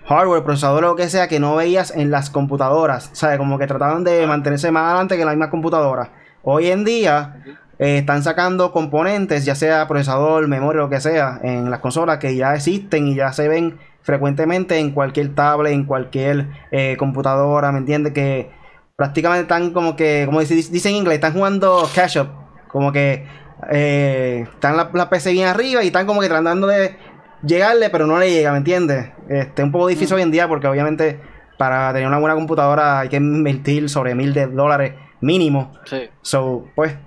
hardware, 0.06 0.44
procesador 0.44 0.84
o 0.84 0.88
lo 0.90 0.96
que 0.96 1.10
sea 1.10 1.28
que 1.28 1.40
no 1.40 1.56
veías 1.56 1.92
en 1.96 2.12
las 2.12 2.30
computadoras. 2.30 3.10
O 3.12 3.16
sea, 3.16 3.38
como 3.38 3.58
que 3.58 3.68
trataban 3.68 4.04
de 4.04 4.26
mantenerse 4.28 4.72
más 4.72 4.88
adelante 4.88 5.18
que 5.18 5.26
la 5.26 5.32
misma 5.32 5.50
computadora. 5.50 6.12
Hoy 6.44 6.68
en 6.68 6.84
día 6.84 7.44
eh, 7.80 8.00
están 8.00 8.24
sacando 8.24 8.72
componentes, 8.72 9.46
ya 9.46 9.56
sea 9.56 9.88
procesador, 9.88 10.48
memoria, 10.48 10.82
lo 10.82 10.90
que 10.90 11.02
sea, 11.02 11.40
en 11.44 11.70
las 11.70 11.80
consolas 11.80 12.18
que 12.18 12.36
ya 12.36 12.56
existen 12.56 13.08
y 13.08 13.16
ya 13.16 13.32
se 13.34 13.48
ven 13.48 13.80
frecuentemente 14.02 14.78
en 14.80 14.92
cualquier 14.92 15.36
tablet, 15.36 15.74
en 15.74 15.86
cualquier 15.86 16.48
eh, 16.72 16.96
computadora, 16.98 17.72
¿me 17.72 17.80
entiendes? 17.80 18.14
Que 18.14 18.52
prácticamente 18.96 19.44
están 19.44 19.72
como 19.72 19.96
que, 19.96 20.24
como 20.26 20.40
dicen 20.42 20.92
en 20.92 20.96
inglés, 20.96 21.16
están 21.16 21.34
jugando 21.34 21.90
cash 21.94 22.20
up. 22.20 22.30
Como 22.68 22.92
que 22.92 23.26
eh, 23.70 24.48
están 24.54 24.78
la, 24.78 24.90
la, 24.94 25.10
PC 25.10 25.32
bien 25.34 25.48
arriba 25.48 25.84
y 25.84 25.88
están 25.88 26.08
como 26.08 26.22
que 26.22 26.28
tratando 26.28 26.68
de 26.68 26.96
llegarle, 27.44 27.90
pero 27.90 28.08
no 28.08 28.18
le 28.18 28.32
llega, 28.32 28.52
¿me 28.52 28.58
entiendes? 28.58 29.12
Este, 29.30 29.64
un 29.64 29.72
poco 29.72 29.88
difícil 29.88 30.16
mm. 30.16 30.18
hoy 30.18 30.22
en 30.24 30.32
día 30.32 30.48
porque 30.48 30.68
obviamente 30.68 31.20
para 31.58 31.94
tener 31.94 32.08
una 32.08 32.20
buena 32.20 32.36
computadora 32.36 33.00
hay 33.00 33.10
que 33.10 33.18
invertir 33.18 33.90
sobre 33.90 34.16
mil 34.16 34.34
de 34.34 34.48
dólares 34.48 34.96
mínimo. 35.22 35.74
Sí. 35.86 36.10
So, 36.22 36.70
pues, 36.76 36.98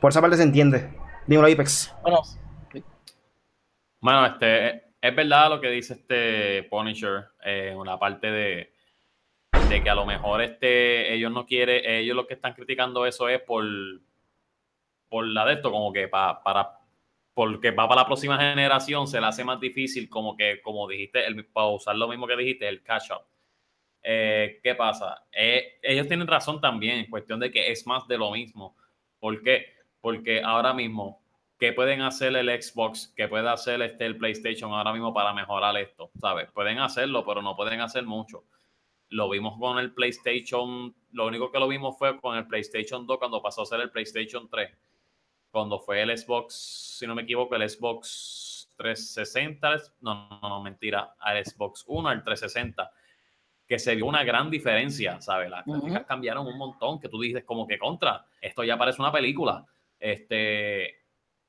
por 0.00 0.10
esa 0.10 0.20
parte 0.20 0.36
se 0.36 0.42
entiende. 0.42 0.90
Dímelo, 1.26 1.52
Apex. 1.52 1.94
Bueno, 2.02 2.22
bueno 4.00 4.26
este, 4.26 4.84
es 5.00 5.16
verdad 5.16 5.50
lo 5.50 5.60
que 5.60 5.68
dice 5.68 5.94
este 5.94 6.62
Punisher 6.64 7.28
en 7.42 7.76
una 7.76 7.98
parte 7.98 8.30
de, 8.30 8.72
de 9.68 9.82
que 9.82 9.90
a 9.90 9.94
lo 9.94 10.06
mejor 10.06 10.42
este, 10.42 11.12
ellos 11.12 11.30
no 11.30 11.46
quieren, 11.46 11.82
ellos 11.84 12.16
lo 12.16 12.26
que 12.26 12.34
están 12.34 12.54
criticando 12.54 13.06
eso 13.06 13.28
es 13.28 13.40
por, 13.42 13.64
por 15.08 15.26
la 15.26 15.44
de 15.44 15.54
esto, 15.54 15.70
como 15.70 15.92
que 15.92 16.08
para 16.08 16.79
porque 17.40 17.70
va 17.70 17.88
para 17.88 18.02
la 18.02 18.06
próxima 18.06 18.36
generación, 18.36 19.08
se 19.08 19.18
le 19.18 19.26
hace 19.26 19.42
más 19.44 19.58
difícil, 19.58 20.10
como 20.10 20.36
que, 20.36 20.60
como 20.60 20.86
dijiste, 20.86 21.26
el, 21.26 21.46
para 21.46 21.68
usar 21.68 21.96
lo 21.96 22.06
mismo 22.06 22.26
que 22.26 22.36
dijiste, 22.36 22.68
el 22.68 22.82
catch 22.82 23.12
up. 23.12 23.22
Eh, 24.02 24.60
¿Qué 24.62 24.74
pasa? 24.74 25.24
Eh, 25.32 25.78
ellos 25.82 26.06
tienen 26.06 26.26
razón 26.26 26.60
también 26.60 26.98
en 26.98 27.08
cuestión 27.08 27.40
de 27.40 27.50
que 27.50 27.72
es 27.72 27.86
más 27.86 28.06
de 28.06 28.18
lo 28.18 28.30
mismo. 28.30 28.76
¿Por 29.18 29.42
qué? 29.42 29.72
Porque 30.02 30.42
ahora 30.42 30.74
mismo, 30.74 31.22
¿qué 31.58 31.72
pueden 31.72 32.02
hacer 32.02 32.36
el 32.36 32.62
Xbox? 32.62 33.10
¿Qué 33.16 33.26
puede 33.26 33.48
hacer 33.48 33.80
este, 33.80 34.04
el 34.04 34.18
PlayStation 34.18 34.74
ahora 34.74 34.92
mismo 34.92 35.14
para 35.14 35.32
mejorar 35.32 35.74
esto? 35.78 36.10
¿Sabes? 36.20 36.50
Pueden 36.52 36.78
hacerlo, 36.78 37.24
pero 37.24 37.40
no 37.40 37.56
pueden 37.56 37.80
hacer 37.80 38.04
mucho. 38.04 38.44
Lo 39.08 39.30
vimos 39.30 39.58
con 39.58 39.78
el 39.78 39.94
PlayStation, 39.94 40.94
lo 41.12 41.26
único 41.26 41.50
que 41.50 41.58
lo 41.58 41.68
vimos 41.68 41.96
fue 41.96 42.20
con 42.20 42.36
el 42.36 42.46
PlayStation 42.46 43.06
2 43.06 43.18
cuando 43.18 43.40
pasó 43.40 43.62
a 43.62 43.64
ser 43.66 43.80
el 43.80 43.90
PlayStation 43.90 44.46
3 44.50 44.76
cuando 45.50 45.80
fue 45.80 46.02
el 46.02 46.16
Xbox, 46.16 46.96
si 46.98 47.06
no 47.06 47.14
me 47.14 47.22
equivoco, 47.22 47.56
el 47.56 47.68
Xbox 47.68 48.70
360, 48.76 49.76
no, 50.00 50.28
no, 50.28 50.48
no, 50.48 50.62
mentira, 50.62 51.14
al 51.18 51.44
Xbox 51.44 51.84
1, 51.86 52.08
al 52.08 52.24
360, 52.24 52.90
que 53.66 53.78
se 53.78 53.94
vio 53.94 54.06
una 54.06 54.24
gran 54.24 54.50
diferencia, 54.50 55.20
¿sabes? 55.20 55.50
Las 55.50 55.66
gráficas 55.66 56.06
cambiaron 56.06 56.46
un 56.46 56.58
montón, 56.58 56.98
que 56.98 57.08
tú 57.08 57.20
dices 57.20 57.44
como 57.44 57.66
que 57.66 57.78
contra, 57.78 58.24
esto 58.40 58.64
ya 58.64 58.78
parece 58.78 59.02
una 59.02 59.12
película. 59.12 59.64
Este, 59.98 61.00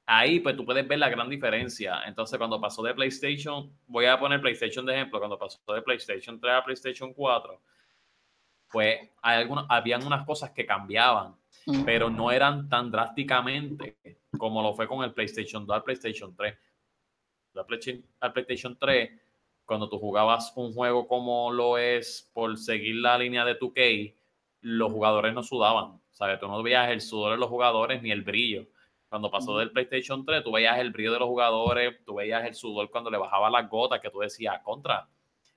ahí 0.06 0.42
pues 0.42 0.56
tú 0.58 0.66
puedes 0.66 0.88
ver 0.88 1.00
la 1.00 1.10
gran 1.10 1.30
diferencia. 1.30 2.02
Entonces 2.06 2.38
cuando 2.38 2.60
pasó 2.60 2.84
de 2.84 2.94
PlayStation, 2.94 3.72
voy 3.88 4.06
a 4.06 4.20
poner 4.20 4.42
PlayStation 4.42 4.86
de 4.86 4.94
ejemplo, 4.96 5.20
cuando 5.20 5.40
pasó 5.40 5.60
de 5.74 5.82
PlayStation 5.82 6.40
3 6.40 6.54
a 6.54 6.64
PlayStation 6.64 7.14
4, 7.14 7.62
pues 8.72 9.10
hay 9.22 9.38
algunas, 9.38 9.66
habían 9.70 10.06
unas 10.06 10.26
cosas 10.26 10.52
que 10.52 10.66
cambiaban 10.66 11.36
pero 11.86 12.10
no 12.10 12.32
eran 12.32 12.70
tan 12.70 12.92
drásticamente 12.92 13.98
como 14.38 14.62
lo 14.62 14.74
fue 14.74 14.88
con 14.88 15.04
el 15.04 15.14
PlayStation 15.14 15.66
2 15.66 15.76
al 15.76 15.84
PlayStation 15.84 16.36
3. 16.36 16.58
Al 18.20 18.34
PlayStation 18.34 18.78
3, 18.78 19.12
cuando 19.66 19.90
tú 19.90 20.00
jugabas 20.00 20.54
un 20.56 20.74
juego 20.74 21.08
como 21.08 21.52
lo 21.52 21.78
es 21.78 22.30
por 22.34 22.58
seguir 22.58 22.96
la 22.96 23.18
línea 23.18 23.46
de 23.46 23.60
2K, 23.60 24.16
los 24.62 24.92
jugadores 24.92 25.34
no 25.34 25.44
sudaban. 25.44 26.00
¿sabes? 26.12 26.40
Tú 26.40 26.48
no 26.48 26.62
veías 26.64 26.90
el 26.90 27.02
sudor 27.02 27.34
de 27.34 27.38
los 27.38 27.50
jugadores 27.50 28.02
ni 28.02 28.12
el 28.12 28.22
brillo. 28.22 28.68
Cuando 29.10 29.30
pasó 29.30 29.58
del 29.58 29.72
PlayStation 29.72 30.26
3, 30.26 30.44
tú 30.44 30.54
veías 30.54 30.80
el 30.80 30.92
brillo 30.92 31.12
de 31.12 31.20
los 31.20 31.28
jugadores, 31.28 32.04
tú 32.06 32.16
veías 32.16 32.46
el 32.46 32.56
sudor 32.56 32.90
cuando 32.90 33.10
le 33.10 33.18
bajaba 33.18 33.50
las 33.50 33.70
gotas, 33.70 34.00
que 34.00 34.10
tú 34.10 34.20
decías, 34.20 34.62
contra, 34.64 35.10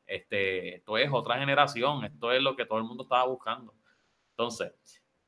este, 0.07 0.77
esto 0.77 0.99
es 0.99 1.11
otra 1.13 1.39
generación, 1.39 2.05
esto 2.05 2.33
es 2.33 2.43
lo 2.43 2.57
que 2.57 2.67
todo 2.67 2.79
el 2.79 2.85
mundo 2.85 3.05
estaba 3.05 3.27
buscando. 3.27 3.75
Entonces, 4.31 4.73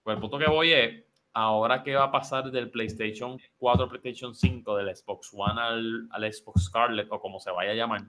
pues 0.03 0.15
el 0.15 0.21
punto 0.21 0.39
que 0.39 0.49
voy 0.49 0.73
es, 0.73 1.05
ahora 1.33 1.83
que 1.83 1.95
va 1.95 2.05
a 2.05 2.12
pasar 2.12 2.51
del 2.51 2.71
PlayStation 2.71 3.41
4 3.59 3.85
al 3.85 3.91
PlayStation 3.91 4.35
5, 4.35 4.77
del 4.77 4.97
Xbox 4.97 5.31
One 5.35 5.61
al, 5.61 6.09
al 6.11 6.33
Xbox 6.33 6.65
Scarlet, 6.65 7.09
o 7.11 7.21
como 7.21 7.40
se 7.40 7.50
vaya 7.50 7.73
a 7.73 7.75
llamar, 7.75 8.03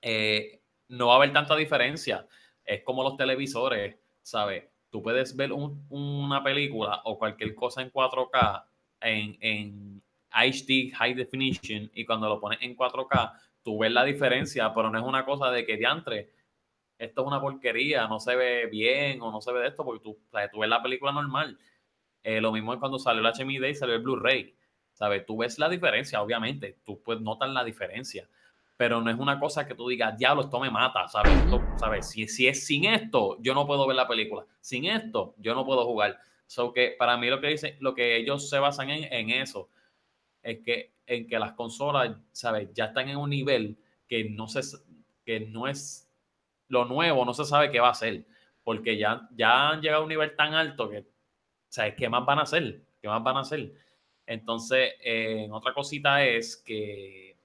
eh, 0.00 0.62
no 0.88 1.08
va 1.08 1.14
a 1.14 1.16
haber 1.16 1.32
tanta 1.32 1.56
diferencia. 1.56 2.26
Es 2.64 2.82
como 2.82 3.02
los 3.02 3.16
televisores, 3.16 3.96
¿sabes? 4.22 4.64
Tú 4.90 5.02
puedes 5.02 5.36
ver 5.36 5.52
una 5.52 6.42
película 6.42 7.02
o 7.04 7.18
cualquier 7.18 7.54
cosa 7.54 7.82
en 7.82 7.90
4K 7.92 8.64
en, 9.00 9.36
en 9.40 10.02
HD, 10.30 10.92
High 10.94 11.14
Definition, 11.14 11.90
y 11.94 12.04
cuando 12.04 12.28
lo 12.28 12.40
pones 12.40 12.58
en 12.62 12.76
4K, 12.76 13.32
tú 13.66 13.76
ves 13.78 13.90
la 13.90 14.04
diferencia, 14.04 14.72
pero 14.72 14.90
no 14.92 14.98
es 15.00 15.04
una 15.04 15.24
cosa 15.24 15.50
de 15.50 15.66
que 15.66 15.76
diantre, 15.76 16.30
esto 16.98 17.22
es 17.22 17.26
una 17.26 17.40
porquería, 17.40 18.06
no 18.06 18.20
se 18.20 18.36
ve 18.36 18.66
bien 18.66 19.20
o 19.20 19.32
no 19.32 19.40
se 19.40 19.52
ve 19.52 19.58
de 19.58 19.66
esto, 19.66 19.84
porque 19.84 20.04
tú, 20.04 20.16
tú 20.52 20.60
ves 20.60 20.70
la 20.70 20.80
película 20.80 21.10
normal. 21.10 21.58
Eh, 22.22 22.40
lo 22.40 22.52
mismo 22.52 22.72
es 22.72 22.78
cuando 22.78 23.00
salió 23.00 23.26
el 23.26 23.34
HMD 23.34 23.64
y 23.64 23.74
salió 23.74 23.96
el 23.96 24.02
Blu-ray. 24.02 24.54
¿Sabes? 24.92 25.26
Tú 25.26 25.38
ves 25.38 25.58
la 25.58 25.68
diferencia, 25.68 26.22
obviamente, 26.22 26.78
tú 26.84 27.02
puedes 27.02 27.20
notar 27.22 27.48
la 27.48 27.64
diferencia, 27.64 28.28
pero 28.76 29.00
no 29.00 29.10
es 29.10 29.18
una 29.18 29.40
cosa 29.40 29.66
que 29.66 29.74
tú 29.74 29.88
digas, 29.88 30.16
diablo, 30.16 30.42
esto 30.42 30.60
me 30.60 30.70
mata, 30.70 31.08
¿sabes? 31.08 31.32
¿sabes? 31.76 32.08
Si, 32.08 32.28
si 32.28 32.46
es 32.46 32.64
sin 32.64 32.84
esto, 32.84 33.36
yo 33.40 33.52
no 33.52 33.66
puedo 33.66 33.84
ver 33.88 33.96
la 33.96 34.06
película. 34.06 34.46
Sin 34.60 34.84
esto, 34.84 35.34
yo 35.38 35.56
no 35.56 35.66
puedo 35.66 35.84
jugar. 35.84 36.20
So 36.46 36.72
que 36.72 36.94
para 36.96 37.16
mí 37.16 37.28
lo 37.28 37.40
que 37.40 37.48
dicen, 37.48 37.76
lo 37.80 37.96
que 37.96 38.16
ellos 38.16 38.48
se 38.48 38.60
basan 38.60 38.90
en, 38.90 39.12
en 39.12 39.30
eso 39.30 39.70
es 40.44 40.60
que 40.64 40.95
en 41.06 41.26
que 41.26 41.38
las 41.38 41.52
consolas, 41.52 42.16
¿sabes? 42.32 42.68
Ya 42.74 42.86
están 42.86 43.08
en 43.08 43.16
un 43.16 43.30
nivel 43.30 43.76
que 44.08 44.30
no 44.30 44.48
se 44.48 44.60
que 45.24 45.40
no 45.40 45.66
es 45.66 46.08
lo 46.68 46.84
nuevo, 46.84 47.24
no 47.24 47.34
se 47.34 47.44
sabe 47.44 47.70
qué 47.70 47.80
va 47.80 47.90
a 47.90 47.94
ser, 47.94 48.24
porque 48.64 48.96
ya, 48.96 49.28
ya 49.36 49.70
han 49.70 49.80
llegado 49.80 50.02
a 50.02 50.04
un 50.04 50.08
nivel 50.08 50.34
tan 50.36 50.54
alto 50.54 50.88
que, 50.88 51.04
¿sabes? 51.68 51.94
¿Qué 51.96 52.08
más 52.08 52.24
van 52.24 52.38
a 52.38 52.42
hacer? 52.42 52.80
¿Qué 53.00 53.08
más 53.08 53.22
van 53.22 53.36
a 53.36 53.40
hacer? 53.40 53.72
Entonces, 54.26 54.94
eh, 55.02 55.48
otra 55.50 55.72
cosita 55.72 56.24
es 56.24 56.56
que 56.56 57.36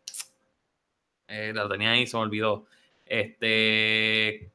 eh, 1.28 1.52
la 1.54 1.68
tenía 1.68 1.92
ahí, 1.92 2.08
se 2.08 2.18
me 2.18 2.24
olvidó. 2.24 2.66
Este, 3.06 4.52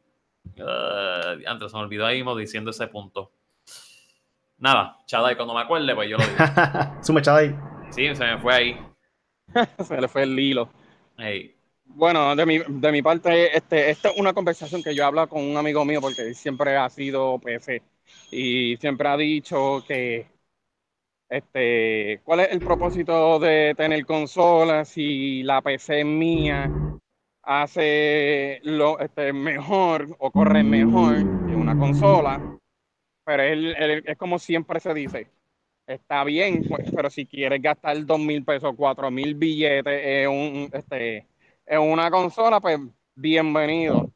uh, 0.58 1.46
antes 1.46 1.70
se 1.70 1.76
me 1.76 1.82
olvidó 1.82 2.06
ahí 2.06 2.24
diciendo 2.38 2.70
ese 2.70 2.86
punto. 2.88 3.32
Nada, 4.58 4.98
Chadai, 5.06 5.36
cuando 5.36 5.54
me 5.54 5.60
acuerde, 5.60 5.94
pues 5.94 6.08
yo 6.08 6.16
lo 6.16 6.24
digo. 6.24 6.36
Suma 7.02 7.22
Chadai. 7.22 7.54
Sí, 7.90 8.14
se 8.14 8.24
me 8.24 8.38
fue 8.38 8.54
ahí. 8.54 8.95
se 9.86 10.00
le 10.00 10.08
fue 10.08 10.22
el 10.22 10.38
hilo. 10.38 10.68
Hey. 11.16 11.54
Bueno, 11.84 12.34
de 12.34 12.44
mi, 12.44 12.58
de 12.58 12.92
mi 12.92 13.00
parte, 13.00 13.56
este, 13.56 13.90
esta 13.90 14.10
es 14.10 14.18
una 14.18 14.32
conversación 14.32 14.82
que 14.82 14.94
yo 14.94 15.02
he 15.02 15.06
hablado 15.06 15.28
con 15.28 15.42
un 15.42 15.56
amigo 15.56 15.84
mío 15.84 16.00
porque 16.00 16.34
siempre 16.34 16.76
ha 16.76 16.88
sido 16.90 17.38
PC 17.38 17.82
y 18.30 18.76
siempre 18.76 19.08
ha 19.08 19.16
dicho 19.16 19.84
que 19.86 20.26
este, 21.28 22.20
¿cuál 22.24 22.40
es 22.40 22.52
el 22.52 22.60
propósito 22.60 23.38
de 23.38 23.74
tener 23.76 24.04
consolas 24.06 24.88
si 24.88 25.42
la 25.42 25.60
PC 25.60 26.04
mía 26.04 26.70
hace 27.42 28.60
lo 28.62 28.98
este, 29.00 29.32
mejor 29.32 30.08
o 30.18 30.30
corre 30.30 30.62
mejor 30.62 31.16
que 31.46 31.54
una 31.54 31.76
consola? 31.78 32.58
Pero 33.24 33.42
es 33.42 34.18
como 34.18 34.38
siempre 34.38 34.78
se 34.78 34.94
dice, 34.94 35.28
está 35.86 36.24
bien, 36.24 36.64
pues, 36.68 36.90
pero 36.94 37.10
si 37.10 37.26
quieres 37.26 37.62
gastar 37.62 38.04
dos 38.04 38.18
mil 38.18 38.44
pesos, 38.44 38.74
cuatro 38.76 39.10
mil 39.10 39.34
billetes 39.34 40.00
en, 40.04 40.28
un, 40.28 40.70
este, 40.72 41.26
en 41.66 41.80
una 41.80 42.10
consola, 42.10 42.60
pues 42.60 42.78
bienvenido. 43.14 44.10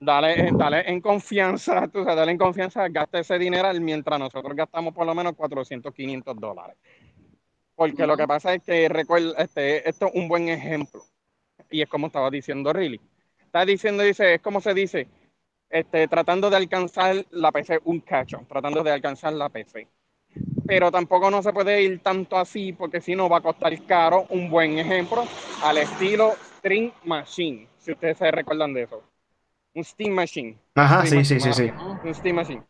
Dale, 0.00 0.50
dale 0.52 0.88
en 0.88 1.00
confianza, 1.00 1.88
tú 1.92 2.04
sabes, 2.04 2.16
dale 2.16 2.32
en 2.32 2.38
confianza, 2.38 2.88
gasta 2.88 3.18
ese 3.18 3.36
dinero 3.38 3.68
mientras 3.80 4.18
nosotros 4.18 4.54
gastamos 4.54 4.94
por 4.94 5.06
lo 5.06 5.14
menos 5.14 5.34
400, 5.34 5.92
500 5.92 6.36
dólares. 6.38 6.76
Porque 7.74 8.06
lo 8.06 8.16
que 8.16 8.26
pasa 8.26 8.54
es 8.54 8.62
que, 8.62 8.88
recuerda, 8.88 9.34
este, 9.38 9.88
esto 9.88 10.06
es 10.06 10.14
un 10.14 10.28
buen 10.28 10.48
ejemplo. 10.48 11.02
Y 11.70 11.82
es 11.82 11.88
como 11.88 12.08
estaba 12.08 12.30
diciendo 12.30 12.72
Riley. 12.72 13.00
Está 13.40 13.64
diciendo, 13.64 14.02
dice, 14.02 14.34
es 14.34 14.40
como 14.40 14.60
se 14.60 14.74
dice, 14.74 15.08
este, 15.70 16.08
tratando 16.08 16.50
de 16.50 16.56
alcanzar 16.56 17.24
la 17.30 17.52
PC, 17.52 17.80
un 17.84 18.00
cacho, 18.00 18.40
tratando 18.48 18.82
de 18.82 18.92
alcanzar 18.92 19.32
la 19.32 19.48
PC 19.48 19.88
pero 20.68 20.92
tampoco 20.92 21.30
no 21.30 21.42
se 21.42 21.50
puede 21.50 21.82
ir 21.82 22.00
tanto 22.00 22.36
así 22.36 22.74
porque 22.74 23.00
si 23.00 23.16
no 23.16 23.26
va 23.26 23.38
a 23.38 23.40
costar 23.40 23.72
caro. 23.86 24.26
Un 24.28 24.50
buen 24.50 24.78
ejemplo 24.78 25.24
al 25.62 25.78
estilo 25.78 26.34
Stream 26.58 26.92
Machine, 27.04 27.66
si 27.78 27.92
ustedes 27.92 28.18
se 28.18 28.30
recuerdan 28.30 28.74
de 28.74 28.82
eso. 28.82 29.02
Un 29.74 29.82
Steam 29.82 30.12
Machine. 30.12 30.58
Ajá, 30.74 31.06
sí, 31.06 31.24
sí, 31.24 31.40
sí, 31.40 31.52
sí. 31.54 31.70
Un 32.04 32.14
Steam 32.14 32.36
Machine. 32.36 32.62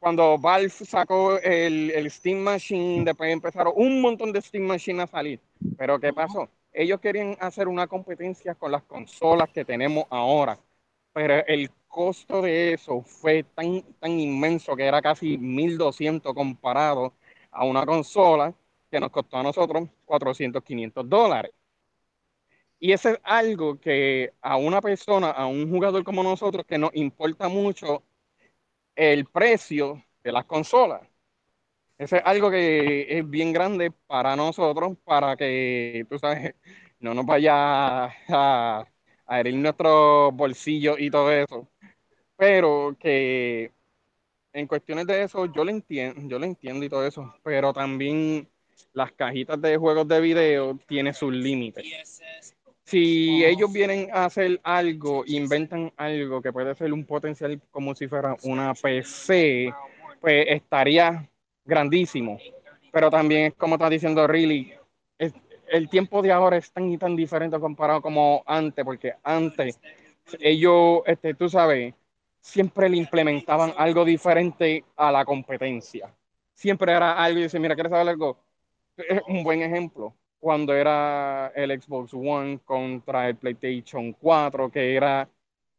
Cuando 0.00 0.36
Valve 0.38 0.70
sacó 0.70 1.38
el, 1.38 1.92
el, 1.92 2.10
Steam 2.10 2.38
Machine, 2.38 3.04
después 3.04 3.32
empezaron 3.32 3.72
un 3.76 4.00
montón 4.00 4.32
de 4.32 4.42
Steam 4.42 4.64
Machine 4.64 5.04
a 5.04 5.06
salir. 5.06 5.40
Pero 5.78 6.00
¿qué 6.00 6.12
pasó? 6.12 6.48
Ellos 6.72 6.98
querían 6.98 7.36
hacer 7.40 7.68
una 7.68 7.86
competencia 7.86 8.56
con 8.56 8.72
las 8.72 8.82
consolas 8.82 9.48
que 9.50 9.64
tenemos 9.64 10.04
ahora. 10.10 10.58
Pero 11.12 11.46
el 11.46 11.70
costo 11.94 12.42
de 12.42 12.72
eso 12.74 13.02
fue 13.02 13.44
tan, 13.44 13.82
tan 14.00 14.18
inmenso 14.18 14.74
que 14.76 14.84
era 14.84 15.00
casi 15.00 15.38
1200 15.38 16.34
comparado 16.34 17.14
a 17.52 17.64
una 17.64 17.86
consola 17.86 18.52
que 18.90 18.98
nos 19.00 19.10
costó 19.10 19.38
a 19.38 19.42
nosotros 19.44 19.88
400, 20.04 20.62
500 20.64 21.08
dólares. 21.08 21.52
Y 22.78 22.92
eso 22.92 23.10
es 23.10 23.20
algo 23.22 23.78
que 23.80 24.32
a 24.42 24.56
una 24.56 24.80
persona, 24.80 25.30
a 25.30 25.46
un 25.46 25.70
jugador 25.70 26.04
como 26.04 26.22
nosotros, 26.22 26.66
que 26.66 26.78
nos 26.78 26.94
importa 26.94 27.48
mucho 27.48 28.02
el 28.96 29.26
precio 29.26 30.04
de 30.22 30.32
las 30.32 30.44
consolas. 30.46 31.02
Eso 31.98 32.16
es 32.16 32.22
algo 32.24 32.50
que 32.50 33.18
es 33.18 33.28
bien 33.30 33.52
grande 33.52 33.90
para 33.92 34.36
nosotros, 34.36 34.96
para 35.04 35.36
que, 35.36 36.06
tú 36.10 36.18
sabes, 36.18 36.54
no 37.00 37.14
nos 37.14 37.26
vaya 37.26 38.06
a, 38.28 38.86
herir 39.28 39.54
nuestro 39.56 40.32
bolsillo 40.32 40.98
y 40.98 41.10
todo 41.10 41.32
eso. 41.32 41.68
Pero 42.36 42.96
que 42.98 43.70
en 44.52 44.66
cuestiones 44.66 45.06
de 45.06 45.22
eso, 45.22 45.46
yo 45.46 45.64
lo 45.64 45.70
entiendo, 45.70 46.20
yo 46.28 46.38
lo 46.38 46.44
entiendo 46.44 46.84
y 46.84 46.88
todo 46.88 47.06
eso, 47.06 47.34
pero 47.42 47.72
también 47.72 48.48
las 48.92 49.12
cajitas 49.12 49.60
de 49.60 49.76
juegos 49.76 50.06
de 50.08 50.20
video 50.20 50.78
tienen 50.86 51.14
sus 51.14 51.32
límites. 51.32 52.22
Si 52.84 53.44
ellos 53.44 53.72
vienen 53.72 54.10
a 54.12 54.26
hacer 54.26 54.60
algo, 54.62 55.24
inventan 55.26 55.92
algo 55.96 56.42
que 56.42 56.52
puede 56.52 56.74
ser 56.74 56.92
un 56.92 57.04
potencial 57.04 57.60
como 57.70 57.94
si 57.94 58.06
fuera 58.06 58.36
una 58.42 58.74
PC, 58.74 59.72
pues 60.20 60.46
estaría 60.48 61.28
grandísimo. 61.64 62.38
Pero 62.92 63.10
también 63.10 63.46
es 63.46 63.54
como 63.54 63.74
está 63.74 63.88
diciendo 63.88 64.26
Really, 64.26 64.72
el 65.68 65.88
tiempo 65.88 66.22
de 66.22 66.30
ahora 66.30 66.56
es 66.56 66.70
tan 66.70 66.90
y 66.90 66.98
tan 66.98 67.16
diferente 67.16 67.58
comparado 67.58 68.00
como 68.00 68.44
antes, 68.46 68.84
porque 68.84 69.14
antes 69.22 69.80
ellos, 70.38 71.00
este, 71.06 71.34
tú 71.34 71.48
sabes, 71.48 71.94
siempre 72.44 72.90
le 72.90 72.98
implementaban 72.98 73.72
algo 73.78 74.04
diferente 74.04 74.84
a 74.96 75.10
la 75.10 75.24
competencia. 75.24 76.14
Siempre 76.52 76.92
era 76.92 77.16
algo 77.16 77.40
y 77.40 77.44
dice, 77.44 77.58
mira, 77.58 77.74
¿quieres 77.74 77.90
saber 77.90 78.06
algo? 78.06 78.38
Un 79.28 79.42
buen 79.42 79.62
ejemplo. 79.62 80.14
Cuando 80.38 80.74
era 80.74 81.52
el 81.56 81.80
Xbox 81.80 82.12
One 82.12 82.60
contra 82.62 83.30
el 83.30 83.36
PlayStation 83.36 84.12
4, 84.12 84.70
que 84.70 84.94
era 84.94 85.26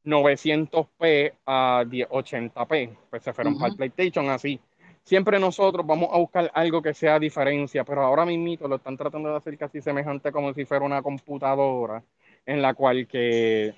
900p 0.03 1.33
a 1.45 1.83
1080p, 1.85 2.97
pues 3.11 3.21
se 3.21 3.31
fueron 3.31 3.59
para 3.59 3.69
el 3.69 3.75
PlayStation 3.77 4.27
así. 4.31 4.59
Siempre 5.03 5.39
nosotros 5.39 5.85
vamos 5.85 6.09
a 6.11 6.17
buscar 6.17 6.49
algo 6.55 6.81
que 6.81 6.95
sea 6.95 7.19
diferencia, 7.19 7.83
pero 7.83 8.01
ahora 8.01 8.25
mismo 8.25 8.67
lo 8.67 8.77
están 8.77 8.97
tratando 8.97 9.29
de 9.29 9.37
hacer 9.37 9.55
casi 9.55 9.81
semejante 9.81 10.31
como 10.31 10.51
si 10.51 10.65
fuera 10.65 10.83
una 10.83 11.03
computadora, 11.03 12.03
en 12.43 12.59
la 12.59 12.73
cual 12.73 13.07
que, 13.07 13.75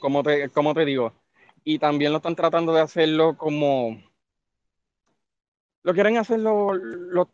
como 0.00 0.24
te, 0.24 0.48
como 0.50 0.74
te 0.74 0.84
digo, 0.84 1.12
y 1.68 1.80
también 1.80 2.12
lo 2.12 2.18
están 2.18 2.36
tratando 2.36 2.72
de 2.72 2.80
hacerlo 2.80 3.36
como 3.36 4.00
lo 5.82 5.94
quieren 5.94 6.16
hacerlo 6.16 6.74
lo, 6.74 7.28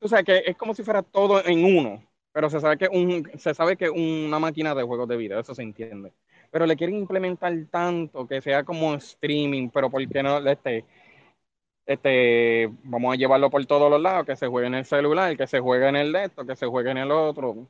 o 0.00 0.08
sea 0.08 0.22
que 0.22 0.44
es 0.46 0.56
como 0.56 0.74
si 0.74 0.82
fuera 0.82 1.02
todo 1.02 1.44
en 1.44 1.62
uno 1.62 2.02
pero 2.32 2.48
se 2.48 2.58
sabe 2.58 2.78
que 2.78 2.88
un 2.88 3.30
se 3.38 3.52
sabe 3.52 3.76
que 3.76 3.90
una 3.90 4.38
máquina 4.38 4.74
de 4.74 4.82
juegos 4.82 5.08
de 5.08 5.18
video 5.18 5.40
eso 5.40 5.54
se 5.54 5.62
entiende 5.62 6.14
pero 6.50 6.64
le 6.64 6.74
quieren 6.74 6.96
implementar 6.96 7.52
tanto 7.70 8.26
que 8.26 8.40
sea 8.40 8.64
como 8.64 8.94
streaming 8.94 9.68
pero 9.68 9.90
por 9.90 10.08
qué 10.08 10.22
no 10.22 10.38
este 10.48 10.86
este 11.84 12.70
vamos 12.84 13.12
a 13.12 13.16
llevarlo 13.16 13.50
por 13.50 13.66
todos 13.66 13.90
los 13.90 14.00
lados 14.00 14.24
que 14.24 14.36
se 14.36 14.46
juegue 14.46 14.68
en 14.68 14.74
el 14.76 14.86
celular 14.86 15.36
que 15.36 15.46
se 15.46 15.60
juegue 15.60 15.86
en 15.88 15.96
el 15.96 16.12
desktop 16.12 16.48
que 16.48 16.56
se 16.56 16.66
juegue 16.66 16.90
en 16.92 16.98
el 16.98 17.10
otro. 17.10 17.68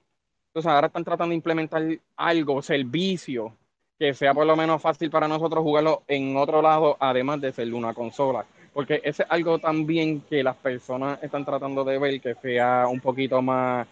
Entonces 0.48 0.70
ahora 0.70 0.86
están 0.86 1.04
tratando 1.04 1.30
de 1.30 1.36
implementar 1.36 1.82
algo 2.16 2.62
servicio 2.62 3.56
que 3.98 4.14
sea 4.14 4.34
por 4.34 4.46
lo 4.46 4.56
menos 4.56 4.82
fácil 4.82 5.10
para 5.10 5.28
nosotros 5.28 5.62
jugarlo 5.62 6.02
en 6.08 6.36
otro 6.36 6.60
lado, 6.60 6.96
además 6.98 7.40
de 7.40 7.52
ser 7.52 7.72
una 7.72 7.94
consola. 7.94 8.44
Porque 8.72 9.00
ese 9.04 9.22
es 9.22 9.30
algo 9.30 9.58
también 9.58 10.20
que 10.22 10.42
las 10.42 10.56
personas 10.56 11.22
están 11.22 11.44
tratando 11.44 11.84
de 11.84 11.98
ver, 11.98 12.20
que 12.20 12.34
sea 12.34 12.86
un 12.88 13.00
poquito 13.00 13.40
más, 13.40 13.86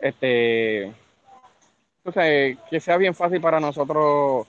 este, 0.00 0.92
o 2.04 2.12
sea, 2.12 2.24
que 2.70 2.80
sea 2.80 2.96
bien 2.96 3.14
fácil 3.14 3.40
para 3.40 3.58
nosotros 3.58 4.46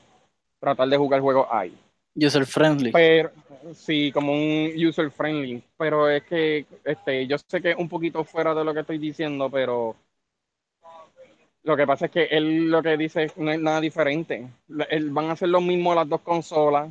tratar 0.60 0.88
de 0.88 0.98
jugar 0.98 1.22
juegos 1.22 1.48
ahí. 1.50 1.76
User 2.16 2.46
friendly. 2.46 2.92
Pero, 2.92 3.32
sí, 3.74 4.12
como 4.12 4.34
un 4.34 4.72
user 4.76 5.10
friendly. 5.10 5.64
Pero 5.78 6.10
es 6.10 6.24
que, 6.24 6.66
este, 6.84 7.26
yo 7.26 7.38
sé 7.38 7.62
que 7.62 7.72
es 7.72 7.78
un 7.78 7.90
poquito 7.90 8.24
fuera 8.24 8.54
de 8.54 8.64
lo 8.64 8.74
que 8.74 8.82
estoy 8.82 9.00
diciendo, 9.00 9.50
pero 9.50 9.96
lo 11.66 11.76
que 11.76 11.88
pasa 11.88 12.06
es 12.06 12.12
que 12.12 12.26
él 12.26 12.70
lo 12.70 12.82
que 12.84 12.96
dice 12.96 13.32
no 13.38 13.52
es 13.52 13.60
nada 13.60 13.82
diferente. 13.82 14.48
Él, 14.90 15.10
van 15.10 15.30
a 15.30 15.32
hacer 15.34 15.50
lo 15.50 15.62
mismo 15.62 15.96
las 15.96 16.08
dos 16.08 16.22
consolas, 16.22 16.90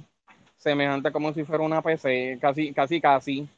semejante 0.57 1.12
como 1.12 1.33
si 1.33 1.45
fuera 1.45 1.62
una 1.62 1.81
PC, 1.81 2.39
casi, 2.41 2.72
casi, 2.72 3.01
casi. 3.01 3.49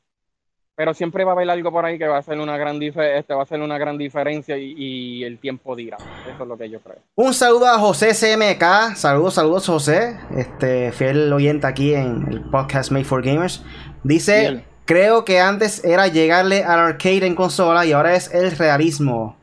Pero 0.75 0.93
siempre 0.93 1.25
va 1.25 1.33
a 1.33 1.35
haber 1.35 1.49
algo 1.49 1.73
por 1.73 1.87
ahí 1.87 1.97
que 1.97 2.07
va 2.07 2.19
a 2.19 2.23
ser 2.23 2.39
una 2.39 2.59
gran, 2.59 2.83
este, 2.83 3.33
va 3.35 3.43
a 3.43 3.47
ser 3.47 3.63
una 3.63 3.79
gran 3.79 3.97
diferencia 3.97 4.59
y, 4.59 5.25
el 5.25 5.39
tiempo 5.39 5.75
dirá. 5.75 5.97
Eso 6.31 6.43
es 6.43 6.49
lo 6.49 6.59
que 6.59 6.69
yo 6.69 6.81
creo. 6.81 6.99
Un 7.15 7.33
saludo 7.33 7.67
a 7.67 7.79
José 7.79 8.09
CMK. 8.09 8.95
Saludos, 8.95 9.35
saludos, 9.35 9.67
José. 9.67 10.19
Este 10.37 10.93
fiel 10.93 11.33
oyente 11.33 11.67
aquí 11.67 11.95
en 11.95 12.27
el 12.31 12.43
podcast 12.51 12.93
Made 12.93 13.07
for 13.07 13.23
Gamers. 13.23 13.65
Dice: 14.05 14.65
Creo 14.85 15.25
que 15.25 15.41
antes 15.41 15.83
era 15.83 16.09
llegarle 16.09 16.63
al 16.63 16.79
arcade 16.79 17.27
en 17.27 17.35
consola 17.35 17.87
y 17.87 17.93
ahora 17.93 18.15
es 18.15 18.35
el 18.35 18.51
realismo. 18.51 19.35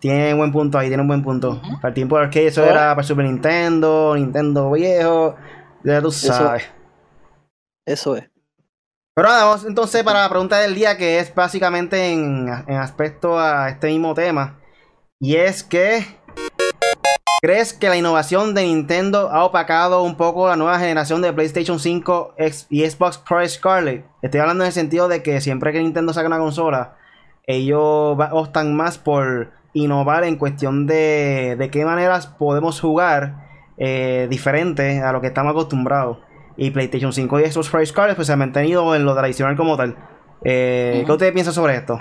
Tiene 0.00 0.32
un 0.32 0.38
buen 0.38 0.52
punto 0.52 0.78
ahí, 0.78 0.88
tiene 0.88 1.02
un 1.02 1.08
buen 1.08 1.22
punto. 1.22 1.60
Para 1.80 1.88
el 1.88 1.94
tiempo 1.94 2.16
de 2.16 2.24
arcade 2.24 2.46
eso 2.46 2.64
era 2.64 2.94
para 2.94 3.02
Super 3.02 3.26
Nintendo, 3.26 4.14
Nintendo 4.16 4.70
viejo, 4.70 5.36
ya 5.84 6.00
tú 6.00 6.10
sabes. 6.10 6.64
Eso, 7.86 8.16
es. 8.16 8.30
Pero 9.14 9.28
nada, 9.28 9.44
vamos 9.44 9.66
entonces 9.66 10.02
para 10.02 10.22
la 10.22 10.28
pregunta 10.30 10.58
del 10.58 10.74
día, 10.74 10.96
que 10.96 11.18
es 11.18 11.34
básicamente 11.34 12.12
en, 12.12 12.48
en 12.66 12.76
aspecto 12.76 13.38
a 13.38 13.68
este 13.68 13.88
mismo 13.88 14.14
tema. 14.14 14.58
Y 15.20 15.36
es 15.36 15.62
que. 15.62 16.06
¿Crees 17.42 17.72
que 17.72 17.88
la 17.88 17.96
innovación 17.96 18.54
de 18.54 18.64
Nintendo 18.64 19.30
ha 19.30 19.44
opacado 19.44 20.02
un 20.02 20.16
poco 20.16 20.48
la 20.48 20.56
nueva 20.56 20.78
generación 20.78 21.22
de 21.22 21.32
PlayStation 21.32 21.80
5 21.80 22.34
y 22.68 22.88
Xbox 22.88 23.16
Pro 23.16 23.46
Scarlet? 23.48 24.04
Estoy 24.20 24.40
hablando 24.40 24.64
en 24.64 24.68
el 24.68 24.74
sentido 24.74 25.08
de 25.08 25.22
que 25.22 25.40
siempre 25.40 25.72
que 25.72 25.80
Nintendo 25.80 26.12
saca 26.12 26.26
una 26.26 26.38
consola, 26.38 26.96
ellos 27.46 28.16
optan 28.32 28.76
más 28.76 28.98
por 28.98 29.52
innovar 29.72 30.24
en 30.24 30.36
cuestión 30.36 30.86
de, 30.86 31.56
de 31.58 31.70
qué 31.70 31.84
maneras 31.84 32.26
podemos 32.26 32.80
jugar 32.80 33.48
eh, 33.76 34.26
diferente 34.28 35.00
a 35.00 35.12
lo 35.12 35.20
que 35.20 35.28
estamos 35.28 35.52
acostumbrados. 35.52 36.18
Y 36.56 36.70
PlayStation 36.70 37.12
5 37.12 37.40
y 37.40 37.50
Xbox 37.50 37.70
Pro 37.70 37.86
Scarlet 37.86 38.16
pues 38.16 38.26
se 38.26 38.32
han 38.34 38.38
mantenido 38.38 38.94
en 38.94 39.04
lo 39.04 39.14
tradicional 39.14 39.56
como 39.56 39.76
tal. 39.76 39.96
Eh, 40.44 41.02
¿Qué 41.06 41.12
usted 41.12 41.32
piensa 41.32 41.52
sobre 41.52 41.76
esto? 41.76 41.98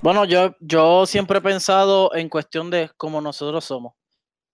Bueno, 0.00 0.24
yo, 0.24 0.56
yo 0.60 1.06
siempre 1.06 1.38
he 1.38 1.40
pensado 1.40 2.14
en 2.14 2.28
cuestión 2.28 2.70
de 2.70 2.90
cómo 2.96 3.20
nosotros 3.20 3.64
somos. 3.64 3.94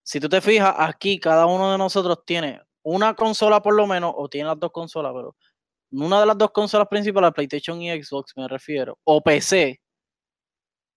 Si 0.03 0.21
tú 0.21 0.29
te 0.29 0.41
fijas, 0.41 0.75
aquí 0.77 1.19
cada 1.19 1.47
uno 1.47 1.73
de 1.73 1.79
nosotros 1.79 2.19
tiene 2.27 2.61
una 2.83 3.15
consola 3.15 3.63
por 3.63 3.75
lo 3.75 3.87
menos, 3.87 4.13
o 4.17 4.29
tiene 4.29 4.49
las 4.49 4.59
dos 4.59 4.71
consolas, 4.73 5.13
pero 5.15 5.37
una 5.91 6.21
de 6.21 6.27
las 6.27 6.37
dos 6.37 6.51
consolas 6.51 6.89
principales, 6.89 7.33
PlayStation 7.33 7.81
y 7.81 8.03
Xbox, 8.03 8.33
me 8.37 8.47
refiero, 8.49 8.99
o 9.05 9.23
PC, 9.23 9.81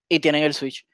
y 0.09 0.19
tienen 0.19 0.43
el 0.43 0.53
Switch. 0.53 0.85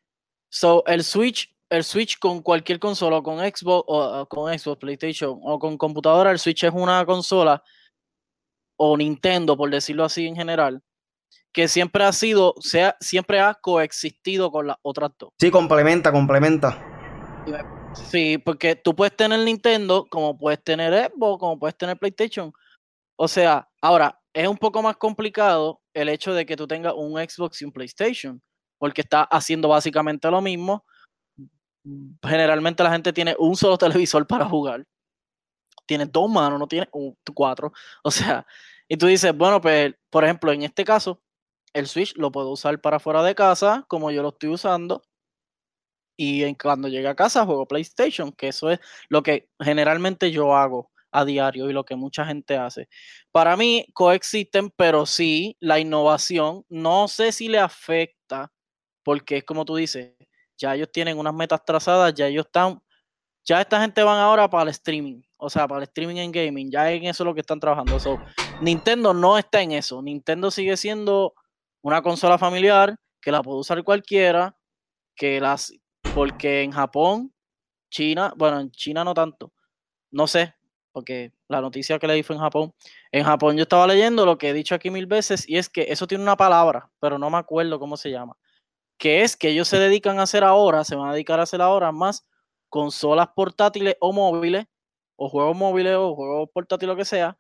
So, 0.50 0.84
el 0.86 1.04
Switch, 1.04 1.54
el 1.70 1.84
Switch 1.84 2.18
con 2.20 2.42
cualquier 2.42 2.80
consola, 2.80 3.22
con 3.22 3.40
Xbox, 3.40 3.84
o 3.88 4.26
con 4.28 4.58
Xbox, 4.58 4.80
PlayStation, 4.80 5.40
o 5.44 5.60
con 5.60 5.78
computadora, 5.78 6.32
el 6.32 6.40
Switch 6.40 6.64
es 6.64 6.72
una 6.74 7.06
consola, 7.06 7.62
o 8.78 8.96
Nintendo, 8.96 9.58
por 9.58 9.70
decirlo 9.70 10.06
así 10.06 10.28
en 10.28 10.36
general, 10.36 10.82
que 11.52 11.68
siempre 11.68 12.04
ha 12.04 12.14
sido, 12.14 12.54
sea, 12.60 12.96
siempre 13.00 13.40
ha 13.40 13.56
coexistido 13.56 14.52
con 14.52 14.68
las 14.68 14.78
otras 14.84 15.12
dos. 15.18 15.32
Sí, 15.40 15.52
complementa, 15.52 16.12
complementa. 16.12 16.84
Sí, 18.10 18.38
porque 18.38 18.76
tú 18.76 18.96
puedes 18.96 19.16
tener 19.16 19.40
Nintendo, 19.40 20.06
como 20.10 20.38
puedes 20.38 20.64
tener 20.64 21.12
Xbox, 21.12 21.40
como 21.40 21.58
puedes 21.58 21.78
tener 21.78 21.98
PlayStation. 21.98 22.54
O 23.16 23.28
sea, 23.28 23.68
ahora, 23.82 24.20
es 24.34 24.48
un 24.48 24.58
poco 24.58 24.84
más 24.84 24.98
complicado 24.98 25.82
el 25.94 26.10
hecho 26.10 26.34
de 26.34 26.46
que 26.46 26.56
tú 26.56 26.68
tengas 26.68 26.94
un 26.96 27.18
Xbox 27.18 27.62
y 27.62 27.66
un 27.66 27.72
PlayStation, 27.72 28.42
porque 28.78 29.02
está 29.02 29.24
haciendo 29.24 29.68
básicamente 29.70 30.30
lo 30.30 30.42
mismo. 30.42 30.86
Generalmente 32.22 32.84
la 32.84 32.92
gente 32.92 33.14
tiene 33.14 33.36
un 33.40 33.56
solo 33.56 33.78
televisor 33.78 34.28
para 34.28 34.46
jugar. 34.46 34.86
Tiene 35.86 36.06
dos 36.06 36.30
manos, 36.30 36.60
no 36.60 36.68
tiene 36.68 36.90
cuatro. 37.34 37.72
O 38.04 38.12
sea, 38.12 38.46
y 38.88 38.98
tú 38.98 39.08
dices, 39.08 39.36
bueno, 39.36 39.62
pues, 39.62 39.94
por 40.10 40.24
ejemplo, 40.24 40.52
en 40.52 40.64
este 40.64 40.84
caso, 40.84 41.22
el 41.74 41.88
Switch 41.88 42.16
lo 42.18 42.32
puedo 42.32 42.52
usar 42.52 42.80
para 42.82 43.00
fuera 43.00 43.24
de 43.24 43.36
casa, 43.36 43.86
como 43.88 44.12
yo 44.12 44.22
lo 44.22 44.30
estoy 44.30 44.50
usando. 44.50 45.04
Y 46.18 46.56
cuando 46.56 46.88
llegue 46.88 47.08
a 47.08 47.16
casa 47.16 47.46
juego 47.46 47.68
PlayStation, 47.68 48.32
que 48.32 48.48
eso 48.50 48.72
es 48.72 48.80
lo 49.10 49.22
que 49.22 49.50
generalmente 49.60 50.32
yo 50.32 50.56
hago 50.56 50.92
a 51.12 51.26
diario 51.26 51.70
y 51.70 51.74
lo 51.74 51.86
que 51.86 51.96
mucha 51.96 52.26
gente 52.26 52.58
hace. 52.58 52.90
Para 53.32 53.56
mí 53.56 53.86
coexisten, 53.94 54.72
pero 54.72 55.06
sí, 55.06 55.56
la 55.60 55.80
innovación, 55.80 56.66
no 56.70 57.08
sé 57.08 57.32
si 57.32 57.48
le 57.50 57.60
afecta, 57.60 58.52
porque 59.08 59.38
es 59.38 59.46
como 59.46 59.64
tú 59.64 59.78
dices, 59.78 60.18
ya 60.58 60.76
ellos 60.76 60.92
tienen 60.92 61.18
unas 61.18 61.34
metas 61.34 61.64
trazadas, 61.64 62.14
ya 62.14 62.28
ellos 62.28 62.46
están, 62.46 62.82
ya 63.46 63.62
esta 63.62 63.80
gente 63.80 64.04
van 64.04 64.20
ahora 64.20 64.50
para 64.50 64.64
el 64.64 64.70
streaming, 64.72 65.22
o 65.38 65.50
sea, 65.50 65.66
para 65.66 65.78
el 65.78 65.84
streaming 65.84 66.18
en 66.18 66.30
gaming, 66.30 66.70
ya 66.70 66.92
en 66.92 67.06
eso 67.06 67.24
es 67.24 67.26
lo 67.26 67.34
que 67.34 67.40
están 67.40 67.58
trabajando. 67.58 67.98
Nintendo 68.60 69.14
no 69.14 69.38
está 69.38 69.62
en 69.62 69.72
eso, 69.72 70.02
Nintendo 70.02 70.52
sigue 70.52 70.76
siendo 70.76 71.34
una 71.82 72.02
consola 72.02 72.38
familiar 72.38 72.98
que 73.22 73.32
la 73.32 73.42
puede 73.42 73.60
usar 73.60 73.82
cualquiera, 73.86 74.58
que 75.16 75.40
las, 75.40 75.72
porque 76.14 76.64
en 76.64 76.72
Japón, 76.72 77.34
China, 77.90 78.34
bueno, 78.36 78.60
en 78.60 78.72
China 78.72 79.06
no 79.06 79.14
tanto, 79.14 79.54
no 80.12 80.28
sé, 80.28 80.54
porque 80.92 81.32
la 81.48 81.62
noticia 81.62 81.98
que 81.98 82.08
le 82.08 82.16
di 82.16 82.24
fue 82.24 82.36
en 82.36 82.42
Japón. 82.42 82.74
En 83.14 83.24
Japón 83.24 83.56
yo 83.56 83.62
estaba 83.62 83.88
leyendo 83.88 84.26
lo 84.26 84.38
que 84.38 84.50
he 84.50 84.54
dicho 84.54 84.76
aquí 84.76 84.90
mil 84.90 85.06
veces 85.06 85.48
y 85.48 85.58
es 85.58 85.70
que 85.70 85.86
eso 85.88 86.08
tiene 86.08 86.26
una 86.26 86.36
palabra, 86.36 86.92
pero 87.00 87.18
no 87.18 87.30
me 87.30 87.38
acuerdo 87.38 87.80
cómo 87.80 87.96
se 87.96 88.12
llama, 88.12 88.36
que 88.98 89.24
es 89.24 89.36
que 89.38 89.50
ellos 89.50 89.68
se 89.68 89.80
dedican 89.80 90.20
a 90.20 90.24
hacer 90.24 90.44
ahora, 90.44 90.84
se 90.84 90.96
van 90.96 91.10
a 91.10 91.14
dedicar 91.14 91.40
a 91.40 91.44
hacer 91.44 91.62
ahora 91.62 91.92
más 91.92 92.26
consolas 92.70 93.30
portátiles 93.36 93.96
o 94.00 94.14
móviles, 94.14 94.66
o 95.16 95.30
juegos 95.30 95.56
móviles 95.56 95.96
o 95.96 96.16
juegos 96.16 96.50
portátiles, 96.54 96.94
lo 96.94 96.98
que 96.98 97.06
sea, 97.06 97.38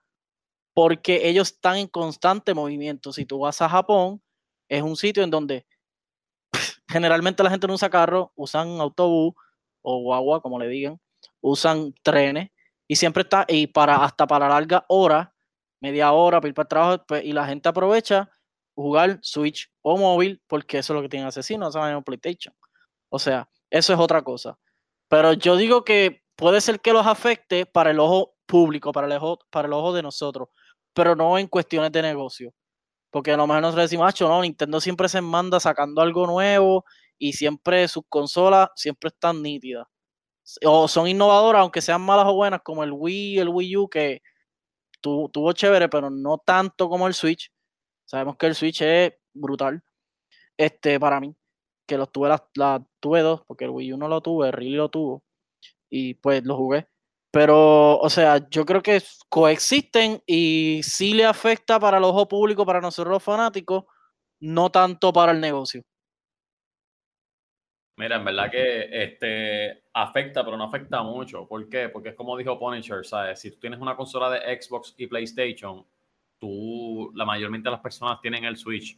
porque 0.73 1.27
ellos 1.27 1.51
están 1.51 1.77
en 1.77 1.87
constante 1.87 2.53
movimiento. 2.53 3.13
Si 3.13 3.25
tú 3.25 3.39
vas 3.39 3.61
a 3.61 3.69
Japón, 3.69 4.21
es 4.69 4.83
un 4.83 4.95
sitio 4.95 5.23
en 5.23 5.31
donde 5.31 5.65
generalmente 6.87 7.43
la 7.43 7.49
gente 7.49 7.67
no 7.67 7.73
usa 7.73 7.89
carro, 7.89 8.31
usan 8.35 8.79
autobús 8.79 9.33
o 9.81 10.01
guagua, 10.01 10.41
como 10.41 10.59
le 10.59 10.67
digan, 10.67 10.99
usan 11.41 11.93
trenes 12.03 12.51
y 12.87 12.95
siempre 12.95 13.23
está, 13.23 13.45
y 13.47 13.67
para 13.67 14.03
hasta 14.03 14.27
para 14.27 14.49
larga 14.49 14.85
hora, 14.87 15.33
media 15.81 16.11
hora 16.13 16.39
para 16.39 16.49
ir 16.49 16.53
para 16.55 16.63
el 16.63 16.69
trabajo, 16.69 17.05
pues, 17.07 17.25
y 17.25 17.33
la 17.33 17.45
gente 17.45 17.69
aprovecha 17.69 18.29
jugar 18.77 19.19
Switch 19.23 19.71
o 19.81 19.97
móvil 19.97 20.41
porque 20.47 20.77
eso 20.77 20.93
es 20.93 21.01
lo 21.01 21.09
que 21.09 21.71
saben 21.71 21.97
en 21.97 22.03
PlayStation. 22.03 22.53
O 23.09 23.19
sea, 23.19 23.49
eso 23.71 23.93
es 23.93 23.99
otra 23.99 24.21
cosa. 24.21 24.57
Pero 25.09 25.33
yo 25.33 25.55
digo 25.57 25.83
que 25.83 26.21
puede 26.35 26.61
ser 26.61 26.79
que 26.79 26.93
los 26.93 27.07
afecte 27.07 27.65
para 27.65 27.91
el 27.91 27.99
ojo 27.99 28.35
público, 28.45 28.91
para 28.91 29.07
el 29.07 29.13
ojo, 29.13 29.39
para 29.49 29.67
el 29.67 29.73
ojo 29.73 29.93
de 29.93 30.03
nosotros, 30.03 30.49
pero 30.93 31.15
no 31.15 31.37
en 31.37 31.47
cuestiones 31.47 31.91
de 31.91 32.03
negocio. 32.03 32.53
Porque 33.09 33.31
a 33.31 33.37
lo 33.37 33.47
mejor 33.47 33.63
nosotros 33.63 33.85
decimos, 33.85 34.05
macho, 34.05 34.27
no, 34.29 34.41
Nintendo 34.41 34.79
siempre 34.79 35.09
se 35.09 35.21
manda 35.21 35.59
sacando 35.59 36.01
algo 36.01 36.27
nuevo 36.27 36.85
y 37.17 37.33
siempre 37.33 37.87
sus 37.87 38.03
consolas 38.07 38.69
siempre 38.75 39.09
están 39.09 39.41
nítidas. 39.41 39.87
O 40.63 40.87
son 40.87 41.07
innovadoras, 41.07 41.61
aunque 41.61 41.81
sean 41.81 42.01
malas 42.01 42.27
o 42.27 42.35
buenas, 42.35 42.61
como 42.63 42.83
el 42.83 42.91
Wii, 42.93 43.39
el 43.39 43.49
Wii 43.49 43.77
U, 43.77 43.89
que 43.89 44.21
tuvo 45.01 45.51
chévere, 45.53 45.89
pero 45.89 46.09
no 46.09 46.37
tanto 46.37 46.89
como 46.89 47.07
el 47.07 47.13
Switch. 47.13 47.51
Sabemos 48.07 48.37
que 48.37 48.47
el 48.47 48.55
Switch 48.55 48.81
es 48.81 49.13
brutal. 49.33 49.83
Este, 50.57 50.99
para 50.99 51.19
mí, 51.19 51.35
que 51.85 51.97
los 51.97 52.11
tuve, 52.11 52.29
la, 52.55 52.85
tuve 52.99 53.21
dos, 53.21 53.43
porque 53.45 53.65
el 53.65 53.71
Wii 53.71 53.93
U 53.93 53.97
no 53.97 54.07
lo 54.07 54.21
tuve, 54.21 54.47
el 54.47 54.53
Really 54.53 54.75
lo 54.75 54.89
tuvo. 54.89 55.23
Y 55.89 56.15
pues 56.15 56.43
lo 56.45 56.55
jugué. 56.55 56.87
Pero, 57.31 57.99
o 57.99 58.09
sea, 58.09 58.49
yo 58.49 58.65
creo 58.65 58.81
que 58.81 59.03
coexisten 59.29 60.23
y 60.25 60.81
sí 60.83 61.13
le 61.13 61.25
afecta 61.25 61.79
para 61.79 61.97
el 61.97 62.03
ojo 62.05 62.27
público, 62.27 62.65
para 62.65 62.81
nosotros 62.81 63.11
los 63.11 63.23
fanáticos, 63.23 63.83
no 64.39 64.71
tanto 64.71 65.11
para 65.13 65.33
el 65.33 65.41
negocio. 65.41 65.83
Mira, 67.97 68.15
en 68.17 68.25
verdad 68.25 68.49
que 68.49 68.89
este, 69.03 69.83
afecta, 69.93 70.45
pero 70.45 70.55
no 70.55 70.65
afecta 70.65 71.03
mucho. 71.03 71.47
¿Por 71.47 71.67
qué? 71.67 71.89
Porque 71.89 72.09
es 72.09 72.15
como 72.15 72.37
dijo 72.37 72.57
Punisher, 72.57 73.05
¿sabes? 73.05 73.39
Si 73.39 73.51
tú 73.51 73.59
tienes 73.59 73.79
una 73.79 73.97
consola 73.97 74.29
de 74.29 74.61
Xbox 74.61 74.93
y 74.97 75.07
PlayStation, 75.07 75.85
tú, 76.39 77.11
la 77.15 77.25
mayormente 77.25 77.69
las 77.69 77.79
personas 77.79 78.21
tienen 78.21 78.43
el 78.45 78.57
Switch. 78.57 78.97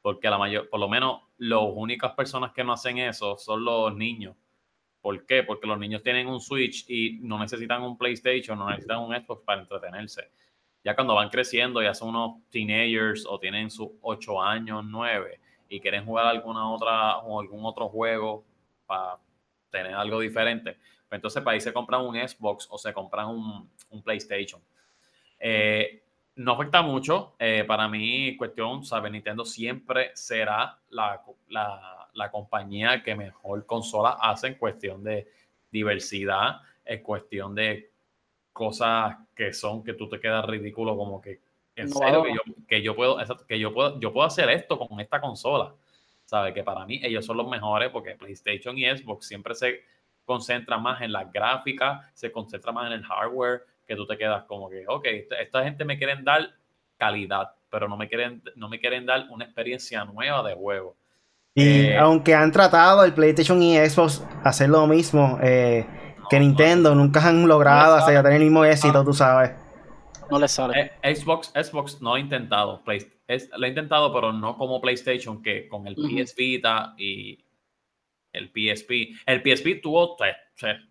Porque 0.00 0.30
la 0.30 0.38
mayor, 0.38 0.68
por 0.68 0.80
lo 0.80 0.88
menos, 0.88 1.22
las 1.38 1.60
únicas 1.62 2.12
personas 2.12 2.52
que 2.52 2.64
no 2.64 2.72
hacen 2.72 2.98
eso 2.98 3.36
son 3.36 3.64
los 3.64 3.94
niños 3.96 4.36
¿Por 5.00 5.24
qué? 5.26 5.42
Porque 5.42 5.66
los 5.66 5.78
niños 5.78 6.02
tienen 6.02 6.26
un 6.26 6.40
Switch 6.40 6.84
y 6.88 7.18
no 7.22 7.38
necesitan 7.38 7.82
un 7.82 7.96
PlayStation, 7.96 8.58
no 8.58 8.68
necesitan 8.68 8.98
un 8.98 9.14
Xbox 9.14 9.42
para 9.44 9.60
entretenerse. 9.62 10.30
Ya 10.84 10.94
cuando 10.94 11.14
van 11.14 11.28
creciendo, 11.28 11.82
ya 11.82 11.94
son 11.94 12.10
unos 12.10 12.42
teenagers 12.50 13.24
o 13.26 13.38
tienen 13.38 13.70
sus 13.70 13.88
8 14.00 14.42
años, 14.42 14.84
9 14.84 15.40
y 15.68 15.80
quieren 15.80 16.04
jugar 16.04 16.26
alguna 16.26 16.70
otra 16.70 17.18
o 17.18 17.40
algún 17.40 17.64
otro 17.64 17.88
juego 17.88 18.44
para 18.86 19.18
tener 19.70 19.94
algo 19.94 20.20
diferente, 20.20 20.78
pues 21.08 21.18
entonces 21.18 21.42
para 21.42 21.54
ahí 21.54 21.60
se 21.60 21.72
compran 21.72 22.00
un 22.00 22.16
Xbox 22.16 22.66
o 22.70 22.78
se 22.78 22.92
compran 22.92 23.28
un, 23.28 23.70
PlayStation. 24.02 24.60
Eh, 25.38 26.02
no 26.38 26.52
afecta 26.52 26.82
mucho. 26.82 27.34
Eh, 27.38 27.64
para 27.66 27.88
mí, 27.88 28.36
cuestión, 28.36 28.84
¿sabes? 28.84 29.10
Nintendo 29.10 29.44
siempre 29.44 30.12
será 30.14 30.78
la, 30.90 31.20
la, 31.48 32.30
compañía 32.30 33.02
que 33.02 33.14
mejor 33.14 33.66
consola 33.66 34.18
hace 34.20 34.48
en 34.48 34.54
cuestión 34.54 35.02
de 35.02 35.28
diversidad, 35.70 36.60
en 36.84 37.02
cuestión 37.02 37.54
de 37.54 37.90
cosas 38.52 39.16
que 39.34 39.52
son 39.52 39.82
que 39.82 39.94
tú 39.94 40.08
te 40.08 40.20
quedas 40.20 40.44
ridículo, 40.46 40.96
como 40.96 41.20
que 41.20 41.40
en 41.74 41.88
serio 41.88 42.24
que 42.68 42.82
yo, 42.82 42.94
puedo, 42.94 43.18
que 43.46 43.58
yo 43.58 43.72
puedo, 43.72 43.98
yo 44.00 44.12
puedo 44.12 44.26
hacer 44.26 44.48
esto 44.50 44.78
con 44.78 45.00
esta 45.00 45.20
consola. 45.20 45.74
¿Sabes? 46.24 46.52
Que 46.52 46.62
para 46.62 46.84
mí 46.84 47.00
ellos 47.02 47.24
son 47.24 47.38
los 47.38 47.48
mejores 47.48 47.90
porque 47.90 48.14
PlayStation 48.14 48.76
y 48.76 48.84
Xbox 48.84 49.26
siempre 49.26 49.54
se 49.54 49.80
concentran 50.24 50.82
más 50.82 51.00
en 51.00 51.10
las 51.10 51.32
gráficas, 51.32 52.04
se 52.12 52.30
concentra 52.30 52.70
más 52.70 52.86
en 52.88 52.92
el 52.92 53.02
hardware, 53.02 53.62
que 53.88 53.96
tú 53.96 54.06
te 54.06 54.18
quedas 54.18 54.44
como 54.44 54.68
que, 54.68 54.84
ok, 54.86 55.06
esta 55.40 55.64
gente 55.64 55.84
me 55.84 55.96
quieren 55.96 56.22
dar 56.22 56.50
calidad, 56.98 57.54
pero 57.70 57.88
no 57.88 57.96
me 57.96 58.06
quieren, 58.06 58.42
no 58.54 58.68
me 58.68 58.78
quieren 58.78 59.06
dar 59.06 59.26
una 59.30 59.46
experiencia 59.46 60.04
nueva 60.04 60.46
de 60.46 60.54
juego. 60.54 60.94
Y 61.54 61.86
eh, 61.86 61.96
aunque 61.96 62.34
han 62.34 62.52
tratado 62.52 63.02
el 63.02 63.14
PlayStation 63.14 63.60
y 63.62 63.78
Xbox 63.78 64.22
hacer 64.44 64.68
lo 64.68 64.86
mismo 64.86 65.38
eh, 65.42 65.86
que 66.28 66.38
Nintendo, 66.38 66.94
nunca 66.94 67.26
han 67.26 67.48
logrado 67.48 67.96
hacer, 67.96 68.22
tener 68.22 68.36
el 68.36 68.44
mismo 68.44 68.64
éxito, 68.64 69.02
tú 69.02 69.14
sabes. 69.14 69.52
no 70.30 70.38
le 70.38 70.46
sale. 70.46 70.92
Eh, 71.02 71.14
Xbox, 71.16 71.50
Xbox 71.54 72.02
no 72.02 72.14
ha 72.14 72.20
intentado. 72.20 72.82
lo 72.86 73.64
ha 73.64 73.68
intentado, 73.68 74.12
pero 74.12 74.34
no 74.34 74.58
como 74.58 74.82
PlayStation, 74.82 75.42
que 75.42 75.66
con 75.66 75.86
el 75.86 75.94
PS 75.94 76.36
Vita 76.36 76.94
y 76.98 77.42
el 78.32 78.50
PSP. 78.50 79.16
El 79.24 79.42
PSP 79.42 79.80
tuvo, 79.82 80.16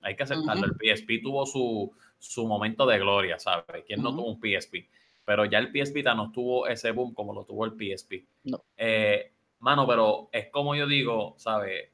hay 0.02 0.16
que 0.16 0.24
aceptarlo, 0.24 0.66
el 0.66 0.74
PSP 0.74 1.22
tuvo 1.22 1.46
su, 1.46 1.92
su 2.20 2.48
momento 2.48 2.86
de 2.86 3.00
gloria, 3.00 3.40
¿sabes? 3.40 3.84
¿Quién 3.86 4.02
no 4.02 4.16
tuvo 4.16 4.32
un 4.32 4.40
PSP? 4.40 4.90
Pero 5.26 5.46
ya 5.46 5.60
el 5.60 5.72
PSP 5.72 6.04
no 6.16 6.32
tuvo 6.32 6.68
ese 6.68 6.92
boom 6.92 7.14
como 7.14 7.34
lo 7.34 7.44
tuvo 7.44 7.66
el 7.66 7.74
PSP. 7.74 8.26
No. 8.46 8.64
Eh, 8.78 9.34
mano, 9.60 9.86
pero 9.86 10.30
es 10.32 10.50
como 10.50 10.76
yo 10.76 10.88
digo, 10.88 11.36
¿sabes? 11.38 11.92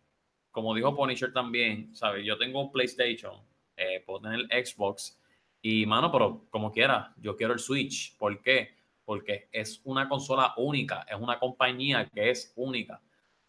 Como 0.52 0.76
dijo 0.76 0.96
Punisher 0.96 1.34
también, 1.34 1.96
¿sabes? 1.96 2.26
Yo 2.26 2.38
tengo 2.38 2.62
un 2.62 2.72
PlayStation, 2.72 3.34
eh, 3.76 4.04
puedo 4.06 4.22
tener 4.22 4.42
el 4.42 4.66
Xbox 4.66 5.20
y, 5.66 5.86
mano, 5.86 6.12
pero 6.12 6.46
como 6.50 6.74
quiera, 6.74 7.14
yo 7.18 7.38
quiero 7.38 7.54
el 7.54 7.60
Switch. 7.60 8.18
¿Por 8.18 8.42
qué? 8.42 8.76
Porque 9.06 9.48
es 9.52 9.82
una 9.86 10.10
consola 10.10 10.54
única, 10.58 11.06
es 11.10 11.16
una 11.16 11.40
compañía 11.40 12.06
que 12.14 12.30
es 12.30 12.52
única. 12.58 13.02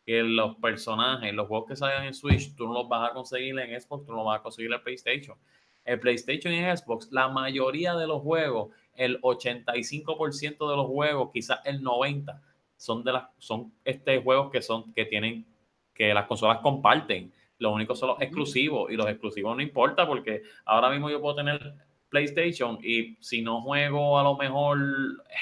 Que 0.07 0.23
los 0.23 0.55
personajes, 0.57 1.35
los 1.35 1.49
juegos 1.49 1.69
que 1.69 1.77
salgan 1.77 2.05
en 2.05 2.15
Switch, 2.15 2.55
tú 2.55 2.69
no 2.69 2.75
los 2.75 2.89
vas 2.89 3.11
a 3.11 3.15
conseguir 3.15 3.59
en 3.59 3.81
Xbox, 3.81 4.07
tú 4.07 4.13
no 4.13 4.19
los 4.19 4.27
vas 4.27 4.39
a 4.39 4.43
conseguir 4.43 4.73
en 4.73 4.83
PlayStation. 4.83 5.37
El 5.85 6.01
PlayStation 6.01 6.53
y 6.53 6.61
Xbox, 6.61 7.11
la 7.13 7.29
mayoría 7.29 7.95
de 7.95 8.07
los 8.07 8.23
juegos 8.23 8.71
el 8.97 9.21
85% 9.21 10.71
de 10.71 10.77
los 10.77 10.87
juegos, 10.87 11.31
quizás 11.33 11.61
el 11.65 11.83
90%, 11.83 12.41
son 12.77 13.05
de 13.05 13.13
las 13.13 13.29
son 13.39 13.73
este 13.85 14.21
juegos 14.21 14.51
que 14.51 14.61
son 14.61 14.93
que 14.93 15.05
tienen 15.07 15.47
que 15.95 16.13
las 16.13 16.27
consolas 16.27 16.59
comparten. 16.59 17.33
Lo 17.59 17.73
único 17.73 17.95
son 17.95 18.11
los 18.11 18.21
exclusivos 18.21 18.91
y 18.91 18.97
los 18.97 19.09
exclusivos 19.09 19.57
no 19.57 19.63
importa 19.63 20.07
porque 20.07 20.43
ahora 20.65 20.91
mismo 20.91 21.09
yo 21.09 21.21
puedo 21.21 21.37
tener 21.37 21.75
PlayStation 22.09 22.79
y 22.83 23.17
si 23.21 23.43
no 23.43 23.63
juego 23.63 24.19
a 24.19 24.25
lo 24.25 24.37
mejor 24.37 24.79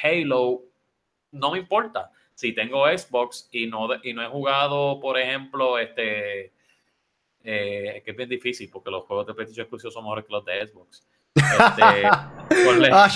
Halo, 0.03 0.63
no 1.33 1.53
me 1.53 1.59
importa. 1.59 2.11
Si 2.35 2.53
tengo 2.53 2.87
Xbox 2.87 3.49
y 3.51 3.67
no, 3.67 3.89
y 4.03 4.13
no 4.13 4.23
he 4.23 4.29
jugado, 4.29 5.01
por 5.01 5.19
ejemplo, 5.19 5.79
este, 5.79 6.53
eh, 7.45 8.03
que 8.05 8.11
es 8.11 8.17
bien 8.17 8.29
difícil 8.29 8.71
porque 8.71 8.91
los 8.91 9.05
juegos 9.05 9.27
de 9.27 9.35
PlayStation 9.35 9.65
exclusivos 9.65 9.95
son 9.95 10.05
mejores 10.05 10.25
que 10.25 10.33
los 10.33 10.45
de 10.45 10.67
Xbox. 10.67 11.07
Este, 11.35 12.03
ponle, 12.65 12.91
ah. 12.93 13.09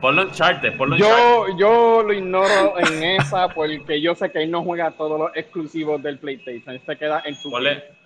Ponlo 0.00 0.20
en 0.20 0.30
Charter, 0.32 0.76
ponlo 0.76 0.96
yo, 0.96 1.46
yo 1.56 2.02
lo 2.02 2.12
ignoro 2.12 2.78
en 2.78 3.02
esa 3.02 3.48
porque 3.48 4.02
yo 4.02 4.14
sé 4.14 4.30
que 4.30 4.42
él 4.42 4.50
no 4.50 4.62
juega 4.62 4.90
todos 4.90 5.18
los 5.18 5.30
exclusivos 5.34 6.02
del 6.02 6.18
PlayStation. 6.18 6.78
se 6.84 6.96
queda 6.98 7.22
en 7.24 7.34
su. 7.34 7.50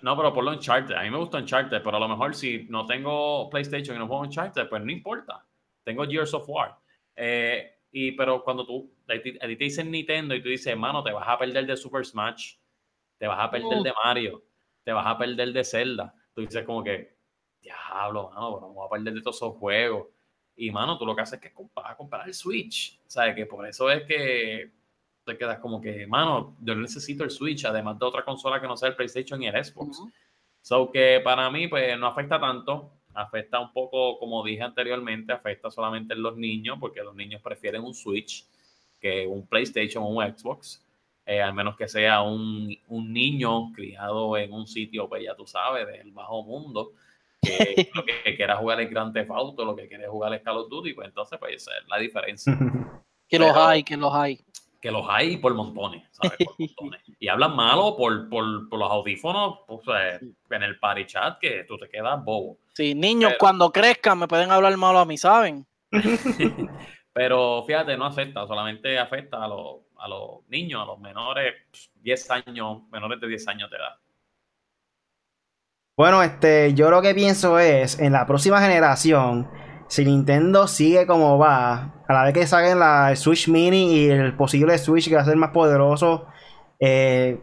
no, 0.01 0.15
pero 0.15 0.33
ponlo 0.33 0.53
en 0.53 0.59
Charter. 0.59 0.95
A 0.95 1.03
mí 1.03 1.09
me 1.09 1.17
gusta 1.17 1.39
en 1.39 1.45
Charter, 1.45 1.83
pero 1.83 1.97
a 1.97 1.99
lo 1.99 2.07
mejor 2.07 2.33
si 2.35 2.65
no 2.69 2.85
tengo 2.85 3.49
PlayStation 3.49 3.97
y 3.97 3.99
no 3.99 4.07
juego 4.07 4.23
en 4.23 4.31
Charter, 4.31 4.69
pues 4.69 4.81
no 4.81 4.91
importa. 4.91 5.45
Tengo 5.83 6.05
Gears 6.05 6.33
of 6.33 6.47
War. 6.47 6.77
Eh, 7.17 7.69
y, 7.91 8.13
pero 8.13 8.45
cuando 8.45 8.65
tú 8.65 8.93
a 9.09 9.21
ti 9.21 9.37
te 9.37 9.47
dicen 9.47 9.91
Nintendo 9.91 10.35
y 10.35 10.41
tú 10.41 10.47
dices, 10.47 10.67
hermano, 10.67 11.03
te 11.03 11.11
vas 11.11 11.27
a 11.27 11.37
perder 11.37 11.65
de 11.65 11.75
Super 11.75 12.05
Smash, 12.05 12.55
te 13.17 13.27
vas 13.27 13.39
a 13.41 13.51
perder 13.51 13.81
de 13.81 13.91
Mario, 14.05 14.43
te 14.89 14.93
vas 14.93 15.05
a 15.05 15.19
perder 15.19 15.53
de 15.53 15.63
Zelda. 15.63 16.11
Tú 16.33 16.41
dices 16.41 16.65
como 16.65 16.83
que, 16.83 17.15
diablo, 17.61 18.31
mano, 18.31 18.59
vamos 18.59 18.87
a 18.87 18.89
perder 18.89 19.13
de 19.13 19.21
todos 19.21 19.35
esos 19.35 19.55
juegos. 19.57 20.07
Y, 20.55 20.71
mano, 20.71 20.97
tú 20.97 21.05
lo 21.05 21.15
que 21.15 21.21
haces 21.21 21.35
es 21.35 21.41
que 21.41 21.53
comprar, 21.53 21.95
comprar 21.95 22.27
el 22.27 22.33
Switch. 22.33 22.99
¿Sabes? 23.05 23.35
Que 23.35 23.45
por 23.45 23.67
eso 23.67 23.87
es 23.91 24.01
que 24.05 24.71
te 25.23 25.37
quedas 25.37 25.59
como 25.59 25.79
que, 25.79 26.07
mano, 26.07 26.57
yo 26.61 26.73
necesito 26.73 27.23
el 27.23 27.29
Switch, 27.29 27.65
además 27.65 27.99
de 27.99 28.05
otra 28.07 28.25
consola 28.25 28.59
que 28.59 28.65
no 28.65 28.75
sea 28.75 28.89
el 28.89 28.95
PlayStation 28.95 29.43
y 29.43 29.47
el 29.47 29.63
Xbox. 29.63 30.01
So 30.59 30.91
que 30.91 31.21
para 31.23 31.51
mí, 31.51 31.67
pues, 31.67 31.95
no 31.99 32.07
afecta 32.07 32.39
tanto. 32.39 32.91
Afecta 33.13 33.59
un 33.59 33.71
poco, 33.71 34.17
como 34.17 34.43
dije 34.43 34.63
anteriormente, 34.63 35.33
afecta 35.33 35.69
solamente 35.69 36.15
en 36.15 36.23
los 36.23 36.35
niños, 36.35 36.77
porque 36.79 37.03
los 37.03 37.13
niños 37.13 37.43
prefieren 37.43 37.83
un 37.83 37.93
Switch 37.93 38.43
que 38.99 39.27
un 39.27 39.45
PlayStation 39.45 40.03
o 40.03 40.07
un 40.07 40.35
Xbox. 40.35 40.83
Eh, 41.29 41.43
al 41.43 41.53
menos 41.53 41.77
que 41.77 41.87
sea 41.87 42.23
un, 42.23 42.75
un, 42.87 43.13
niño 43.13 43.71
criado 43.73 44.35
en 44.35 44.51
un 44.51 44.65
sitio, 44.65 45.07
pues 45.07 45.23
ya 45.23 45.35
tú 45.35 45.45
sabes, 45.45 45.85
del 45.85 46.11
bajo 46.11 46.41
mundo, 46.41 46.93
que 47.39 47.87
lo 47.93 48.03
que 48.03 48.35
quiera 48.35 48.55
jugar 48.55 48.81
es 48.81 48.89
Grand 48.89 49.13
Theft 49.13 49.29
Auto, 49.29 49.63
lo 49.63 49.75
que 49.75 49.87
quiere 49.87 50.07
jugar 50.07 50.33
es 50.33 50.41
Call 50.41 50.57
of 50.57 50.69
Duty, 50.69 50.93
pues 50.93 51.07
entonces 51.07 51.37
pues 51.37 51.57
esa 51.57 51.69
es 51.77 51.87
la 51.87 51.99
diferencia. 51.99 52.57
que 53.29 53.37
los 53.37 53.55
hay, 53.55 53.83
que 53.83 53.95
los 53.95 54.11
hay. 54.11 54.39
Que 54.81 54.89
los 54.89 55.05
hay 55.07 55.37
por 55.37 55.53
montones, 55.53 56.09
¿sabes? 56.13 56.35
Por 56.43 56.55
montones. 56.57 57.01
Y 57.19 57.27
hablan 57.27 57.55
malo 57.55 57.95
por, 57.95 58.27
por, 58.27 58.67
por 58.67 58.79
los 58.79 58.89
audífonos 58.89 59.59
pues, 59.67 60.19
en 60.49 60.63
el 60.63 60.79
party 60.79 61.05
chat 61.05 61.37
que 61.37 61.63
tú 61.65 61.77
te 61.77 61.89
quedas 61.89 62.25
bobo. 62.25 62.57
Sí, 62.73 62.95
niños, 62.95 63.33
cuando 63.37 63.71
crezcan 63.71 64.17
me 64.17 64.27
pueden 64.27 64.49
hablar 64.49 64.75
malo 64.77 64.97
a 64.97 65.05
mí, 65.05 65.15
¿saben? 65.15 65.67
Pero 67.13 67.63
fíjate, 67.67 67.95
no 67.97 68.05
afecta, 68.05 68.47
solamente 68.47 68.97
afecta 68.97 69.43
a 69.43 69.47
los, 69.47 69.88
a 69.99 70.07
los 70.07 70.47
niños, 70.49 70.81
a 70.81 70.85
los 70.85 70.99
menores, 70.99 71.53
10 72.01 72.31
años, 72.31 72.83
menores 72.91 73.19
de 73.19 73.27
10 73.27 73.47
años 73.47 73.69
de 73.69 73.77
edad. 73.77 73.95
Bueno, 75.97 76.23
este, 76.23 76.73
yo 76.73 76.89
lo 76.89 77.01
que 77.01 77.13
pienso 77.13 77.59
es, 77.59 77.99
en 77.99 78.13
la 78.13 78.25
próxima 78.25 78.61
generación, 78.61 79.49
si 79.89 80.05
Nintendo 80.05 80.67
sigue 80.67 81.05
como 81.05 81.37
va, 81.37 82.03
a 82.07 82.13
la 82.13 82.23
vez 82.23 82.33
que 82.33 82.47
saquen 82.47 82.79
la 82.79 83.15
Switch 83.15 83.49
Mini 83.49 83.93
y 83.93 84.09
el 84.09 84.35
posible 84.37 84.77
Switch 84.77 85.09
que 85.09 85.15
va 85.15 85.21
a 85.21 85.25
ser 85.25 85.35
más 85.35 85.51
poderoso, 85.51 86.27
eh, 86.79 87.41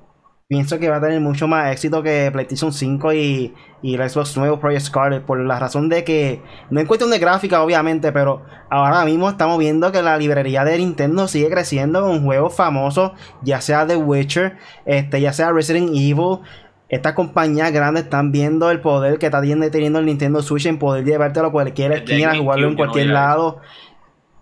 pienso 0.48 0.78
que 0.78 0.88
va 0.88 0.96
a 0.96 1.00
tener 1.00 1.20
mucho 1.20 1.48
más 1.48 1.72
éxito 1.72 2.02
que 2.02 2.30
PlayStation 2.32 2.72
5 2.72 3.12
y, 3.14 3.54
y 3.82 3.94
el 3.94 4.08
Xbox 4.08 4.36
nuevo 4.36 4.60
Project 4.60 4.86
Scarlet, 4.86 5.22
por 5.24 5.40
la 5.40 5.58
razón 5.58 5.88
de 5.88 6.04
que, 6.04 6.40
no 6.70 6.80
en 6.80 6.86
cuestión 6.86 7.10
de 7.10 7.18
gráfica 7.18 7.62
obviamente, 7.62 8.12
pero 8.12 8.44
ahora 8.70 9.04
mismo 9.04 9.28
estamos 9.28 9.58
viendo 9.58 9.90
que 9.90 10.02
la 10.02 10.16
librería 10.16 10.64
de 10.64 10.78
Nintendo 10.78 11.26
sigue 11.26 11.50
creciendo 11.50 12.02
con 12.02 12.24
juegos 12.24 12.54
famosos, 12.54 13.12
ya 13.42 13.60
sea 13.60 13.86
The 13.86 13.96
Witcher, 13.96 14.56
este, 14.84 15.20
ya 15.20 15.32
sea 15.32 15.50
Resident 15.50 15.90
Evil, 15.90 16.40
estas 16.88 17.14
compañías 17.14 17.72
grandes 17.72 18.04
están 18.04 18.30
viendo 18.30 18.70
el 18.70 18.80
poder 18.80 19.18
que 19.18 19.26
está 19.26 19.40
teniendo 19.40 19.98
el 19.98 20.06
Nintendo 20.06 20.40
Switch 20.42 20.66
en 20.66 20.78
poder 20.78 21.04
llevártelo 21.04 21.48
a 21.48 21.52
cualquier 21.52 21.90
esquina, 21.90 22.36
jugarlo 22.36 22.68
en 22.68 22.76
cualquier 22.76 23.08
lado. 23.08 23.60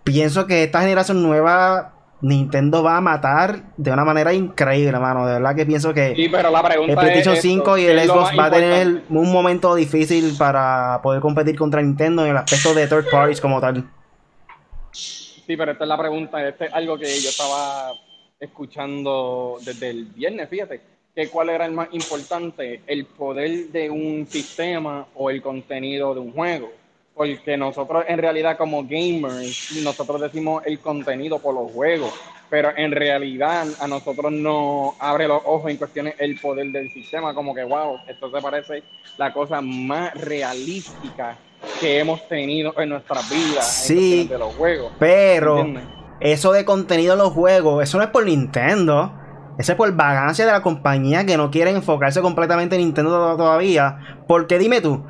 Pienso 0.03 0.45
que 0.45 0.63
esta 0.63 0.81
generación 0.81 1.23
nueva 1.23 1.94
Nintendo 2.21 2.81
va 2.81 2.97
a 2.97 3.01
matar 3.01 3.73
de 3.77 3.91
una 3.91 4.03
manera 4.05 4.33
increíble, 4.33 4.89
hermano. 4.89 5.25
De 5.27 5.33
verdad 5.33 5.55
que 5.55 5.65
pienso 5.65 5.93
que 5.93 6.13
el 6.13 6.31
PlayStation 6.31 7.35
5 7.35 7.77
y 7.77 7.85
el 7.85 7.99
Xbox 8.07 8.37
va 8.37 8.45
a 8.45 8.51
tener 8.51 9.03
un 9.09 9.31
momento 9.31 9.75
difícil 9.75 10.35
para 10.37 11.01
poder 11.03 11.21
competir 11.21 11.55
contra 11.55 11.81
Nintendo 11.81 12.23
en 12.23 12.31
el 12.31 12.37
aspecto 12.37 12.73
de 12.73 12.87
third 12.87 13.09
parties 13.09 13.41
como 13.41 13.59
tal. 13.61 13.89
Sí, 14.91 15.55
pero 15.55 15.73
esta 15.73 15.83
es 15.83 15.87
la 15.87 15.97
pregunta. 15.97 16.47
Este 16.47 16.65
es 16.65 16.73
algo 16.73 16.97
que 16.97 17.05
yo 17.05 17.29
estaba 17.29 17.91
escuchando 18.39 19.57
desde 19.63 19.89
el 19.89 20.05
viernes, 20.05 20.49
fíjate 20.49 20.81
que 21.15 21.29
cuál 21.29 21.49
era 21.49 21.65
el 21.65 21.71
más 21.71 21.87
importante, 21.93 22.81
el 22.85 23.05
poder 23.05 23.69
de 23.69 23.89
un 23.89 24.27
sistema 24.27 25.07
o 25.15 25.29
el 25.29 25.41
contenido 25.41 26.13
de 26.13 26.19
un 26.19 26.33
juego. 26.33 26.71
Porque 27.15 27.55
nosotros 27.55 28.03
en 28.09 28.17
realidad 28.17 28.57
como 28.57 28.83
gamers, 28.83 29.71
nosotros 29.81 30.19
decimos 30.19 30.63
el 30.65 30.79
contenido 30.79 31.39
por 31.39 31.55
los 31.55 31.71
juegos, 31.71 32.13
pero 32.49 32.71
en 32.75 32.91
realidad 32.91 33.65
a 33.79 33.87
nosotros 33.87 34.33
nos 34.33 34.95
abre 34.99 35.25
los 35.27 35.41
ojos 35.45 35.71
en 35.71 35.77
cuestiones 35.77 36.15
el 36.19 36.37
poder 36.39 36.67
del 36.67 36.91
sistema, 36.91 37.33
como 37.33 37.55
que 37.55 37.63
wow, 37.63 37.99
esto 38.07 38.29
se 38.29 38.41
parece 38.41 38.83
la 39.17 39.31
cosa 39.31 39.61
más 39.61 40.13
realística 40.13 41.37
que 41.79 41.99
hemos 41.99 42.27
tenido 42.27 42.73
en 42.79 42.89
nuestras 42.89 43.29
vidas 43.29 43.85
sí, 43.85 44.27
de 44.27 44.37
los 44.37 44.53
juegos. 44.55 44.91
Pero 44.99 45.65
eso 46.19 46.51
de 46.51 46.65
contenido 46.65 47.13
en 47.13 47.19
los 47.19 47.31
juegos, 47.31 47.81
eso 47.81 47.97
no 47.97 48.03
es 48.03 48.09
por 48.09 48.25
Nintendo. 48.25 49.13
Ese 49.57 49.71
es 49.71 49.77
por 49.77 49.89
vagancia 49.93 50.45
de 50.45 50.51
la 50.51 50.61
compañía 50.61 51.25
que 51.25 51.37
no 51.37 51.49
quieren 51.49 51.77
enfocarse 51.77 52.21
completamente 52.21 52.75
en 52.75 52.81
Nintendo 52.81 53.37
todavía. 53.37 54.23
Porque 54.27 54.59
dime 54.59 54.81
tú, 54.81 55.05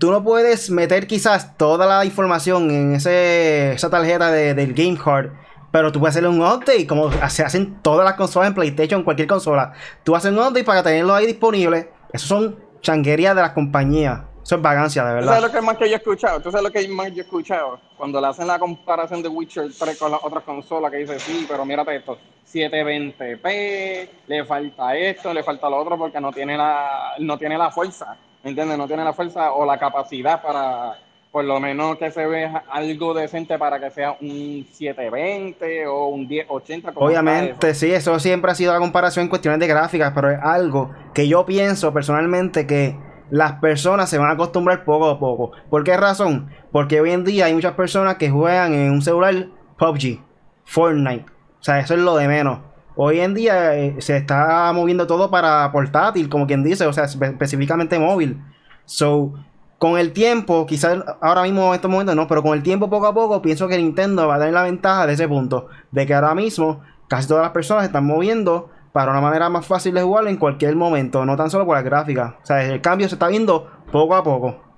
tú 0.00 0.10
no 0.10 0.24
puedes 0.24 0.70
meter 0.70 1.06
quizás 1.06 1.56
toda 1.56 1.86
la 1.86 2.04
información 2.04 2.70
en 2.70 2.94
ese, 2.94 3.72
esa 3.72 3.90
tarjeta 3.90 4.32
de, 4.32 4.54
del 4.54 4.72
Game 4.72 4.98
Card. 4.98 5.30
Pero 5.70 5.92
tú 5.92 6.00
puedes 6.00 6.14
hacerle 6.14 6.30
un 6.30 6.40
update, 6.40 6.84
como 6.84 7.12
se 7.28 7.44
hacen 7.44 7.80
todas 7.80 8.04
las 8.04 8.14
consolas 8.14 8.48
en 8.48 8.54
PlayStation, 8.54 9.04
cualquier 9.04 9.28
consola. 9.28 9.72
Tú 10.02 10.16
haces 10.16 10.32
un 10.32 10.38
update 10.38 10.64
para 10.64 10.82
tenerlo 10.82 11.14
ahí 11.14 11.26
disponible. 11.26 11.90
Eso 12.12 12.26
son 12.26 12.56
changuerías 12.80 13.36
de 13.36 13.42
las 13.42 13.52
compañías. 13.52 14.22
Eso 14.42 14.56
es 14.56 14.62
vagancia, 14.62 15.04
de 15.04 15.14
verdad. 15.14 15.28
¿Tú 15.28 15.34
sabes 15.34 15.52
lo 15.52 15.60
que 15.60 15.64
más 15.64 15.76
que 15.76 15.88
yo 15.88 15.94
he 15.94 15.98
escuchado? 15.98 16.40
¿Tú 16.40 16.50
sabes 16.50 16.64
lo 16.64 16.72
que 16.72 16.88
más 16.88 17.12
yo 17.12 17.18
he 17.18 17.24
escuchado? 17.24 17.78
Cuando 17.96 18.20
le 18.20 18.26
hacen 18.26 18.48
la 18.48 18.58
comparación 18.58 19.22
de 19.22 19.28
Witcher 19.28 19.70
3 19.78 19.98
con 19.98 20.10
las 20.10 20.20
otras 20.24 20.42
consolas, 20.42 20.90
que 20.90 20.96
dice, 20.96 21.20
sí, 21.20 21.46
pero 21.48 21.64
mírate 21.64 21.94
esto, 21.94 22.18
720p, 22.52 24.08
le 24.26 24.44
falta 24.44 24.96
esto, 24.96 25.32
le 25.32 25.44
falta 25.44 25.70
lo 25.70 25.76
otro, 25.76 25.96
porque 25.96 26.20
no 26.20 26.32
tiene 26.32 26.56
la, 26.56 27.12
no 27.18 27.38
tiene 27.38 27.56
la 27.56 27.70
fuerza, 27.70 28.16
¿me 28.42 28.50
entiendes? 28.50 28.78
No 28.78 28.86
tiene 28.86 29.04
la 29.04 29.12
fuerza 29.12 29.52
o 29.52 29.64
la 29.64 29.78
capacidad 29.78 30.42
para, 30.42 30.98
por 31.30 31.44
lo 31.44 31.60
menos 31.60 31.96
que 31.96 32.10
se 32.10 32.26
vea 32.26 32.64
algo 32.70 33.14
decente 33.14 33.58
para 33.58 33.78
que 33.78 33.90
sea 33.90 34.16
un 34.20 34.66
720 34.72 35.86
o 35.86 36.06
un 36.06 36.26
1080. 36.26 36.92
Obviamente, 36.94 37.74
sí, 37.74 37.92
eso 37.92 38.18
siempre 38.18 38.50
ha 38.50 38.54
sido 38.54 38.72
la 38.72 38.78
comparación 38.78 39.24
en 39.24 39.28
cuestiones 39.28 39.60
de 39.60 39.66
gráficas, 39.66 40.12
pero 40.14 40.30
es 40.30 40.38
algo 40.42 40.90
que 41.14 41.28
yo 41.28 41.46
pienso 41.46 41.92
personalmente 41.92 42.66
que 42.66 42.96
las 43.30 43.52
personas 43.54 44.10
se 44.10 44.18
van 44.18 44.28
a 44.28 44.32
acostumbrar 44.32 44.84
poco 44.84 45.08
a 45.08 45.18
poco. 45.18 45.52
¿Por 45.70 45.84
qué 45.84 45.96
razón? 45.96 46.50
Porque 46.72 47.00
hoy 47.00 47.12
en 47.12 47.24
día 47.24 47.46
hay 47.46 47.54
muchas 47.54 47.74
personas 47.74 48.16
que 48.16 48.30
juegan 48.30 48.74
en 48.74 48.90
un 48.90 49.02
celular 49.02 49.46
PUBG, 49.78 50.20
Fortnite. 50.64 51.26
O 51.60 51.62
sea, 51.62 51.78
eso 51.78 51.94
es 51.94 52.00
lo 52.00 52.16
de 52.16 52.26
menos. 52.26 52.58
Hoy 52.96 53.20
en 53.20 53.34
día 53.34 53.76
eh, 53.76 53.96
se 54.00 54.16
está 54.16 54.72
moviendo 54.72 55.06
todo 55.06 55.30
para 55.30 55.70
portátil, 55.72 56.28
como 56.28 56.46
quien 56.46 56.62
dice, 56.62 56.86
o 56.86 56.92
sea, 56.92 57.04
específicamente 57.04 57.98
móvil. 57.98 58.42
So, 58.84 59.32
con 59.78 59.98
el 59.98 60.12
tiempo, 60.12 60.66
quizás 60.66 61.02
ahora 61.20 61.42
mismo 61.42 61.68
en 61.68 61.74
estos 61.74 61.90
momentos 61.90 62.14
no, 62.14 62.26
pero 62.26 62.42
con 62.42 62.52
el 62.54 62.62
tiempo 62.62 62.90
poco 62.90 63.06
a 63.06 63.14
poco 63.14 63.40
pienso 63.40 63.68
que 63.68 63.78
Nintendo 63.78 64.28
va 64.28 64.34
a 64.34 64.38
tener 64.38 64.52
la 64.52 64.64
ventaja 64.64 65.06
de 65.06 65.14
ese 65.14 65.26
punto, 65.26 65.68
de 65.90 66.06
que 66.06 66.14
ahora 66.14 66.34
mismo 66.34 66.82
casi 67.08 67.26
todas 67.26 67.42
las 67.42 67.52
personas 67.52 67.84
están 67.84 68.04
moviendo 68.04 68.70
para 68.92 69.10
una 69.12 69.20
manera 69.20 69.48
más 69.48 69.66
fácil 69.66 69.94
de 69.94 70.02
jugarlo 70.02 70.30
en 70.30 70.36
cualquier 70.36 70.76
momento, 70.76 71.24
no 71.24 71.36
tan 71.36 71.50
solo 71.50 71.64
por 71.64 71.76
la 71.76 71.82
gráfica. 71.82 72.38
O 72.42 72.46
sea, 72.46 72.62
el 72.62 72.80
cambio 72.80 73.08
se 73.08 73.14
está 73.14 73.28
viendo 73.28 73.70
poco 73.90 74.14
a 74.14 74.22
poco. 74.22 74.69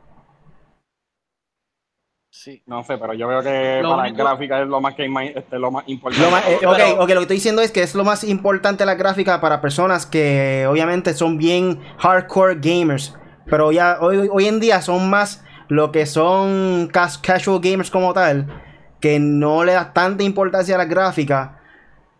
Sí. 2.35 2.63
No 2.65 2.83
sé, 2.83 2.97
pero 2.97 3.13
yo 3.13 3.29
veo 3.29 3.43
que 3.43 3.83
para 3.83 4.09
la 4.09 4.11
gráfica 4.11 4.63
es 4.63 4.67
lo 4.67 4.81
más, 4.81 4.95
que, 4.95 5.05
este, 5.37 5.59
lo 5.59 5.71
más 5.71 5.85
importante. 5.87 6.27
Lo 6.63 6.77
eh, 6.79 6.95
ok, 6.97 6.99
lo 6.99 7.07
que 7.07 7.13
estoy 7.13 7.37
diciendo 7.37 7.61
es 7.61 7.71
que 7.71 7.83
es 7.83 7.95
lo 7.95 8.05
más 8.05 8.25
importante 8.25 8.87
la 8.87 8.95
gráfica 8.95 9.39
para 9.43 9.61
personas 9.61 10.07
que 10.07 10.67
obviamente 10.67 11.13
son 11.13 11.37
bien 11.37 11.79
hardcore 11.99 12.59
gamers. 12.59 13.15
Pero 13.45 13.71
ya 13.71 13.99
hoy, 14.01 14.31
hoy 14.33 14.47
en 14.47 14.61
día 14.61 14.81
son 14.81 15.11
más 15.11 15.45
lo 15.69 15.93
que 15.93 16.07
son 16.07 16.89
casual 16.91 17.61
gamers 17.61 17.91
como 17.91 18.15
tal, 18.15 18.47
que 18.99 19.19
no 19.21 19.63
le 19.63 19.75
da 19.75 19.93
tanta 19.93 20.25
importancia 20.25 20.75
a 20.77 20.79
la 20.79 20.87
gráfica 20.87 21.59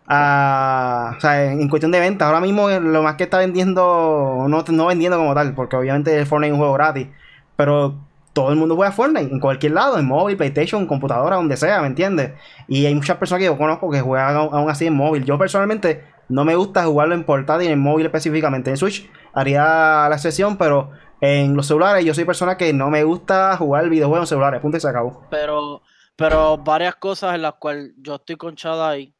o 0.05 1.19
sea, 1.19 1.51
en 1.51 1.69
cuestión 1.69 1.91
de 1.91 1.99
venta, 1.99 2.27
ahora 2.27 2.41
mismo 2.41 2.69
lo 2.69 3.03
más 3.03 3.15
que 3.15 3.23
está 3.23 3.37
vendiendo, 3.37 4.45
no, 4.47 4.63
no 4.67 4.85
vendiendo 4.85 5.17
como 5.17 5.33
tal, 5.33 5.55
porque 5.55 5.75
obviamente 5.75 6.17
el 6.17 6.25
Fortnite 6.25 6.49
es 6.49 6.53
un 6.53 6.59
juego 6.59 6.73
gratis, 6.73 7.07
pero 7.55 7.95
todo 8.33 8.49
el 8.49 8.55
mundo 8.55 8.75
juega 8.75 8.91
Fortnite, 8.91 9.31
en 9.31 9.39
cualquier 9.39 9.73
lado, 9.73 9.97
en 9.97 10.05
móvil, 10.05 10.35
PlayStation, 10.35 10.85
computadora, 10.87 11.35
donde 11.35 11.55
sea, 11.55 11.81
¿me 11.81 11.87
entiendes? 11.87 12.33
Y 12.67 12.85
hay 12.85 12.95
muchas 12.95 13.17
personas 13.17 13.39
que 13.39 13.45
yo 13.45 13.57
conozco 13.57 13.89
que 13.89 14.01
juegan 14.01 14.35
aún 14.35 14.69
así 14.69 14.87
en 14.87 14.95
móvil. 14.95 15.23
Yo 15.23 15.37
personalmente 15.37 16.03
no 16.29 16.43
me 16.43 16.55
gusta 16.55 16.83
jugarlo 16.85 17.13
en 17.13 17.23
portátil, 17.23 17.69
en 17.69 17.79
móvil 17.79 18.07
específicamente. 18.07 18.71
En 18.71 18.77
Switch 18.77 19.09
haría 19.33 20.07
la 20.09 20.17
sesión, 20.17 20.57
pero 20.57 20.91
en 21.21 21.55
los 21.55 21.67
celulares 21.67 22.03
yo 22.03 22.13
soy 22.13 22.25
persona 22.25 22.57
que 22.57 22.73
no 22.73 22.89
me 22.89 23.03
gusta 23.03 23.55
jugar 23.57 23.87
videojuegos 23.87 24.25
en 24.25 24.35
celulares, 24.35 24.61
punto 24.61 24.77
y 24.77 24.79
se 24.79 24.89
acabó. 24.89 25.25
Pero, 25.29 25.81
pero 26.15 26.57
varias 26.57 26.95
cosas 26.95 27.35
en 27.35 27.43
las 27.43 27.53
cuales 27.53 27.91
yo 27.97 28.15
estoy 28.15 28.35
conchada 28.35 28.89
ahí 28.89 29.13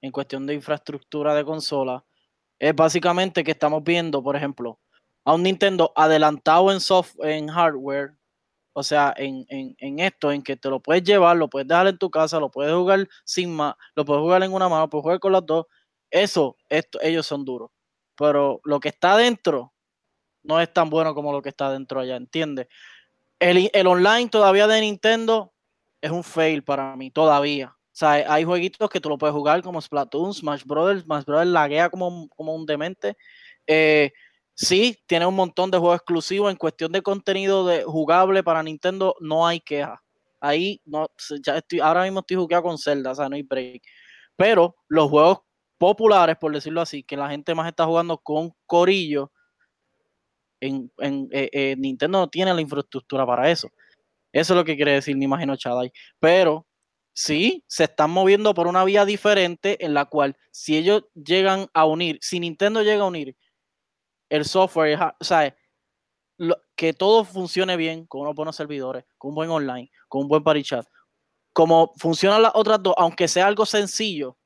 en 0.00 0.10
cuestión 0.12 0.46
de 0.46 0.54
infraestructura 0.54 1.34
de 1.34 1.44
consola, 1.44 2.04
es 2.58 2.74
básicamente 2.74 3.42
que 3.42 3.52
estamos 3.52 3.82
viendo, 3.82 4.22
por 4.22 4.36
ejemplo, 4.36 4.78
a 5.24 5.34
un 5.34 5.42
Nintendo 5.42 5.92
adelantado 5.96 6.70
en 6.70 6.80
soft, 6.80 7.14
en 7.22 7.48
hardware, 7.48 8.12
o 8.76 8.82
sea, 8.82 9.14
en, 9.16 9.46
esto, 10.00 10.32
en 10.32 10.42
que 10.42 10.56
te 10.56 10.68
lo 10.68 10.80
puedes 10.80 11.04
llevar, 11.04 11.36
lo 11.36 11.48
puedes 11.48 11.68
dejar 11.68 11.86
en 11.86 11.96
tu 11.96 12.10
casa, 12.10 12.40
lo 12.40 12.50
puedes 12.50 12.74
jugar 12.74 13.08
sin 13.24 13.54
más, 13.54 13.76
lo 13.94 14.04
puedes 14.04 14.20
jugar 14.20 14.42
en 14.42 14.52
una 14.52 14.68
mano, 14.68 14.90
puedes 14.90 15.04
jugar 15.04 15.20
con 15.20 15.32
las 15.32 15.46
dos. 15.46 15.66
Eso, 16.10 16.56
esto, 16.68 17.00
ellos 17.00 17.24
son 17.24 17.44
duros. 17.44 17.70
Pero 18.16 18.60
lo 18.64 18.80
que 18.80 18.88
está 18.88 19.16
dentro 19.16 19.72
no 20.42 20.60
es 20.60 20.72
tan 20.72 20.90
bueno 20.90 21.14
como 21.14 21.32
lo 21.32 21.40
que 21.40 21.50
está 21.50 21.70
dentro 21.70 22.00
allá, 22.00 22.16
¿entiendes? 22.16 22.66
El, 23.38 23.70
el 23.72 23.86
online 23.86 24.28
todavía 24.28 24.66
de 24.66 24.80
Nintendo 24.80 25.52
es 26.00 26.10
un 26.10 26.24
fail 26.24 26.64
para 26.64 26.96
mí, 26.96 27.12
todavía. 27.12 27.68
O 27.68 27.96
sea, 27.96 28.10
hay 28.10 28.42
jueguitos 28.42 28.90
que 28.90 29.00
tú 29.00 29.08
lo 29.08 29.18
puedes 29.18 29.34
jugar 29.34 29.62
como 29.62 29.80
Splatoon, 29.80 30.34
Smash 30.34 30.64
Brothers, 30.64 31.02
Smash 31.02 31.24
Brothers 31.24 31.50
laguea 31.50 31.90
como, 31.90 32.28
como 32.30 32.56
un 32.56 32.66
demente. 32.66 33.16
Eh, 33.68 34.12
sí, 34.54 34.98
tiene 35.06 35.26
un 35.26 35.34
montón 35.34 35.70
de 35.70 35.78
juegos 35.78 35.96
exclusivos. 35.96 36.50
En 36.50 36.56
cuestión 36.56 36.92
de 36.92 37.02
contenido 37.02 37.66
de 37.66 37.84
jugable 37.84 38.42
para 38.42 38.62
Nintendo, 38.62 39.16
no 39.20 39.46
hay 39.46 39.60
queja. 39.60 40.02
Ahí 40.40 40.80
no, 40.84 41.08
ya 41.42 41.58
estoy, 41.58 41.80
ahora 41.80 42.02
mismo 42.04 42.20
estoy 42.20 42.36
jugando 42.36 42.62
con 42.62 42.78
Zelda, 42.78 43.12
o 43.12 43.14
sea, 43.14 43.28
no 43.28 43.36
hay 43.36 43.42
break. 43.42 43.82
Pero 44.36 44.76
los 44.88 45.08
juegos 45.10 45.38
populares, 45.78 46.36
por 46.38 46.52
decirlo 46.52 46.80
así, 46.80 47.02
que 47.02 47.16
la 47.16 47.30
gente 47.30 47.54
más 47.54 47.68
está 47.68 47.86
jugando 47.86 48.18
con 48.18 48.52
Corillo, 48.66 49.32
en, 50.60 50.90
eh, 51.30 51.50
eh, 51.52 51.76
Nintendo 51.78 52.20
no 52.20 52.28
tiene 52.28 52.54
la 52.54 52.60
infraestructura 52.60 53.26
para 53.26 53.50
eso. 53.50 53.68
Eso 54.32 54.54
es 54.54 54.56
lo 54.56 54.64
que 54.64 54.76
quiere 54.76 54.92
decir, 54.92 55.16
me 55.16 55.26
imagino, 55.26 55.56
Chadai. 55.56 55.92
Pero 56.18 56.66
sí, 57.12 57.64
se 57.68 57.84
están 57.84 58.10
moviendo 58.10 58.54
por 58.54 58.66
una 58.66 58.84
vía 58.84 59.04
diferente 59.04 59.84
en 59.84 59.94
la 59.94 60.06
cual 60.06 60.36
si 60.50 60.76
ellos 60.76 61.04
llegan 61.14 61.68
a 61.74 61.84
unir, 61.86 62.18
si 62.20 62.40
Nintendo 62.40 62.82
llega 62.82 63.04
a 63.04 63.06
unir 63.06 63.36
el 64.36 64.44
software, 64.44 64.98
o 65.18 65.24
sea, 65.24 65.54
que 66.74 66.92
todo 66.92 67.24
funcione 67.24 67.76
bien 67.76 68.06
con 68.06 68.22
unos 68.22 68.34
buenos 68.34 68.56
servidores, 68.56 69.04
con 69.18 69.30
un 69.30 69.34
buen 69.36 69.50
online, 69.50 69.90
con 70.08 70.22
un 70.22 70.28
buen 70.28 70.42
party 70.42 70.62
chat, 70.62 70.86
como 71.52 71.92
funcionan 71.96 72.42
las 72.42 72.52
otras 72.54 72.82
dos, 72.82 72.94
aunque 72.98 73.28
sea 73.28 73.46
algo 73.46 73.64
sencillo, 73.64 74.36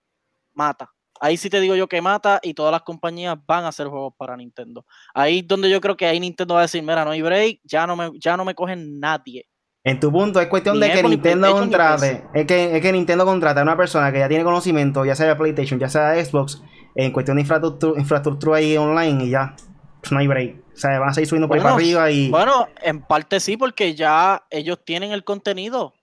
mata. 0.52 0.92
Ahí 1.20 1.36
sí 1.36 1.50
te 1.50 1.60
digo 1.60 1.74
yo 1.74 1.88
que 1.88 2.00
mata 2.00 2.38
y 2.42 2.54
todas 2.54 2.70
las 2.70 2.82
compañías 2.82 3.36
van 3.46 3.64
a 3.64 3.68
hacer 3.68 3.88
juegos 3.88 4.14
para 4.16 4.36
Nintendo. 4.36 4.84
Ahí 5.14 5.42
donde 5.42 5.68
yo 5.68 5.80
creo 5.80 5.96
que 5.96 6.06
ahí 6.06 6.20
Nintendo 6.20 6.54
va 6.54 6.60
a 6.60 6.62
decir, 6.64 6.82
mira, 6.82 7.04
no 7.04 7.10
hay 7.10 7.22
break, 7.22 7.60
ya 7.64 7.86
no 7.86 7.96
me, 7.96 8.10
ya 8.20 8.36
no 8.36 8.44
me 8.44 8.54
cogen 8.54 9.00
nadie. 9.00 9.48
En 9.84 9.98
tu 9.98 10.12
punto, 10.12 10.40
es 10.40 10.48
cuestión 10.48 10.78
de 10.78 10.92
que 10.92 11.02
Nintendo 11.02 11.50
contrate. 11.52 12.24
Es 12.34 12.46
que, 12.46 12.76
es 12.76 12.82
que 12.82 12.92
Nintendo 12.92 13.24
contrate 13.24 13.60
a 13.60 13.62
una 13.62 13.76
persona 13.76 14.12
que 14.12 14.18
ya 14.18 14.28
tiene 14.28 14.44
conocimiento, 14.44 15.04
ya 15.04 15.14
sea 15.14 15.28
de 15.28 15.36
PlayStation, 15.36 15.80
ya 15.80 15.88
sea 15.88 16.10
de 16.10 16.24
Xbox, 16.24 16.62
en 16.94 17.12
cuestión 17.12 17.36
de 17.36 17.42
infraestructura, 17.42 17.98
infraestructura 17.98 18.58
ahí 18.58 18.76
online 18.76 19.24
y 19.24 19.30
ya. 19.30 19.56
Pues 20.00 20.12
no 20.12 20.18
hay 20.18 20.26
break. 20.26 20.56
O 20.74 20.78
sea, 20.78 20.98
van 20.98 21.08
a 21.08 21.14
seguir 21.14 21.28
subiendo 21.28 21.48
por 21.48 21.56
ahí 21.56 21.62
para 21.62 21.74
arriba 21.74 22.10
y. 22.10 22.30
Bueno, 22.30 22.68
en 22.82 23.02
parte 23.02 23.40
sí, 23.40 23.56
porque 23.56 23.94
ya 23.94 24.46
ellos 24.50 24.84
tienen 24.84 25.12
el 25.12 25.24
contenido. 25.24 25.94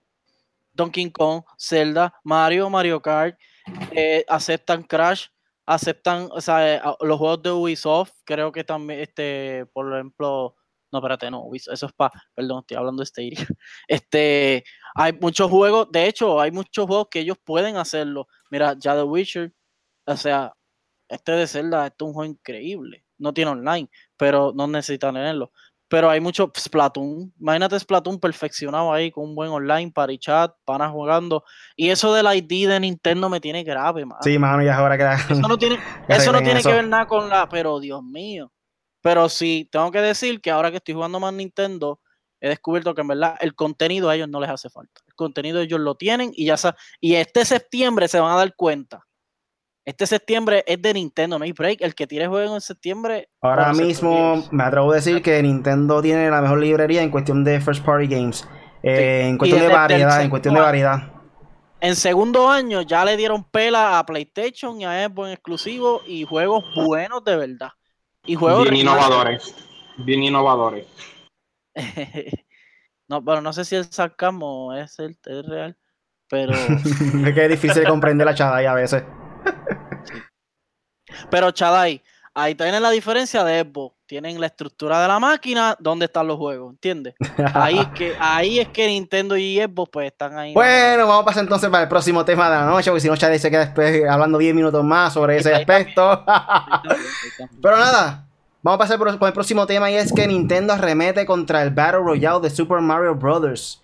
Donkey 0.76 1.10
Kong, 1.10 1.42
Zelda, 1.58 2.14
Mario, 2.22 2.68
Mario 2.68 3.00
Kart, 3.00 3.38
eh, 3.92 4.24
aceptan 4.28 4.82
Crash, 4.82 5.28
aceptan, 5.64 6.28
o 6.30 6.40
sea, 6.40 6.74
eh, 6.76 6.80
los 7.00 7.18
juegos 7.18 7.42
de 7.42 7.50
Ubisoft, 7.50 8.12
creo 8.24 8.52
que 8.52 8.62
también, 8.62 9.00
este, 9.00 9.66
por 9.72 9.92
ejemplo, 9.94 10.54
no, 10.92 10.98
espérate, 10.98 11.30
no, 11.30 11.48
eso 11.54 11.86
es 11.86 11.92
para, 11.94 12.12
perdón, 12.34 12.60
estoy 12.60 12.76
hablando 12.76 13.00
de 13.00 13.06
Stadia. 13.06 13.38
Este, 13.88 14.64
hay 14.94 15.12
muchos 15.14 15.50
juegos, 15.50 15.90
de 15.90 16.06
hecho, 16.06 16.40
hay 16.40 16.52
muchos 16.52 16.86
juegos 16.86 17.08
que 17.10 17.20
ellos 17.20 17.38
pueden 17.42 17.76
hacerlo. 17.76 18.28
Mira, 18.50 18.74
ya 18.78 18.94
The 18.94 19.02
Witcher, 19.02 19.52
o 20.06 20.16
sea, 20.16 20.52
este 21.08 21.32
de 21.32 21.46
Zelda, 21.46 21.86
este 21.86 22.04
es 22.04 22.08
un 22.08 22.14
juego 22.14 22.30
increíble. 22.30 23.05
No 23.18 23.32
tiene 23.32 23.52
online, 23.52 23.88
pero 24.16 24.52
no 24.54 24.66
necesita 24.66 25.12
tenerlo. 25.12 25.52
Pero 25.88 26.10
hay 26.10 26.20
mucho 26.20 26.50
Splatoon. 26.56 27.32
Imagínate 27.38 27.78
Splatoon 27.78 28.18
perfeccionado 28.18 28.92
ahí 28.92 29.12
con 29.12 29.24
un 29.24 29.34
buen 29.36 29.50
online, 29.50 29.92
para 29.92 30.16
chat, 30.18 30.52
panas 30.64 30.90
jugando. 30.90 31.44
Y 31.76 31.90
eso 31.90 32.12
del 32.12 32.26
ID 32.26 32.68
de 32.68 32.80
Nintendo 32.80 33.28
me 33.28 33.40
tiene 33.40 33.62
grave, 33.62 34.04
mano. 34.04 34.20
Sí, 34.22 34.36
mano, 34.38 34.62
ya 34.64 34.76
ahora 34.76 34.98
que 35.28 35.32
Eso 35.32 35.48
no 35.48 35.56
tiene, 35.56 35.78
eso 36.08 36.32
no 36.32 36.42
tiene 36.42 36.62
que 36.62 36.72
ver 36.72 36.88
nada 36.88 37.06
con 37.06 37.28
la. 37.28 37.48
Pero 37.48 37.78
Dios 37.78 38.02
mío. 38.02 38.50
Pero 39.00 39.28
sí, 39.28 39.68
tengo 39.70 39.92
que 39.92 40.00
decir 40.00 40.40
que 40.40 40.50
ahora 40.50 40.72
que 40.72 40.78
estoy 40.78 40.94
jugando 40.94 41.20
más 41.20 41.32
Nintendo, 41.32 42.00
he 42.40 42.48
descubierto 42.48 42.92
que 42.92 43.02
en 43.02 43.08
verdad 43.08 43.36
el 43.40 43.54
contenido 43.54 44.10
a 44.10 44.16
ellos 44.16 44.28
no 44.28 44.40
les 44.40 44.50
hace 44.50 44.68
falta. 44.68 45.00
El 45.06 45.14
contenido 45.14 45.60
ellos 45.60 45.78
lo 45.78 45.94
tienen 45.94 46.32
y 46.34 46.46
ya 46.46 46.56
y 47.00 47.14
este 47.14 47.44
septiembre 47.44 48.08
se 48.08 48.18
van 48.18 48.32
a 48.32 48.36
dar 48.36 48.54
cuenta. 48.56 49.06
Este 49.86 50.04
septiembre 50.04 50.64
es 50.66 50.82
de 50.82 50.94
Nintendo, 50.94 51.38
no 51.38 51.44
hay 51.44 51.52
break. 51.52 51.80
El 51.80 51.94
que 51.94 52.08
tire 52.08 52.26
juego 52.26 52.56
en 52.56 52.60
septiembre. 52.60 53.28
Ahora 53.40 53.72
mismo 53.72 54.44
me 54.50 54.64
atrevo 54.64 54.90
a 54.90 54.96
decir 54.96 55.22
que 55.22 55.40
Nintendo 55.40 56.02
tiene 56.02 56.28
la 56.28 56.42
mejor 56.42 56.58
librería 56.58 57.02
en 57.02 57.10
cuestión 57.10 57.44
de 57.44 57.60
first 57.60 57.84
party 57.84 58.08
games. 58.08 58.48
Eh, 58.82 59.28
en 59.28 59.38
cuestión 59.38 59.60
de 59.60 59.68
variedad, 59.68 60.22
en 60.22 60.30
cuestión 60.30 60.54
de 60.54 60.60
variedad. 60.60 61.12
En 61.80 61.94
segundo 61.94 62.50
año 62.50 62.82
ya 62.82 63.04
le 63.04 63.16
dieron 63.16 63.44
pela 63.44 64.00
a 64.00 64.06
PlayStation 64.06 64.80
y 64.80 64.84
a 64.84 65.08
Xbox 65.08 65.28
en 65.28 65.32
exclusivo 65.34 66.02
y 66.04 66.24
juegos 66.24 66.64
buenos 66.74 67.22
de 67.22 67.36
verdad. 67.36 67.70
Y 68.24 68.34
juegos 68.34 68.64
bien 68.64 68.76
innovadores. 68.76 69.54
Bien 69.98 70.20
innovadores. 70.24 70.86
no, 73.08 73.24
pero 73.24 73.40
no 73.40 73.52
sé 73.52 73.64
si 73.64 73.76
el 73.76 73.84
sarcasmo 73.84 74.74
es 74.74 74.98
el 74.98 75.16
es 75.24 75.46
real, 75.46 75.76
pero. 76.28 76.54
es 77.24 77.34
que 77.34 77.44
es 77.44 77.50
difícil 77.50 77.84
de 77.84 77.88
comprender 77.88 78.26
la 78.26 78.34
Chadai 78.34 78.66
a 78.66 78.74
veces. 78.74 79.04
Pero 81.30 81.50
Chadai, 81.50 82.02
ahí 82.34 82.54
tienen 82.54 82.82
la 82.82 82.90
diferencia 82.90 83.44
de 83.44 83.62
Xbox. 83.62 83.96
Tienen 84.06 84.40
la 84.40 84.46
estructura 84.46 85.02
de 85.02 85.08
la 85.08 85.18
máquina, 85.18 85.76
¿dónde 85.80 86.04
están 86.04 86.28
los 86.28 86.36
juegos? 86.36 86.70
¿Entiendes? 86.70 87.14
Ahí 87.54 87.78
es 87.80 87.88
que, 87.88 88.16
ahí 88.20 88.60
es 88.60 88.68
que 88.68 88.86
Nintendo 88.86 89.36
y 89.36 89.58
Xbox 89.58 89.90
pues 89.90 90.06
están 90.06 90.38
ahí. 90.38 90.54
Bueno, 90.54 91.08
vamos 91.08 91.22
a 91.22 91.24
pasar 91.24 91.42
entonces 91.42 91.68
para 91.70 91.84
el 91.84 91.88
próximo 91.88 92.24
tema 92.24 92.48
de 92.48 92.56
la 92.56 92.66
noche, 92.66 92.90
porque 92.90 93.00
si 93.00 93.08
no 93.08 93.16
Chadai 93.16 93.40
se 93.40 93.50
queda 93.50 93.64
después 93.64 94.08
hablando 94.08 94.38
10 94.38 94.54
minutos 94.54 94.84
más 94.84 95.12
sobre 95.12 95.38
ese 95.38 95.52
aspecto. 95.52 96.24
Pero 97.60 97.76
nada, 97.76 98.28
vamos 98.62 98.76
a 98.76 98.78
pasar 98.78 98.98
por, 98.98 99.08
el 99.08 99.32
próximo 99.32 99.66
tema 99.66 99.90
y 99.90 99.96
es 99.96 100.12
que 100.12 100.26
Nintendo 100.28 100.74
arremete 100.74 101.26
contra 101.26 101.62
el 101.62 101.70
Battle 101.70 102.00
Royale 102.00 102.40
de 102.40 102.50
Super 102.50 102.80
Mario 102.80 103.16
Bros. 103.16 103.82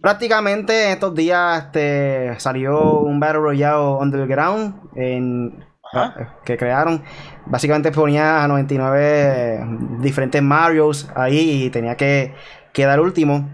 Prácticamente 0.00 0.86
en 0.86 0.92
estos 0.92 1.14
días 1.14 1.64
este, 1.66 2.38
salió 2.40 3.00
un 3.00 3.20
Battle 3.20 3.40
Royale 3.40 3.98
Underground 4.00 4.74
en 4.96 5.64
que 6.44 6.56
crearon. 6.56 7.02
Básicamente 7.46 7.92
ponía 7.92 8.46
99 8.48 9.64
diferentes 10.00 10.42
Marios 10.42 11.08
ahí 11.14 11.64
y 11.64 11.70
tenía 11.70 11.96
que 11.96 12.34
quedar 12.72 13.00
último. 13.00 13.48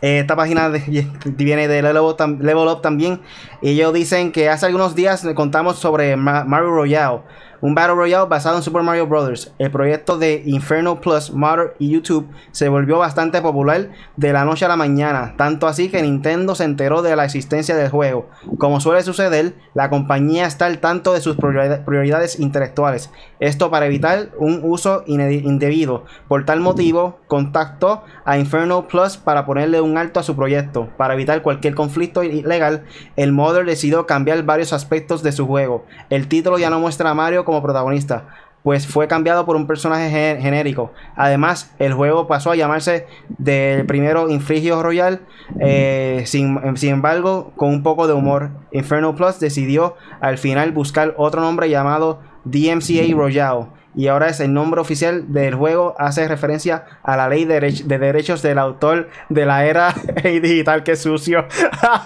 Esta 0.00 0.36
página 0.36 0.68
viene 1.24 1.68
de 1.68 1.82
Level 1.82 2.68
Up, 2.68 2.80
también. 2.82 3.20
ellos 3.62 3.92
dicen 3.92 4.32
que 4.32 4.48
hace 4.48 4.66
algunos 4.66 4.94
días 4.94 5.26
contamos 5.34 5.78
sobre 5.78 6.16
Mario 6.16 6.70
Royale 6.70 7.20
un 7.60 7.74
Battle 7.74 7.94
Royale 7.94 8.28
basado 8.28 8.56
en 8.56 8.62
Super 8.62 8.82
Mario 8.82 9.06
Bros. 9.06 9.52
El 9.58 9.70
proyecto 9.70 10.18
de 10.18 10.42
Inferno 10.46 11.00
Plus, 11.00 11.32
Modder 11.32 11.74
y 11.78 11.90
YouTube 11.90 12.28
se 12.52 12.68
volvió 12.68 12.98
bastante 12.98 13.40
popular 13.42 13.90
de 14.16 14.32
la 14.32 14.44
noche 14.44 14.64
a 14.64 14.68
la 14.68 14.76
mañana, 14.76 15.34
tanto 15.36 15.66
así 15.66 15.88
que 15.88 16.02
Nintendo 16.02 16.54
se 16.54 16.64
enteró 16.64 17.02
de 17.02 17.16
la 17.16 17.24
existencia 17.24 17.76
del 17.76 17.90
juego. 17.90 18.28
Como 18.58 18.80
suele 18.80 19.02
suceder, 19.02 19.54
la 19.74 19.90
compañía 19.90 20.46
está 20.46 20.66
al 20.66 20.78
tanto 20.78 21.12
de 21.12 21.20
sus 21.20 21.36
prioridades 21.36 22.38
intelectuales, 22.38 23.10
esto 23.40 23.70
para 23.70 23.86
evitar 23.86 24.30
un 24.38 24.60
uso 24.62 25.04
indebido. 25.06 26.04
Por 26.26 26.44
tal 26.44 26.60
motivo, 26.60 27.18
contactó 27.26 28.02
a 28.24 28.38
Inferno 28.38 28.88
Plus 28.88 29.16
para 29.16 29.46
ponerle 29.46 29.80
un 29.80 29.96
alto 29.98 30.20
a 30.20 30.22
su 30.22 30.36
proyecto. 30.36 30.88
Para 30.96 31.14
evitar 31.14 31.42
cualquier 31.42 31.74
conflicto 31.74 32.22
ilegal, 32.22 32.84
el 33.16 33.32
Modder 33.32 33.64
decidió 33.64 34.06
cambiar 34.06 34.42
varios 34.42 34.72
aspectos 34.72 35.22
de 35.22 35.32
su 35.32 35.46
juego. 35.46 35.84
El 36.10 36.28
título 36.28 36.58
ya 36.58 36.70
no 36.70 36.80
muestra 36.80 37.10
a 37.10 37.14
Mario 37.14 37.44
como 37.44 37.62
protagonista, 37.62 38.26
pues 38.62 38.86
fue 38.86 39.08
cambiado 39.08 39.46
por 39.46 39.56
un 39.56 39.66
personaje 39.66 40.38
genérico. 40.40 40.92
Además, 41.16 41.72
el 41.78 41.94
juego 41.94 42.26
pasó 42.26 42.50
a 42.50 42.56
llamarse 42.56 43.06
del 43.38 43.86
primero 43.86 44.28
Infrigio 44.28 44.82
Royal, 44.82 45.20
eh, 45.60 46.24
sin, 46.26 46.60
embargo, 46.82 47.52
con 47.56 47.70
un 47.70 47.82
poco 47.82 48.06
de 48.06 48.14
humor. 48.14 48.50
Inferno 48.72 49.14
Plus 49.14 49.40
decidió 49.40 49.96
al 50.20 50.38
final 50.38 50.72
buscar 50.72 51.14
otro 51.16 51.40
nombre 51.40 51.70
llamado 51.70 52.20
DMCA 52.44 53.14
Royale. 53.14 53.66
Y 53.94 54.06
ahora 54.06 54.28
es 54.28 54.38
el 54.40 54.52
nombre 54.52 54.80
oficial 54.80 55.32
del 55.32 55.54
juego, 55.54 55.94
hace 55.98 56.28
referencia 56.28 56.84
a 57.02 57.16
la 57.16 57.28
ley 57.28 57.44
de, 57.44 57.60
de 57.60 57.98
derechos 57.98 58.42
del 58.42 58.58
autor 58.58 59.08
de 59.28 59.46
la 59.46 59.66
era 59.66 59.94
digital, 60.22 60.84
que 60.84 60.94
sucio, 60.94 61.46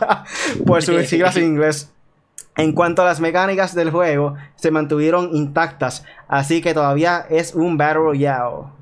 por 0.67 0.83
sus 0.83 1.07
siglas 1.07 1.37
en 1.37 1.45
inglés. 1.45 1.93
En 2.57 2.73
cuanto 2.73 3.03
a 3.03 3.07
las 3.07 3.21
mecánicas 3.21 3.75
del 3.75 3.91
juego, 3.91 4.35
se 4.57 4.71
mantuvieron 4.71 5.35
intactas, 5.35 6.05
así 6.29 6.61
que 6.61 6.75
todavía 6.75 7.27
es 7.29 7.55
un 7.55 7.77
Battle 7.77 8.03
Royale. 8.03 8.82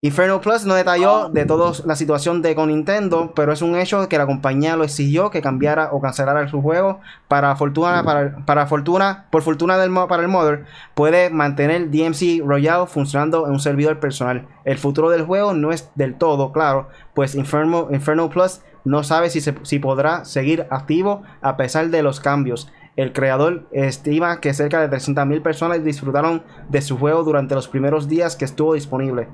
Inferno 0.00 0.40
Plus 0.40 0.64
no 0.64 0.76
detalló 0.76 1.28
de 1.28 1.44
todo 1.44 1.72
la 1.84 1.96
situación 1.96 2.40
de 2.40 2.54
con 2.54 2.68
Nintendo, 2.68 3.32
pero 3.34 3.52
es 3.52 3.62
un 3.62 3.74
hecho 3.74 4.08
que 4.08 4.16
la 4.16 4.26
compañía 4.26 4.76
lo 4.76 4.84
exigió 4.84 5.30
que 5.30 5.42
cambiara 5.42 5.88
o 5.90 6.00
cancelara 6.00 6.46
su 6.46 6.62
juego. 6.62 7.00
Para 7.26 7.56
fortuna, 7.56 8.04
para, 8.46 8.66
fortuna, 8.68 9.26
por 9.32 9.42
fortuna 9.42 9.76
del, 9.76 9.92
para 10.08 10.22
el 10.22 10.28
Mother, 10.28 10.66
puede 10.94 11.30
mantener 11.30 11.90
DMC 11.90 12.46
Royale 12.46 12.86
funcionando 12.86 13.46
en 13.46 13.54
un 13.54 13.58
servidor 13.58 13.98
personal. 13.98 14.46
El 14.64 14.78
futuro 14.78 15.10
del 15.10 15.24
juego 15.24 15.52
no 15.52 15.72
es 15.72 15.90
del 15.96 16.14
todo 16.14 16.52
claro, 16.52 16.88
pues 17.12 17.34
Inferno, 17.34 17.88
Inferno 17.90 18.30
Plus 18.30 18.60
no 18.84 19.02
sabe 19.02 19.30
si, 19.30 19.40
si 19.40 19.78
podrá 19.80 20.24
seguir 20.24 20.68
activo 20.70 21.24
a 21.42 21.56
pesar 21.56 21.88
de 21.88 22.04
los 22.04 22.20
cambios. 22.20 22.70
El 22.94 23.12
creador 23.12 23.66
estima 23.72 24.38
que 24.38 24.54
cerca 24.54 24.80
de 24.80 24.96
300.000 24.96 25.42
personas 25.42 25.82
disfrutaron 25.82 26.44
de 26.68 26.82
su 26.82 26.96
juego 26.96 27.24
durante 27.24 27.56
los 27.56 27.66
primeros 27.66 28.06
días 28.06 28.36
que 28.36 28.44
estuvo 28.44 28.74
disponible. 28.74 29.26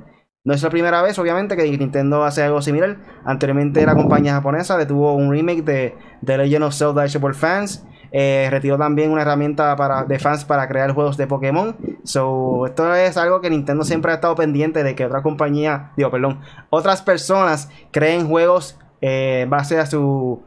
No 0.46 0.52
es 0.52 0.62
la 0.62 0.68
primera 0.68 1.00
vez, 1.00 1.18
obviamente, 1.18 1.56
que 1.56 1.64
Nintendo 1.64 2.22
hace 2.22 2.42
algo 2.42 2.60
similar. 2.60 2.98
Anteriormente 3.24 3.84
la 3.86 3.94
compañía 3.94 4.34
japonesa 4.34 4.76
detuvo 4.76 5.14
un 5.14 5.30
remake 5.30 5.62
de 5.62 5.94
The 6.22 6.36
Legend 6.36 6.64
of 6.64 6.74
Zelda 6.74 7.06
hecho 7.06 7.18
por 7.18 7.34
fans. 7.34 7.86
Eh, 8.12 8.46
retiró 8.50 8.76
también 8.76 9.10
una 9.10 9.22
herramienta 9.22 9.74
para, 9.74 10.04
de 10.04 10.18
fans 10.18 10.44
para 10.44 10.68
crear 10.68 10.92
juegos 10.92 11.16
de 11.16 11.26
Pokémon. 11.26 11.74
So, 12.04 12.66
esto 12.66 12.94
es 12.94 13.16
algo 13.16 13.40
que 13.40 13.48
Nintendo 13.48 13.84
siempre 13.84 14.12
ha 14.12 14.16
estado 14.16 14.34
pendiente 14.34 14.84
de 14.84 14.94
que 14.94 15.06
otra 15.06 15.22
compañía, 15.22 15.92
digo, 15.96 16.10
perdón, 16.10 16.40
otras 16.68 17.00
personas 17.00 17.70
creen 17.90 18.28
juegos 18.28 18.78
eh, 19.00 19.40
en 19.44 19.50
base 19.50 19.78
a 19.78 19.86
su 19.86 20.42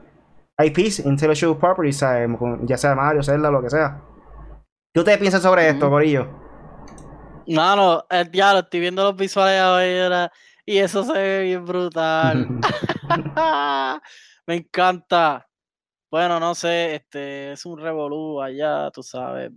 IPs, 0.60 1.06
Intellectual 1.08 1.58
Properties, 1.58 2.06
ya 2.66 2.78
sea 2.78 2.94
Mario, 2.94 3.24
Zelda, 3.24 3.50
lo 3.50 3.64
que 3.64 3.72
sea. 3.72 4.00
¿Qué 4.94 5.00
ustedes 5.00 5.18
piensan 5.18 5.42
sobre 5.42 5.68
esto, 5.68 5.90
Corillo? 5.90 6.47
No, 7.48 7.76
no, 7.76 8.06
ya 8.32 8.54
lo 8.54 8.60
estoy 8.60 8.80
viendo 8.82 9.04
los 9.04 9.16
visuales 9.16 9.60
ahora 9.60 10.32
y 10.66 10.78
eso 10.78 11.04
se 11.04 11.14
ve 11.14 11.44
bien 11.44 11.66
brutal. 11.66 12.48
Me 14.48 14.56
encanta. 14.56 15.48
Bueno, 16.12 16.40
no 16.40 16.56
sé, 16.56 16.96
este 16.96 17.54
es 17.54 17.66
un 17.66 17.80
revolú 17.80 18.42
allá, 18.42 18.92
tú 18.92 19.02
sabes. 19.04 19.52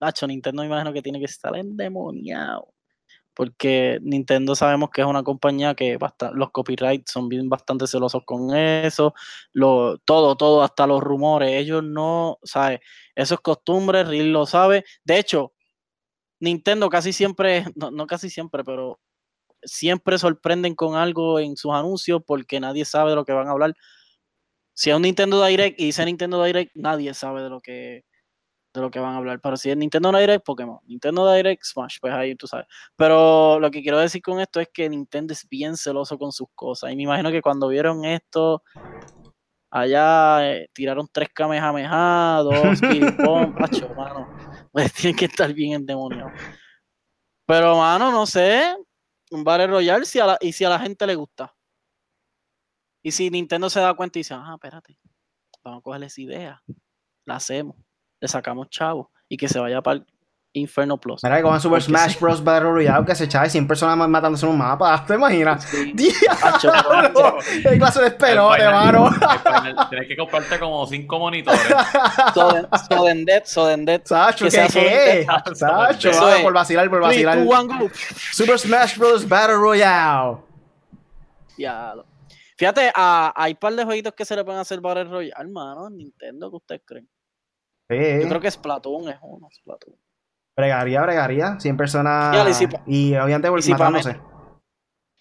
Nacho, 0.00 0.26
Nintendo 0.26 0.64
imagino 0.64 0.92
que 0.92 1.02
tiene 1.02 1.18
que 1.18 1.26
estar 1.26 1.56
endemoniado 1.56 2.74
porque 3.36 3.98
Nintendo 4.02 4.54
sabemos 4.54 4.88
que 4.88 5.02
es 5.02 5.06
una 5.06 5.22
compañía 5.22 5.74
que 5.74 5.98
los 6.32 6.50
copyrights 6.52 7.12
son 7.12 7.28
bien 7.28 7.50
bastante 7.50 7.86
celosos 7.86 8.22
con 8.24 8.56
eso, 8.56 9.14
lo, 9.52 9.98
todo, 9.98 10.36
todo, 10.36 10.62
hasta 10.62 10.86
los 10.86 11.02
rumores, 11.02 11.50
ellos 11.52 11.84
no, 11.84 12.38
¿sabes? 12.42 12.80
Eso 13.14 13.34
es 13.34 13.40
costumbre, 13.40 14.04
Real 14.04 14.32
lo 14.32 14.46
sabe. 14.46 14.86
De 15.04 15.18
hecho, 15.18 15.52
Nintendo 16.40 16.88
casi 16.88 17.12
siempre, 17.12 17.64
no, 17.76 17.90
no 17.90 18.06
casi 18.06 18.30
siempre, 18.30 18.64
pero 18.64 18.98
siempre 19.62 20.18
sorprenden 20.18 20.74
con 20.74 20.96
algo 20.96 21.40
en 21.40 21.56
sus 21.56 21.72
anuncios 21.72 22.22
porque 22.26 22.60
nadie 22.60 22.84
sabe 22.84 23.10
de 23.10 23.16
lo 23.16 23.24
que 23.24 23.32
van 23.32 23.48
a 23.48 23.52
hablar. 23.52 23.74
Si 24.74 24.90
es 24.90 24.96
un 24.96 25.02
Nintendo 25.02 25.44
Direct 25.44 25.80
y 25.80 25.86
dice 25.86 26.04
Nintendo 26.04 26.42
Direct, 26.44 26.72
nadie 26.74 27.14
sabe 27.14 27.42
de 27.42 27.50
lo 27.50 27.60
que 27.60 28.04
de 28.76 28.82
lo 28.82 28.90
que 28.90 29.00
van 29.00 29.14
a 29.14 29.16
hablar. 29.16 29.40
Pero 29.40 29.56
si 29.56 29.70
es 29.70 29.76
Nintendo 29.76 30.12
Direct, 30.12 30.44
Pokémon. 30.44 30.78
Nintendo 30.84 31.32
Direct, 31.32 31.64
Smash, 31.64 31.96
pues 32.00 32.12
ahí 32.12 32.36
tú 32.36 32.46
sabes. 32.46 32.66
Pero 32.94 33.58
lo 33.58 33.70
que 33.70 33.82
quiero 33.82 33.98
decir 33.98 34.22
con 34.22 34.38
esto 34.38 34.60
es 34.60 34.68
que 34.72 34.88
Nintendo 34.88 35.32
es 35.32 35.48
bien 35.48 35.76
celoso 35.76 36.18
con 36.18 36.30
sus 36.30 36.48
cosas. 36.54 36.92
Y 36.92 36.96
me 36.96 37.04
imagino 37.04 37.30
que 37.30 37.42
cuando 37.42 37.68
vieron 37.68 38.04
esto, 38.04 38.62
allá 39.70 40.50
eh, 40.50 40.70
tiraron 40.72 41.08
tres 41.12 41.28
Kamehameha, 41.34 42.40
dos 42.42 42.80
Spirit 42.80 43.16
Bomb, 43.18 43.56
mano. 43.96 44.28
Pues 44.72 44.92
tienen 44.92 45.16
que 45.16 45.26
estar 45.26 45.52
bien 45.52 45.74
endemoniados. 45.74 46.32
Pero, 47.46 47.76
mano, 47.76 48.10
no 48.10 48.26
sé. 48.26 48.74
Un 49.30 49.44
Battle 49.44 49.68
Royale 49.68 50.04
si 50.04 50.20
a 50.20 50.26
la, 50.26 50.38
y 50.40 50.52
si 50.52 50.64
a 50.64 50.68
la 50.68 50.78
gente 50.78 51.06
le 51.06 51.14
gusta. 51.14 51.54
Y 53.02 53.12
si 53.12 53.30
Nintendo 53.30 53.70
se 53.70 53.80
da 53.80 53.94
cuenta 53.94 54.18
y 54.18 54.20
dice, 54.20 54.34
ah, 54.34 54.52
espérate, 54.54 54.98
vamos 55.62 55.80
a 55.80 55.82
cogerles 55.82 56.12
esa 56.12 56.20
idea. 56.22 56.62
La 57.24 57.36
hacemos 57.36 57.76
le 58.20 58.28
sacamos 58.28 58.68
chavo 58.70 59.10
y 59.28 59.36
que 59.36 59.48
se 59.48 59.58
vaya 59.58 59.82
para 59.82 60.04
Inferno 60.56 60.96
Plus. 60.96 61.22
Mira, 61.22 61.42
como 61.42 61.54
en 61.54 61.60
Super 61.60 61.82
Smash 61.82 62.18
Bros. 62.18 62.42
Battle 62.42 62.70
Royale 62.70 63.04
que 63.04 63.14
se 63.14 63.24
echaba 63.24 63.48
100 63.48 63.68
personas 63.68 64.08
matándose 64.08 64.46
en 64.46 64.52
un 64.52 64.58
mapa. 64.58 65.04
¿Te 65.06 65.14
imaginas? 65.14 65.64
Sí. 65.64 65.92
¡Diablo! 65.94 67.36
¡Qué 67.62 67.78
clase 67.78 68.00
de 68.00 68.06
espelote, 68.08 68.64
mano! 68.64 69.10
Tienes 69.90 70.08
que 70.08 70.16
comprarte 70.16 70.58
como 70.58 70.86
5 70.86 71.18
monitores. 71.18 71.60
Sodendet, 72.88 73.44
Sodendet. 73.44 74.06
Sacho, 74.06 74.46
¿qué 74.46 74.66
qué? 74.72 75.26
Sacho, 75.54 76.10
por 76.42 76.52
vacilar, 76.54 76.88
por 76.88 77.00
vacilar. 77.00 77.38
Super 78.32 78.58
Smash 78.58 78.96
Bros. 78.96 79.28
Battle 79.28 79.56
Royale. 79.56 80.38
Ya. 81.58 81.94
Fíjate, 82.56 82.90
hay 82.94 83.52
un 83.52 83.58
par 83.58 83.74
de 83.74 83.84
jueguitos 83.84 84.14
que 84.14 84.24
se 84.24 84.34
le 84.34 84.42
pueden 84.42 84.60
hacer 84.60 84.80
Battle 84.80 85.04
Royale, 85.04 85.50
mano. 85.50 85.90
Nintendo, 85.90 86.48
¿qué 86.50 86.56
ustedes 86.56 86.82
creen? 86.86 87.08
Yo 87.88 88.28
creo 88.28 88.40
que 88.40 88.50
Splatoon 88.50 89.10
es 89.10 89.18
uno, 89.20 89.48
Splatoon. 89.52 89.94
Bregaría, 90.56 91.02
bregaría, 91.02 91.60
100 91.60 91.76
personas. 91.76 92.60
y, 92.86 93.14
obviamente 93.14 93.48
y 93.58 93.62
si 93.62 93.72
matándose. 93.72 94.18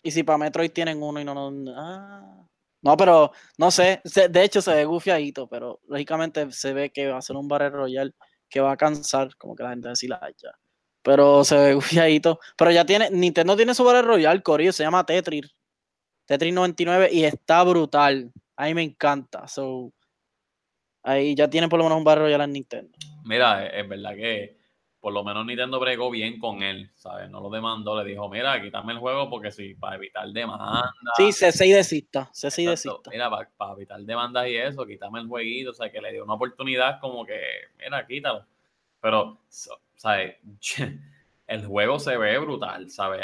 Y 0.01 0.11
si 0.11 0.23
para 0.23 0.37
Metroid 0.37 0.71
tienen 0.71 1.01
uno 1.01 1.19
y 1.19 1.25
no, 1.25 1.33
no. 1.33 1.73
Ah. 1.75 2.47
No, 2.81 2.95
pero 2.95 3.31
no 3.57 3.71
sé. 3.71 4.01
De 4.29 4.43
hecho, 4.43 4.61
se 4.61 4.73
ve 4.73 4.85
gufiadito, 4.85 5.47
pero 5.47 5.79
lógicamente 5.87 6.51
se 6.51 6.73
ve 6.73 6.91
que 6.91 7.07
va 7.07 7.17
a 7.17 7.21
ser 7.21 7.35
un 7.35 7.47
Battle 7.47 7.71
Royale 7.71 8.13
que 8.47 8.61
va 8.61 8.71
a 8.73 8.77
cansar, 8.77 9.35
como 9.37 9.55
que 9.55 9.63
la 9.63 9.71
gente 9.71 9.89
decía 9.89 10.19
ya. 10.37 10.51
Pero 11.01 11.43
se 11.43 11.57
ve 11.57 11.73
gufiadito. 11.73 12.39
Pero 12.55 12.71
ya 12.71 12.85
tiene. 12.85 13.09
Nintendo 13.09 13.55
tiene 13.55 13.73
su 13.73 13.83
Battle 13.83 14.03
Royale, 14.03 14.43
Corillo, 14.43 14.71
se 14.71 14.83
llama 14.83 15.05
Tetris. 15.05 15.53
Tetris 16.25 16.53
99 16.53 17.09
y 17.11 17.25
está 17.25 17.63
brutal. 17.63 18.31
A 18.55 18.65
mí 18.65 18.73
me 18.73 18.83
encanta. 18.83 19.47
So, 19.47 19.91
Ahí 21.05 21.35
ya 21.35 21.47
tiene 21.47 21.69
por 21.69 21.77
lo 21.77 21.85
menos 21.85 21.99
un 21.99 22.03
barrio 22.03 22.27
ya 22.27 22.43
en 22.43 22.51
Nintendo. 22.51 22.97
Mira, 23.23 23.67
es 23.67 23.87
verdad 23.87 24.15
que 24.15 24.57
por 25.05 25.13
lo 25.13 25.23
menos 25.23 25.45
Nintendo 25.45 25.79
bregó 25.79 26.09
bien 26.09 26.39
con 26.39 26.63
él, 26.63 26.89
¿sabes? 26.95 27.29
No 27.29 27.39
lo 27.39 27.51
demandó, 27.51 28.01
le 28.01 28.09
dijo, 28.09 28.27
mira, 28.27 28.59
quítame 28.59 28.91
el 28.91 28.97
juego 28.97 29.29
porque 29.29 29.51
sí, 29.51 29.75
para 29.75 29.97
evitar 29.97 30.27
demanda. 30.29 30.91
Sí, 31.15 31.25
C6 31.25 31.75
desista, 31.75 32.31
C6 32.33 32.69
desista. 32.71 33.11
Mira, 33.11 33.29
para, 33.29 33.73
evitar 33.73 34.01
demandas 34.01 34.47
y 34.47 34.55
eso, 34.57 34.83
quítame 34.83 35.19
el 35.19 35.27
jueguito, 35.27 35.69
o 35.69 35.73
sea, 35.75 35.91
que 35.91 36.01
le 36.01 36.11
dio 36.11 36.23
una 36.23 36.33
oportunidad 36.33 36.99
como 36.99 37.23
que, 37.23 37.39
mira, 37.77 38.07
quítalo. 38.07 38.47
Pero, 38.99 39.37
¿sabes? 39.95 40.37
El 41.45 41.67
juego 41.67 41.99
se 41.99 42.17
ve 42.17 42.39
brutal, 42.39 42.89
¿sabes? 42.89 43.21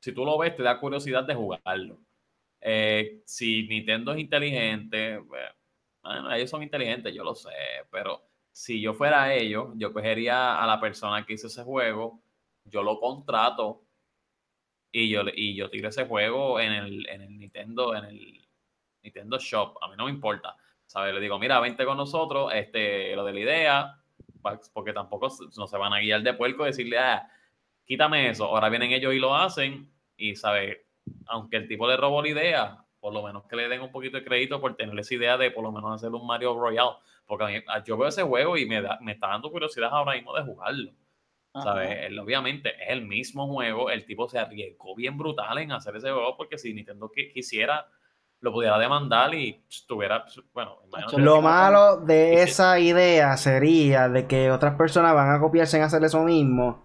Si 0.00 0.10
tú 0.10 0.24
lo 0.24 0.38
ves, 0.38 0.56
te 0.56 0.64
da 0.64 0.80
curiosidad 0.80 1.22
de 1.22 1.36
jugarlo. 1.36 2.00
Eh, 2.60 3.22
si 3.26 3.62
Nintendo 3.68 4.10
es 4.10 4.18
inteligente, 4.18 5.18
bueno, 5.18 6.34
ellos 6.34 6.50
son 6.50 6.64
inteligentes, 6.64 7.14
yo 7.14 7.22
lo 7.22 7.36
sé, 7.36 7.52
pero 7.92 8.29
si 8.52 8.80
yo 8.80 8.94
fuera 8.94 9.34
ellos, 9.34 9.68
yo 9.76 9.92
cogería 9.92 10.62
a 10.62 10.66
la 10.66 10.80
persona 10.80 11.24
que 11.24 11.34
hizo 11.34 11.46
ese 11.46 11.62
juego, 11.62 12.20
yo 12.64 12.82
lo 12.82 12.98
contrato 12.98 13.82
y 14.92 15.08
yo, 15.08 15.22
y 15.34 15.54
yo 15.54 15.70
tiro 15.70 15.88
ese 15.88 16.06
juego 16.06 16.60
en 16.60 16.72
el, 16.72 17.08
en 17.08 17.22
el 17.22 17.38
Nintendo, 17.38 17.94
en 17.94 18.04
el 18.04 18.48
Nintendo 19.02 19.38
Shop. 19.38 19.76
A 19.82 19.88
mí 19.88 19.94
no 19.96 20.06
me 20.06 20.10
importa. 20.10 20.56
¿Sabes? 20.86 21.14
Le 21.14 21.20
digo, 21.20 21.38
mira, 21.38 21.60
vente 21.60 21.84
con 21.84 21.96
nosotros, 21.96 22.50
este, 22.52 23.14
lo 23.14 23.24
de 23.24 23.32
la 23.32 23.40
idea, 23.40 24.00
porque 24.72 24.92
tampoco 24.92 25.28
no 25.56 25.66
se 25.68 25.78
van 25.78 25.92
a 25.92 26.00
guiar 26.00 26.22
de 26.22 26.34
puerco 26.34 26.64
y 26.64 26.70
decirle, 26.70 26.98
ah, 26.98 27.30
quítame 27.84 28.28
eso. 28.28 28.46
Ahora 28.46 28.68
vienen 28.68 28.90
ellos 28.90 29.14
y 29.14 29.20
lo 29.20 29.34
hacen, 29.34 29.88
y, 30.16 30.34
¿sabes? 30.34 30.78
Aunque 31.26 31.58
el 31.58 31.68
tipo 31.68 31.86
le 31.86 31.96
robó 31.96 32.22
la 32.22 32.28
idea, 32.28 32.84
por 32.98 33.14
lo 33.14 33.22
menos 33.22 33.44
que 33.46 33.54
le 33.54 33.68
den 33.68 33.82
un 33.82 33.92
poquito 33.92 34.16
de 34.16 34.24
crédito 34.24 34.60
por 34.60 34.76
tener 34.76 34.98
esa 34.98 35.14
idea 35.14 35.38
de 35.38 35.52
por 35.52 35.62
lo 35.62 35.70
menos 35.70 35.92
hacer 35.92 36.10
un 36.10 36.26
Mario 36.26 36.58
Royale. 36.58 36.96
Porque 37.30 37.62
yo 37.84 37.96
veo 37.96 38.08
ese 38.08 38.24
juego 38.24 38.56
y 38.56 38.66
me, 38.66 38.82
da, 38.82 38.98
me 39.00 39.12
está 39.12 39.28
dando 39.28 39.52
curiosidad 39.52 39.88
ahora 39.92 40.14
mismo 40.14 40.34
de 40.34 40.42
jugarlo. 40.42 40.90
¿Sabes? 41.54 42.16
obviamente 42.18 42.70
es 42.80 42.90
el 42.90 43.06
mismo 43.06 43.48
juego, 43.48 43.90
el 43.90 44.04
tipo 44.04 44.28
se 44.28 44.38
arriesgó 44.38 44.94
bien 44.94 45.18
brutal 45.18 45.58
en 45.58 45.72
hacer 45.72 45.96
ese 45.96 46.10
juego 46.10 46.36
porque 46.36 46.58
si 46.58 46.72
Nintendo 46.72 47.10
quisiera 47.10 47.86
lo 48.40 48.52
pudiera 48.52 48.78
demandar 48.78 49.34
y 49.34 49.60
estuviera, 49.68 50.24
bueno, 50.54 50.78
lo 51.18 51.42
malo 51.42 51.98
de 51.98 52.42
esa 52.42 52.78
idea 52.78 53.36
sería 53.36 54.08
de 54.08 54.28
que 54.28 54.50
otras 54.52 54.76
personas 54.76 55.12
van 55.12 55.34
a 55.34 55.40
copiarse 55.40 55.76
en 55.76 55.82
hacer 55.82 56.04
eso 56.04 56.22
mismo 56.22 56.84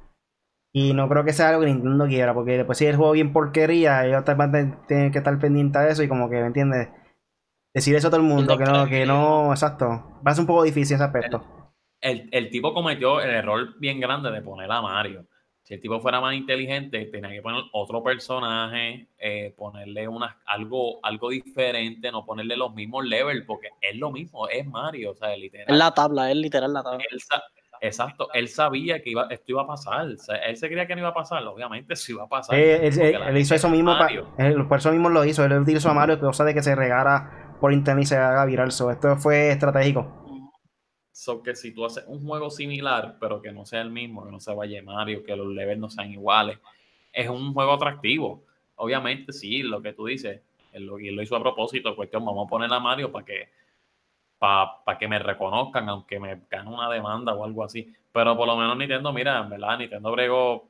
y 0.73 0.93
no 0.93 1.07
creo 1.07 1.23
que 1.23 1.31
sea 1.31 1.49
algo 1.49 1.61
que 1.61 1.67
Nintendo 1.67 2.07
quiera 2.07 2.33
porque 2.33 2.57
después 2.57 2.79
si 2.79 2.87
el 2.87 2.97
juego 2.97 3.11
bien 3.11 3.33
porquería 3.33 4.03
ellos 4.05 4.23
van 4.25 4.55
a 4.55 4.85
tener 4.87 5.11
que 5.11 5.19
estar 5.19 5.39
pendientes 5.39 5.81
de 5.81 5.91
eso 5.91 6.03
y 6.03 6.07
como 6.07 6.27
que, 6.27 6.41
¿me 6.41 6.47
entiendes? 6.47 6.89
Decir 7.75 7.95
eso 7.95 8.07
a 8.07 8.09
todo 8.09 8.21
el 8.21 8.25
mundo, 8.25 8.57
que 8.57 8.63
no, 8.63 8.87
que 8.87 9.05
no, 9.05 9.51
exacto. 9.51 9.85
Va 10.25 10.31
a 10.31 10.33
ser 10.33 10.41
un 10.41 10.47
poco 10.47 10.63
difícil 10.63 10.95
ese 10.95 11.03
aspecto 11.03 11.55
el, 12.05 12.49
tipo 12.49 12.73
cometió 12.73 13.19
el 13.19 13.31
error 13.31 13.79
bien 13.79 13.99
grande 13.99 14.31
de 14.31 14.41
poner 14.41 14.71
a 14.71 14.81
Mario. 14.81 15.25
Si 15.63 15.73
el 15.73 15.81
tipo 15.81 15.99
fuera 15.99 16.21
más 16.21 16.35
inteligente, 16.35 17.03
tenía 17.05 17.31
que 17.31 17.41
poner 17.41 17.63
otro 17.71 18.03
personaje, 18.03 19.07
eh, 19.17 19.53
ponerle 19.57 20.07
una, 20.07 20.39
algo, 20.45 20.99
algo 21.03 21.31
diferente, 21.31 22.11
no 22.11 22.23
ponerle 22.23 22.55
los 22.55 22.75
mismos 22.75 23.03
levels, 23.05 23.43
porque 23.47 23.69
es 23.81 23.97
lo 23.97 24.11
mismo, 24.11 24.47
es 24.47 24.67
Mario, 24.67 25.11
o 25.11 25.15
sea, 25.15 25.35
literal. 25.35 25.65
Es 25.67 25.75
la 25.75 25.91
tabla, 25.91 26.29
es 26.29 26.37
literal 26.37 26.71
la 26.71 26.83
tabla. 26.83 27.03
exacto, 27.81 28.29
él 28.33 28.47
sabía 28.47 29.01
que 29.01 29.09
iba, 29.09 29.25
esto 29.31 29.45
iba 29.47 29.63
a 29.63 29.67
pasar. 29.67 30.05
él 30.05 30.57
se 30.57 30.67
creía 30.67 30.85
que 30.85 30.93
no 30.93 31.01
iba 31.01 31.09
a 31.09 31.15
pasar, 31.15 31.43
obviamente 31.47 31.95
sí 31.95 32.11
iba 32.11 32.25
a 32.25 32.29
pasar. 32.29 32.55
él, 32.55 33.37
hizo 33.37 33.55
eso 33.55 33.67
mismo, 33.67 33.97
por 34.69 34.77
eso 34.77 34.91
mismo 34.91 35.09
lo 35.09 35.25
hizo, 35.25 35.43
él 35.43 35.53
utilizó 35.53 35.89
a 35.89 35.95
Mario, 35.95 36.19
cosa 36.19 36.43
de 36.43 36.53
que 36.53 36.61
se 36.61 36.75
regara 36.75 37.44
por 37.65 37.73
internet 37.73 38.03
y 38.03 38.05
se 38.05 38.15
haga 38.15 38.45
viral. 38.45 38.69
esto 38.69 39.15
fue 39.17 39.49
estratégico. 39.49 40.05
So 41.11 41.41
que 41.41 41.55
si 41.55 41.73
tú 41.73 41.83
haces 41.83 42.03
un 42.05 42.23
juego 42.23 42.51
similar, 42.51 43.17
pero 43.19 43.41
que 43.41 43.51
no 43.51 43.65
sea 43.65 43.81
el 43.81 43.89
mismo, 43.89 44.23
que 44.23 44.31
no 44.31 44.39
se 44.39 44.53
vaya 44.53 44.83
Mario, 44.83 45.23
que 45.23 45.35
los 45.35 45.47
levels 45.47 45.79
no 45.79 45.89
sean 45.89 46.11
iguales, 46.11 46.59
es 47.11 47.27
un 47.27 47.55
juego 47.55 47.73
atractivo. 47.73 48.43
Obviamente, 48.75 49.33
sí, 49.33 49.63
lo 49.63 49.81
que 49.81 49.93
tú 49.93 50.05
dices, 50.05 50.41
él 50.73 50.85
lo, 50.85 50.99
lo 50.99 51.21
hizo 51.23 51.35
a 51.35 51.39
propósito, 51.39 51.95
cuestión, 51.95 52.23
vamos 52.23 52.45
a 52.45 52.49
poner 52.51 52.71
a 52.71 52.79
Mario 52.79 53.11
para 53.11 53.25
que, 53.25 53.49
para, 54.37 54.99
que 54.99 55.07
me 55.07 55.17
reconozcan, 55.17 55.89
aunque 55.89 56.19
me 56.19 56.41
gane 56.47 56.69
una 56.69 56.87
demanda 56.87 57.33
o 57.33 57.43
algo 57.43 57.63
así. 57.63 57.91
Pero 58.11 58.37
por 58.37 58.45
lo 58.45 58.57
menos 58.57 58.77
Nintendo, 58.77 59.11
mira, 59.11 59.39
en 59.39 59.49
verdad, 59.49 59.79
Nintendo 59.79 60.11
bregó, 60.11 60.69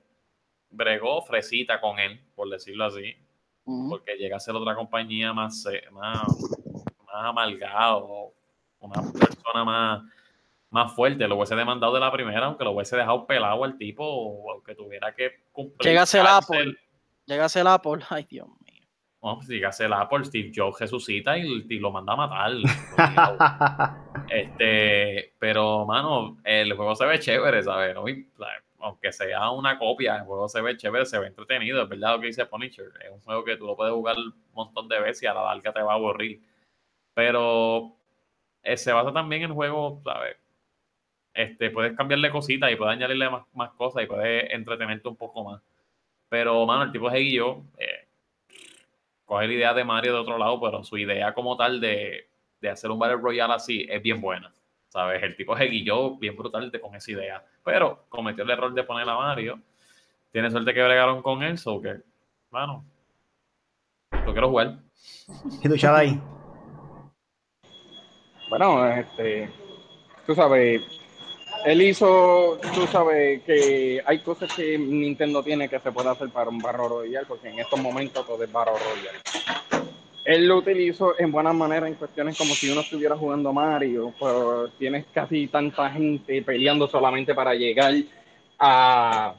bregó 0.70 1.22
fresita 1.24 1.82
con 1.82 2.00
él, 2.00 2.22
por 2.36 2.50
decirlo 2.50 2.86
así, 2.86 3.14
porque 3.90 4.16
llega 4.16 4.38
a 4.38 4.40
ser 4.40 4.56
otra 4.56 4.76
compañía 4.76 5.34
más, 5.34 5.68
más, 5.92 6.56
más 7.16 7.30
amargado, 7.30 8.34
una 8.80 9.02
persona 9.14 9.64
más 9.64 10.04
más 10.76 10.94
fuerte. 10.94 11.28
Lo 11.28 11.38
hubiese 11.38 11.56
demandado 11.56 11.94
de 11.94 12.02
la 12.02 12.12
primera, 12.12 12.46
aunque 12.46 12.66
lo 12.66 12.72
hubiese 12.72 12.98
dejado 12.98 13.26
pelado 13.26 13.64
al 13.64 13.78
tipo, 13.78 14.04
o 14.06 14.52
aunque 14.52 14.76
tuviera 14.76 15.16
que 15.16 15.46
cumplir. 15.52 15.90
Llegase 15.90 16.20
el 16.20 16.28
Apple. 16.28 16.76
Llegase 17.26 17.62
el 17.62 17.68
Apple. 17.68 18.04
Ay, 18.10 18.28
Dios 18.30 18.48
mío. 18.48 18.86
No, 19.24 19.38
pues 19.38 19.48
llegase 19.48 19.86
el 19.86 19.94
Apple, 19.94 20.26
Steve 20.26 20.52
Jobs 20.54 20.80
resucita 20.80 21.36
y, 21.38 21.80
lo 21.80 21.92
manda 21.92 22.14
a 22.14 22.16
matar. 22.16 22.52
este, 24.30 25.34
pero, 25.40 25.86
mano, 25.86 26.38
el 26.44 26.74
juego 26.74 26.94
se 26.96 27.06
ve 27.06 27.20
chévere, 27.20 27.64
¿sabes? 27.64 27.96
aunque 28.80 29.12
sea 29.12 29.50
una 29.50 29.80
copia, 29.80 30.18
el 30.18 30.26
juego 30.26 30.48
se 30.48 30.62
ve 30.62 30.78
chévere, 30.78 31.08
se 31.08 31.18
ve 31.18 31.28
entretenido. 31.28 31.82
Es 31.82 31.90
verdad 31.90 32.16
lo 32.16 32.20
que 32.20 32.28
dice 32.28 32.46
Punisher. 32.46 32.92
Es 33.04 33.10
un 33.10 33.22
juego 33.22 33.44
que 33.44 33.58
tú 33.58 33.66
lo 33.66 33.76
puedes 33.76 33.96
jugar 33.96 34.16
un 34.18 34.34
montón 34.54 34.88
de 34.88 35.00
veces 35.00 35.24
y 35.24 35.26
a 35.26 35.34
la 35.34 35.44
larga 35.44 35.74
te 35.74 35.82
va 35.82 35.94
a 35.94 35.96
aburrir. 35.96 36.40
Pero 37.16 37.96
eh, 38.62 38.78
se 38.78 38.94
basa 38.94 39.12
también 39.12 39.42
en 39.42 39.56
juegos, 39.56 40.04
¿sabes? 40.04 40.38
este, 41.36 41.70
puedes 41.70 41.96
cambiarle 41.96 42.32
cositas 42.32 42.72
y 42.72 42.78
puedes 42.78 42.94
añadirle 42.94 43.30
más, 43.30 43.72
cosas 43.72 44.04
y 44.04 44.08
puedes 44.08 44.52
entretenerte 44.52 45.08
un 45.08 45.18
poco 45.18 45.44
más. 45.44 45.62
Pero, 46.30 46.66
mano, 46.66 46.84
el 46.84 46.92
tipo 46.92 47.12
yo 47.14 47.64
eh, 47.78 48.08
coge 49.26 49.48
la 49.48 49.54
idea 49.54 49.74
de 49.74 49.84
Mario 49.84 50.14
de 50.14 50.20
otro 50.20 50.38
lado, 50.38 50.60
pero 50.62 50.84
su 50.84 50.98
idea 50.98 51.34
como 51.34 51.58
tal 51.58 51.82
de, 51.82 52.30
hacer 52.72 52.90
un 52.90 52.98
Battle 52.98 53.18
Royale 53.18 53.54
así 53.54 53.86
es 53.88 54.02
bien 54.02 54.22
buena. 54.22 54.52
¿Sabes? 54.88 55.22
El 55.22 55.36
tipo 55.36 55.58
yo 55.58 56.16
bien 56.18 56.38
brutal 56.38 56.72
con 56.80 56.96
esa 56.96 57.12
idea. 57.12 57.44
Pero 57.66 58.06
cometió 58.08 58.46
el 58.46 58.50
error 58.50 58.74
de 58.74 58.84
poner 58.84 59.08
a 59.10 59.16
Mario. 59.16 59.60
Tiene 60.32 60.50
suerte 60.50 60.74
que 60.74 60.82
bregaron 60.82 61.22
con 61.22 61.44
él, 61.44 61.58
so 61.58 61.82
que, 61.82 61.98
mano, 62.50 62.86
lo 64.26 64.32
quiero 64.32 64.48
jugar. 64.50 64.78
¿Y 65.64 65.68
tu 65.68 65.88
ahí? 65.88 66.22
Bueno, 68.50 68.88
este, 68.88 69.50
tú 70.26 70.36
sabes, 70.36 70.82
él 71.66 71.82
hizo, 71.82 72.60
tú 72.76 72.86
sabes 72.88 73.42
que 73.44 74.02
hay 74.06 74.20
cosas 74.20 74.54
que 74.54 74.78
Nintendo 74.78 75.42
tiene 75.42 75.68
que 75.68 75.80
se 75.80 75.92
puede 75.92 76.10
hacer 76.10 76.30
para 76.30 76.50
un 76.50 76.60
barro 76.60 76.88
royal, 76.88 77.26
porque 77.28 77.50
en 77.50 77.60
estos 77.60 77.80
momentos 77.80 78.26
todo 78.26 78.44
es 78.44 78.52
barro 78.52 78.74
royal. 78.78 79.16
Él 80.24 80.48
lo 80.48 80.58
utilizó 80.58 81.20
en 81.20 81.32
buena 81.32 81.54
manera 81.54 81.88
en 81.88 81.96
cuestiones 81.96 82.38
como 82.38 82.54
si 82.54 82.70
uno 82.70 82.82
estuviera 82.82 83.16
jugando 83.16 83.54
Mario, 83.54 84.14
pero 84.20 84.70
tienes 84.78 85.06
casi 85.14 85.48
tanta 85.48 85.90
gente 85.92 86.42
peleando 86.42 86.88
solamente 86.88 87.34
para 87.34 87.54
llegar 87.54 87.94
a, 88.60 89.36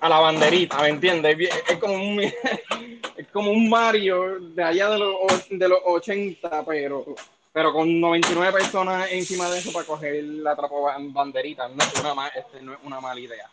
a 0.00 0.08
la 0.08 0.18
banderita, 0.20 0.80
¿me 0.82 0.88
entiendes? 0.88 1.36
Es 1.68 1.76
como 1.78 1.94
un, 1.94 2.20
es 3.16 3.28
como 3.32 3.50
un 3.50 3.68
Mario 3.68 4.40
de 4.40 4.62
allá 4.62 4.90
de 4.90 4.98
los, 4.98 5.48
de 5.48 5.68
los 5.68 5.78
80, 5.86 6.64
pero 6.64 7.04
pero 7.52 7.72
con 7.72 8.00
99 8.00 8.52
personas 8.52 9.12
encima 9.12 9.50
de 9.50 9.58
eso 9.58 9.72
para 9.72 9.84
coger 9.84 10.24
la 10.24 10.54
banderita, 10.54 11.68
no 11.68 11.82
es 11.82 12.00
una, 12.00 12.28
este, 12.28 12.62
no 12.62 12.72
es 12.72 12.78
una 12.82 13.00
mala 13.00 13.20
idea. 13.20 13.50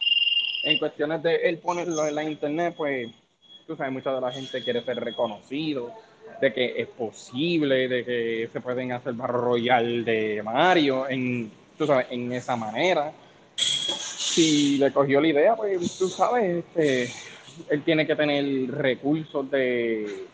En 0.63 0.77
cuestiones 0.77 1.21
de 1.21 1.35
él 1.35 1.57
ponerlo 1.57 2.07
en 2.07 2.15
la 2.15 2.23
internet, 2.23 2.73
pues 2.77 3.09
tú 3.67 3.75
sabes, 3.75 3.91
mucha 3.91 4.13
de 4.13 4.21
la 4.21 4.31
gente 4.31 4.63
quiere 4.63 4.83
ser 4.83 4.99
reconocido, 4.99 5.91
de 6.41 6.53
que 6.53 6.81
es 6.81 6.87
posible, 6.87 7.87
de 7.87 8.05
que 8.05 8.49
se 8.51 8.61
pueden 8.61 8.93
hacer 8.93 9.13
barro 9.13 9.41
royal 9.41 10.05
de 10.05 10.41
Mario 10.43 11.07
en, 11.09 11.51
tú 11.77 11.85
sabes, 11.85 12.07
en 12.09 12.31
esa 12.31 12.55
manera. 12.55 13.11
Si 13.55 14.77
le 14.77 14.93
cogió 14.93 15.19
la 15.19 15.27
idea, 15.27 15.55
pues 15.55 15.97
tú 15.97 16.07
sabes, 16.07 16.63
este, 16.63 17.11
él 17.69 17.83
tiene 17.83 18.07
que 18.07 18.15
tener 18.15 18.71
recursos 18.71 19.49
de 19.51 20.27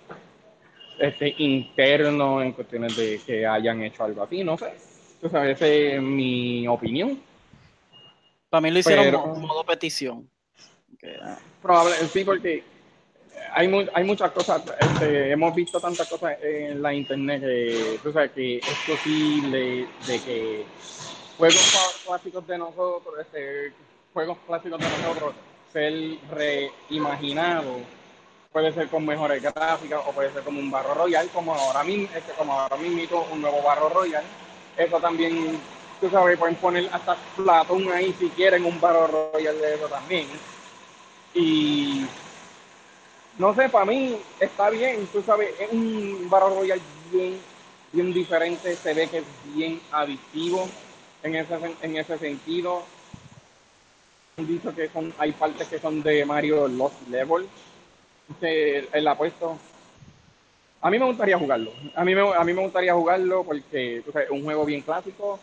este, 0.99 1.35
interno 1.37 2.41
en 2.41 2.53
cuestiones 2.53 2.95
de 2.95 3.19
que 3.25 3.45
hayan 3.45 3.81
hecho 3.83 4.03
algo 4.03 4.23
así, 4.23 4.43
no 4.43 4.57
sé. 4.57 4.73
Tú 5.21 5.29
sabes, 5.29 5.55
esa 5.55 5.67
es 5.67 6.01
mi 6.01 6.67
opinión. 6.67 7.19
Para 8.49 8.61
mí 8.61 8.71
lo 8.71 8.79
hicieron 8.79 9.05
Pero, 9.05 9.25
modo 9.35 9.63
petición. 9.63 10.29
Probable, 11.61 11.95
sí, 12.11 12.23
porque 12.23 12.63
hay, 13.53 13.87
hay 13.93 14.03
muchas 14.03 14.31
cosas, 14.31 14.63
este, 14.79 15.31
hemos 15.31 15.53
visto 15.53 15.79
tantas 15.79 16.07
cosas 16.09 16.37
en 16.41 16.81
la 16.81 16.93
internet 16.93 17.41
que, 17.41 17.99
tú 18.01 18.11
sabes, 18.11 18.31
que 18.31 18.57
es 18.57 18.77
posible 18.87 19.87
de 20.07 20.19
que 20.19 20.65
juegos 21.37 22.01
clásicos 22.05 22.47
de 22.47 22.57
nosotros, 22.57 23.15
este, 23.19 23.73
juegos 24.13 24.37
clásicos 24.47 24.79
de 24.79 24.85
nosotros, 24.89 25.35
ser 25.71 26.17
reimaginados 26.31 27.81
puede 28.55 28.71
ser 28.71 28.87
con 28.87 29.05
mejores 29.05 29.41
gráficas 29.41 29.99
o 30.07 30.13
puede 30.13 30.31
ser 30.31 30.41
como 30.43 30.61
un 30.61 30.71
barro 30.71 30.93
royal, 30.93 31.27
como 31.33 31.53
ahora 31.53 31.83
mismo, 31.83 32.07
este, 32.15 32.31
como 32.37 32.53
ahora 32.53 32.77
mismo 32.77 33.27
un 33.33 33.41
nuevo 33.41 33.61
barro 33.61 33.89
royal. 33.89 34.23
Eso 34.77 34.97
también, 35.01 35.59
tú 35.99 36.09
sabes, 36.09 36.39
pueden 36.39 36.55
poner 36.55 36.89
hasta 36.93 37.17
Platón 37.35 37.91
ahí 37.91 38.15
si 38.17 38.29
quieren 38.29 38.63
un 38.63 38.79
barro 38.79 39.31
royal 39.33 39.59
de 39.59 39.75
eso 39.75 39.87
también. 39.89 40.27
Y 41.33 42.05
no 43.37 43.53
sé, 43.55 43.67
para 43.67 43.83
mí 43.83 44.15
está 44.39 44.69
bien, 44.69 45.05
tú 45.07 45.21
sabes, 45.21 45.49
es 45.59 45.69
un 45.73 46.29
barro 46.29 46.55
royal 46.55 46.79
bien, 47.11 47.37
bien 47.91 48.13
diferente, 48.13 48.77
se 48.77 48.93
ve 48.93 49.09
que 49.09 49.17
es 49.17 49.25
bien 49.53 49.81
adictivo 49.91 50.69
en 51.23 51.35
ese, 51.35 51.55
en 51.81 51.97
ese 51.97 52.17
sentido. 52.17 52.83
Dicho 54.37 54.73
que 54.73 54.87
son, 54.87 55.13
hay 55.17 55.33
partes 55.33 55.67
que 55.67 55.79
son 55.79 56.01
de 56.01 56.23
Mario 56.23 56.69
Lost 56.69 57.05
Level, 57.09 57.49
este, 58.29 58.97
él 58.97 59.07
ha 59.07 59.15
puesto. 59.15 59.57
A 60.81 60.89
mí 60.89 60.99
me 60.99 61.05
gustaría 61.05 61.37
jugarlo. 61.37 61.71
A 61.95 62.03
mí 62.03 62.13
me, 62.13 62.21
a 62.21 62.43
mí 62.43 62.53
me 62.53 62.61
gustaría 62.61 62.93
jugarlo 62.93 63.43
porque 63.43 63.97
es 63.97 64.29
un 64.29 64.43
juego 64.43 64.65
bien 64.65 64.81
clásico. 64.81 65.39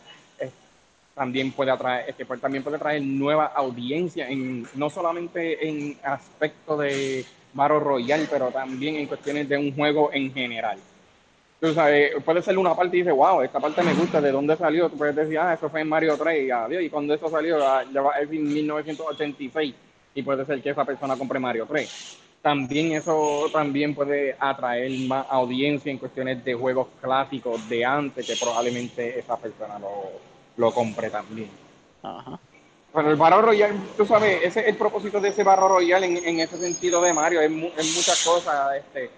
también 1.14 1.52
puede 1.52 1.70
atraer, 1.70 2.08
este, 2.08 2.24
pues, 2.24 2.40
también 2.40 2.64
puede 2.64 2.78
traer 2.78 3.02
nueva 3.02 3.46
audiencia, 3.46 4.28
en, 4.28 4.66
no 4.74 4.88
solamente 4.88 5.68
en 5.68 5.98
aspecto 6.02 6.76
de 6.76 7.24
Battle 7.52 7.80
Royale, 7.80 8.26
pero 8.30 8.50
también 8.50 8.96
en 8.96 9.06
cuestiones 9.06 9.48
de 9.48 9.58
un 9.58 9.74
juego 9.74 10.10
en 10.12 10.32
general. 10.32 10.78
Tú 11.60 11.74
sabes, 11.74 12.12
puede 12.24 12.42
ser 12.42 12.56
una 12.56 12.74
parte 12.74 12.96
y 12.96 13.00
dice, 13.00 13.12
wow, 13.12 13.42
esta 13.42 13.60
parte 13.60 13.82
me 13.82 13.94
gusta, 13.94 14.20
¿de 14.20 14.32
dónde 14.32 14.56
salió? 14.56 14.88
Tú 14.88 14.96
puedes 14.96 15.14
decir, 15.14 15.38
ah, 15.38 15.54
eso 15.54 15.68
fue 15.68 15.82
en 15.82 15.88
Mario 15.88 16.16
3, 16.16 16.46
y, 16.46 16.50
adiós, 16.50 16.82
y 16.82 16.88
cuando 16.88 17.14
eso 17.14 17.28
salió, 17.28 17.64
ah, 17.64 17.84
ya 17.92 18.00
va, 18.00 18.18
es 18.18 18.30
en 18.30 18.52
1986, 18.52 19.74
y 20.14 20.22
puede 20.22 20.44
ser 20.46 20.62
que 20.62 20.70
esa 20.70 20.84
persona 20.84 21.16
compre 21.16 21.38
Mario 21.38 21.66
3 21.66 22.21
también 22.42 22.92
eso 22.92 23.48
también 23.52 23.94
puede 23.94 24.36
atraer 24.38 24.90
más 25.06 25.26
audiencia 25.30 25.92
en 25.92 25.98
cuestiones 25.98 26.44
de 26.44 26.54
juegos 26.54 26.88
clásicos 27.00 27.68
de 27.68 27.84
antes 27.84 28.26
que 28.26 28.36
probablemente 28.36 29.18
esa 29.18 29.36
persona 29.36 29.78
lo, 29.78 30.10
lo 30.56 30.74
compre 30.74 31.08
también. 31.08 31.50
Ajá. 32.02 32.38
Bueno, 32.92 33.10
el 33.10 33.16
Barro 33.16 33.40
Royal, 33.40 33.72
tú 33.96 34.04
sabes, 34.04 34.42
ese 34.42 34.60
es 34.60 34.66
el 34.66 34.76
propósito 34.76 35.18
de 35.18 35.30
ese 35.30 35.44
Barro 35.44 35.68
Royal 35.68 36.04
en, 36.04 36.18
en 36.18 36.40
ese 36.40 36.58
sentido 36.58 37.00
de 37.00 37.14
Mario, 37.14 37.40
es, 37.40 37.50
muchas 37.50 38.22
cosas, 38.22 38.76
este, 38.76 39.08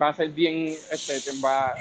va 0.00 0.08
a 0.08 0.14
ser 0.14 0.28
bien, 0.28 0.76
este, 0.90 1.40
va, 1.42 1.74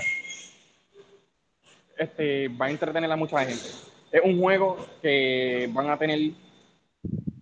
este, 1.97 2.47
va 2.49 2.67
a 2.67 2.69
entretener 2.69 3.11
a 3.11 3.17
mucha 3.17 3.43
gente. 3.43 3.67
Es 4.09 4.21
un 4.23 4.39
juego 4.39 4.77
que 5.01 5.69
van 5.73 5.89
a 5.89 5.97
tener 5.97 6.31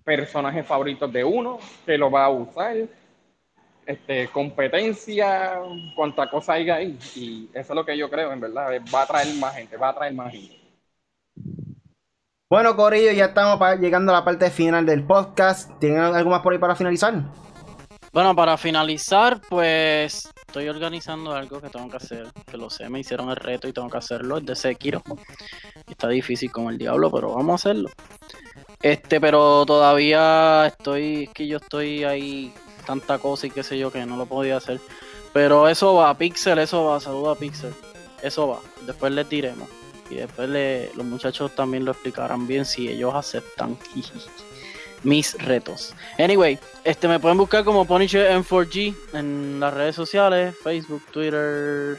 personajes 0.08 0.66
favoritos 0.66 1.12
de 1.12 1.22
uno, 1.22 1.60
que 1.86 1.98
lo 1.98 2.10
va 2.10 2.24
a 2.24 2.30
usar, 2.30 2.78
este, 3.86 4.30
competencia, 4.30 5.60
cuánta 5.98 6.30
cosa 6.30 6.54
hay 6.54 6.70
ahí. 6.70 6.98
Y 7.14 7.50
eso 7.54 7.74
es 7.74 7.76
lo 7.76 7.86
que 7.86 7.98
yo 7.98 8.10
creo, 8.10 8.32
en 8.32 8.40
verdad. 8.40 8.70
Va 8.96 9.02
a 9.02 9.06
traer 9.06 9.36
más 9.36 9.54
gente, 9.54 9.76
va 9.76 9.90
a 9.90 9.96
traer 9.96 10.14
más 10.14 10.32
gente. 10.32 10.56
Bueno, 12.50 12.74
Corillo, 12.78 13.12
ya 13.12 13.26
estamos 13.26 13.60
llegando 13.82 14.14
a 14.14 14.20
la 14.20 14.24
parte 14.24 14.50
final 14.50 14.86
del 14.86 15.04
podcast. 15.04 15.78
¿Tienen 15.82 16.00
algo 16.00 16.30
más 16.30 16.40
por 16.40 16.54
ahí 16.54 16.60
para 16.60 16.78
finalizar? 16.78 17.14
Bueno, 18.14 18.34
para 18.34 18.56
finalizar, 18.56 19.42
pues 19.50 20.32
estoy 20.48 20.70
organizando 20.70 21.34
algo 21.34 21.60
que 21.60 21.68
tengo 21.68 21.90
que 21.90 21.98
hacer. 21.98 22.28
Que 22.50 22.56
lo 22.56 22.70
sé, 22.70 22.88
me 22.90 23.02
hicieron 23.02 23.30
el 23.30 23.36
reto 23.36 23.68
y 23.68 23.74
tengo 23.74 23.90
que 23.90 23.98
hacerlo. 23.98 24.38
Es 24.38 24.46
de 24.46 24.56
Sekiro. 24.56 25.04
Está 25.86 26.08
difícil 26.08 26.50
con 26.50 26.70
el 26.70 26.78
diablo, 26.78 27.12
pero 27.12 27.34
vamos 27.34 27.52
a 27.52 27.56
hacerlo. 27.56 27.90
Este, 28.82 29.20
pero 29.20 29.66
todavía 29.66 30.68
estoy, 30.68 31.24
es 31.24 31.30
que 31.32 31.48
yo 31.48 31.58
estoy 31.58 32.04
ahí, 32.04 32.54
tanta 32.86 33.18
cosa 33.18 33.48
y 33.48 33.52
qué 33.52 33.64
sé 33.64 33.78
yo 33.78 33.92
que 33.92 34.06
no 34.06 34.18
lo 34.18 34.26
podía 34.26 34.58
hacer. 34.58 34.80
Pero 35.34 35.68
eso 35.68 35.96
va, 35.96 36.18
Pixel, 36.18 36.60
eso 36.60 36.86
va, 36.86 37.00
saluda 37.00 37.34
a 37.34 37.36
Pixel. 37.36 37.74
Eso 38.22 38.48
va, 38.48 38.60
después 38.86 39.12
les 39.12 39.28
diremos. 39.30 39.70
Y 40.10 40.16
después 40.16 40.50
los 40.96 41.06
muchachos 41.06 41.54
también 41.56 41.86
lo 41.86 41.92
explicarán 41.92 42.48
bien 42.48 42.66
si 42.66 42.88
ellos 42.88 43.14
aceptan 43.14 43.78
mis 45.04 45.34
retos. 45.44 45.94
Anyway, 46.18 46.58
este 46.84 47.08
me 47.08 47.20
pueden 47.20 47.38
buscar 47.38 47.64
como 47.64 47.86
Punisher 47.86 48.32
M4G 48.32 48.96
en 49.14 49.60
las 49.60 49.74
redes 49.74 49.96
sociales, 49.96 50.56
Facebook, 50.64 51.04
Twitter, 51.12 51.98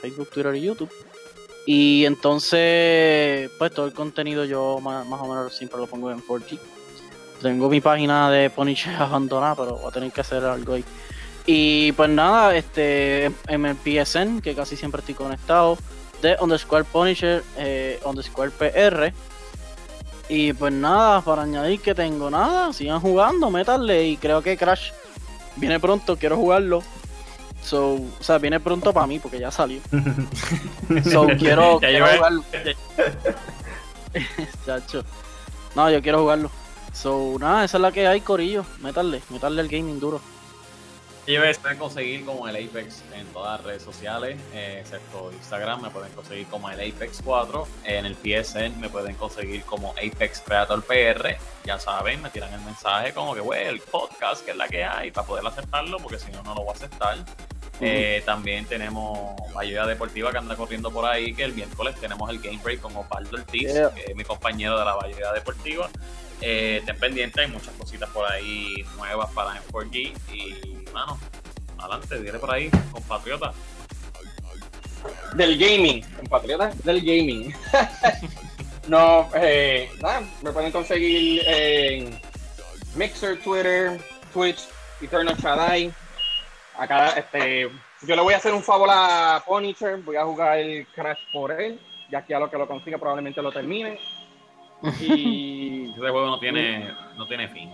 Facebook, 0.00 0.30
Twitter 0.30 0.54
y 0.54 0.62
YouTube. 0.62 0.90
Y 1.66 2.04
entonces, 2.04 3.50
pues 3.58 3.72
todo 3.72 3.86
el 3.86 3.94
contenido 3.94 4.44
yo 4.44 4.80
más, 4.80 5.06
o 5.08 5.26
menos 5.26 5.54
siempre 5.56 5.78
lo 5.78 5.86
pongo 5.86 6.10
en 6.10 6.20
4G. 6.20 6.58
Tengo 7.40 7.68
mi 7.68 7.80
página 7.80 8.30
de 8.30 8.50
Punisher 8.50 8.94
abandonada, 8.98 9.54
pero 9.54 9.76
voy 9.76 9.88
a 9.88 9.92
tener 9.92 10.12
que 10.12 10.20
hacer 10.20 10.44
algo 10.44 10.74
ahí. 10.74 10.84
Y 11.46 11.92
pues 11.92 12.08
nada, 12.08 12.56
este 12.56 13.26
en 13.48 13.66
el 13.66 13.76
PSN, 13.76 14.40
que 14.40 14.54
casi 14.54 14.76
siempre 14.76 15.00
estoy 15.00 15.14
conectado, 15.14 15.76
de 16.22 16.36
underscore 16.40 16.84
Punisher, 16.84 17.42
eh, 17.58 18.00
underscore 18.04 18.50
PR. 18.50 19.12
Y 20.28 20.54
pues 20.54 20.72
nada, 20.72 21.20
para 21.20 21.42
añadir 21.42 21.80
que 21.80 21.94
tengo 21.94 22.30
nada, 22.30 22.72
sigan 22.72 23.00
jugando, 23.00 23.50
métanle. 23.50 24.06
Y 24.08 24.16
creo 24.16 24.42
que 24.42 24.56
Crash 24.56 24.92
viene 25.56 25.78
pronto, 25.78 26.16
quiero 26.16 26.36
jugarlo. 26.36 26.82
So, 27.64 27.94
o 27.94 28.10
sea, 28.20 28.38
viene 28.38 28.60
pronto 28.60 28.92
para 28.92 29.06
mí 29.06 29.18
porque 29.18 29.40
ya 29.40 29.50
salió. 29.50 29.80
so, 31.10 31.26
quiero, 31.38 31.80
quiero 31.80 32.06
jugarlo. 32.06 32.44
Chacho. 34.66 35.02
No, 35.74 35.90
yo 35.90 36.02
quiero 36.02 36.20
jugarlo. 36.20 36.50
So, 36.92 37.36
nada, 37.40 37.64
esa 37.64 37.78
es 37.78 37.80
la 37.80 37.90
que 37.90 38.06
hay, 38.06 38.20
Corillo. 38.20 38.66
Métale, 38.80 39.22
métale 39.30 39.62
el 39.62 39.68
gaming 39.68 39.98
duro. 39.98 40.20
Y 41.26 41.38
me 41.38 41.54
pueden 41.54 41.78
conseguir 41.78 42.22
como 42.26 42.46
el 42.46 42.54
Apex 42.54 43.02
en 43.14 43.26
todas 43.28 43.56
las 43.56 43.66
redes 43.66 43.82
sociales, 43.82 44.38
eh, 44.52 44.76
excepto 44.80 45.32
Instagram, 45.32 45.80
me 45.80 45.88
pueden 45.88 46.12
conseguir 46.12 46.46
como 46.48 46.68
el 46.68 46.78
Apex 46.78 47.22
4. 47.24 47.66
En 47.84 48.04
el 48.04 48.14
PSN 48.14 48.78
me 48.78 48.90
pueden 48.90 49.14
conseguir 49.14 49.62
como 49.62 49.92
Apex 49.92 50.42
Creator 50.44 50.84
PR. 50.84 51.38
Ya 51.64 51.78
saben, 51.78 52.20
me 52.20 52.28
tiran 52.28 52.52
el 52.52 52.60
mensaje 52.60 53.14
como 53.14 53.34
que, 53.34 53.40
wey, 53.40 53.68
el 53.68 53.80
podcast, 53.80 54.44
que 54.44 54.50
es 54.50 54.56
la 54.58 54.68
que 54.68 54.84
hay, 54.84 55.12
para 55.12 55.26
poder 55.26 55.46
aceptarlo, 55.46 55.96
porque 55.96 56.18
si 56.18 56.30
no, 56.30 56.42
no 56.42 56.54
lo 56.54 56.60
voy 56.60 56.68
a 56.68 56.72
aceptar. 56.72 57.16
Eh, 57.80 58.22
también 58.24 58.64
tenemos 58.66 59.34
ayuda 59.56 59.86
deportiva 59.86 60.30
que 60.30 60.38
anda 60.38 60.56
corriendo 60.56 60.90
por 60.90 61.04
ahí, 61.06 61.34
que 61.34 61.44
el 61.44 61.54
miércoles 61.54 61.96
tenemos 62.00 62.30
el 62.30 62.38
Game 62.38 62.60
Break 62.62 62.80
con 62.80 62.94
Opaldo 62.96 63.36
Ortiz, 63.36 63.72
que 63.72 64.04
es 64.08 64.16
mi 64.16 64.24
compañero 64.24 64.78
de 64.78 64.84
la 64.84 64.96
ayuda 65.02 65.32
deportiva. 65.32 65.90
Eh, 66.40 66.78
estén 66.80 66.98
pendientes, 66.98 67.44
hay 67.44 67.50
muchas 67.50 67.74
cositas 67.74 68.08
por 68.10 68.30
ahí 68.30 68.84
nuevas 68.96 69.30
para 69.32 69.60
M4G 69.62 70.12
y 70.32 70.90
mano, 70.92 71.18
adelante, 71.78 72.18
viene 72.18 72.38
por 72.38 72.52
ahí, 72.52 72.70
compatriota. 72.92 73.52
Del 75.34 75.58
gaming, 75.58 76.02
compatriota 76.16 76.70
del 76.84 77.00
gaming. 77.00 77.54
no, 78.88 79.28
eh, 79.34 79.90
nada, 80.00 80.22
me 80.42 80.52
pueden 80.52 80.70
conseguir 80.70 81.42
en 81.46 82.18
Mixer, 82.94 83.40
Twitter, 83.42 84.00
Twitch, 84.32 84.68
Eternal 85.00 85.36
Shaddai. 85.36 85.92
Acá, 86.76 87.10
este, 87.10 87.70
yo 88.02 88.16
le 88.16 88.22
voy 88.22 88.34
a 88.34 88.38
hacer 88.38 88.52
un 88.52 88.62
favor 88.62 88.88
a 88.90 89.42
Punisher, 89.46 89.98
voy 89.98 90.16
a 90.16 90.24
jugar 90.24 90.58
el 90.58 90.86
Crash 90.88 91.20
por 91.32 91.52
él, 91.52 91.80
ya 92.10 92.24
que 92.24 92.34
a 92.34 92.40
lo 92.40 92.50
que 92.50 92.58
lo 92.58 92.66
consiga 92.66 92.98
probablemente 92.98 93.42
lo 93.42 93.52
termine. 93.52 93.98
Y 95.00 95.90
ese 95.90 96.00
juego 96.00 96.26
no 96.26 96.38
tiene, 96.38 96.92
no 97.16 97.26
tiene 97.26 97.48
fin. 97.48 97.72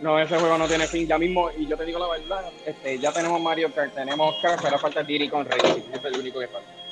No, 0.00 0.18
ese 0.20 0.38
juego 0.38 0.58
no 0.58 0.68
tiene 0.68 0.86
fin 0.86 1.06
ya 1.06 1.18
mismo. 1.18 1.50
Y 1.56 1.66
yo 1.66 1.76
te 1.76 1.84
digo 1.84 1.98
la 1.98 2.08
verdad, 2.08 2.44
este, 2.66 2.98
ya 2.98 3.12
tenemos 3.12 3.40
Mario 3.40 3.72
Kart, 3.74 3.94
tenemos 3.94 4.36
Crash, 4.40 4.60
pero 4.62 4.78
falta 4.78 5.02
Diddy 5.02 5.28
con 5.28 5.44
Racing. 5.44 5.82
es 5.92 6.04
el 6.04 6.20
único 6.20 6.38
que 6.38 6.48
falta. 6.48 6.83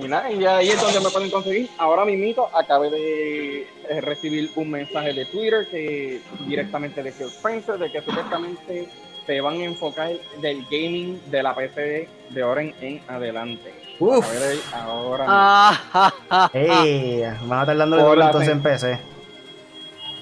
Y 0.00 0.06
nada, 0.06 0.30
y 0.30 0.44
ahí 0.44 0.68
es 0.68 0.80
donde 0.80 1.00
me 1.00 1.10
pueden 1.10 1.30
conseguir. 1.30 1.68
Ahora 1.78 2.04
mismo 2.04 2.48
acabé 2.54 2.90
de 2.90 3.62
eh, 3.62 4.00
recibir 4.00 4.50
un 4.54 4.70
mensaje 4.70 5.12
de 5.12 5.24
Twitter 5.26 5.66
que 5.68 6.20
directamente 6.46 7.02
de 7.02 7.10
Phil 7.10 7.26
Spencer 7.26 7.78
de 7.78 7.90
que 7.90 8.00
supuestamente 8.02 8.88
se 9.26 9.40
van 9.40 9.60
a 9.60 9.64
enfocar 9.64 10.12
del 10.40 10.64
gaming 10.70 11.20
de 11.30 11.42
la 11.42 11.54
PC 11.54 12.08
de 12.30 12.42
ahora 12.42 12.62
en, 12.62 13.02
adelante. 13.08 13.74
Uf. 13.98 14.24
ahora. 14.72 15.24
Ah, 15.28 16.12
hey, 16.52 17.24
van 17.42 17.58
a 17.58 17.62
estar 17.62 17.76
dando 17.76 18.14
entonces 18.14 18.48
en 18.48 18.62
PC 18.62 18.98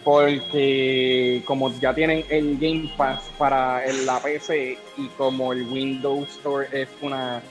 porque 0.06 1.42
como 1.44 1.72
ya 1.80 1.92
tienen 1.92 2.24
el 2.28 2.56
Game 2.58 2.88
Pass 2.96 3.28
para 3.36 3.84
la 4.04 4.20
PC 4.20 4.78
y 4.96 5.08
como 5.18 5.52
el 5.52 5.66
Windows 5.66 6.28
Store 6.28 6.68
es 6.70 6.88
una 7.02 7.42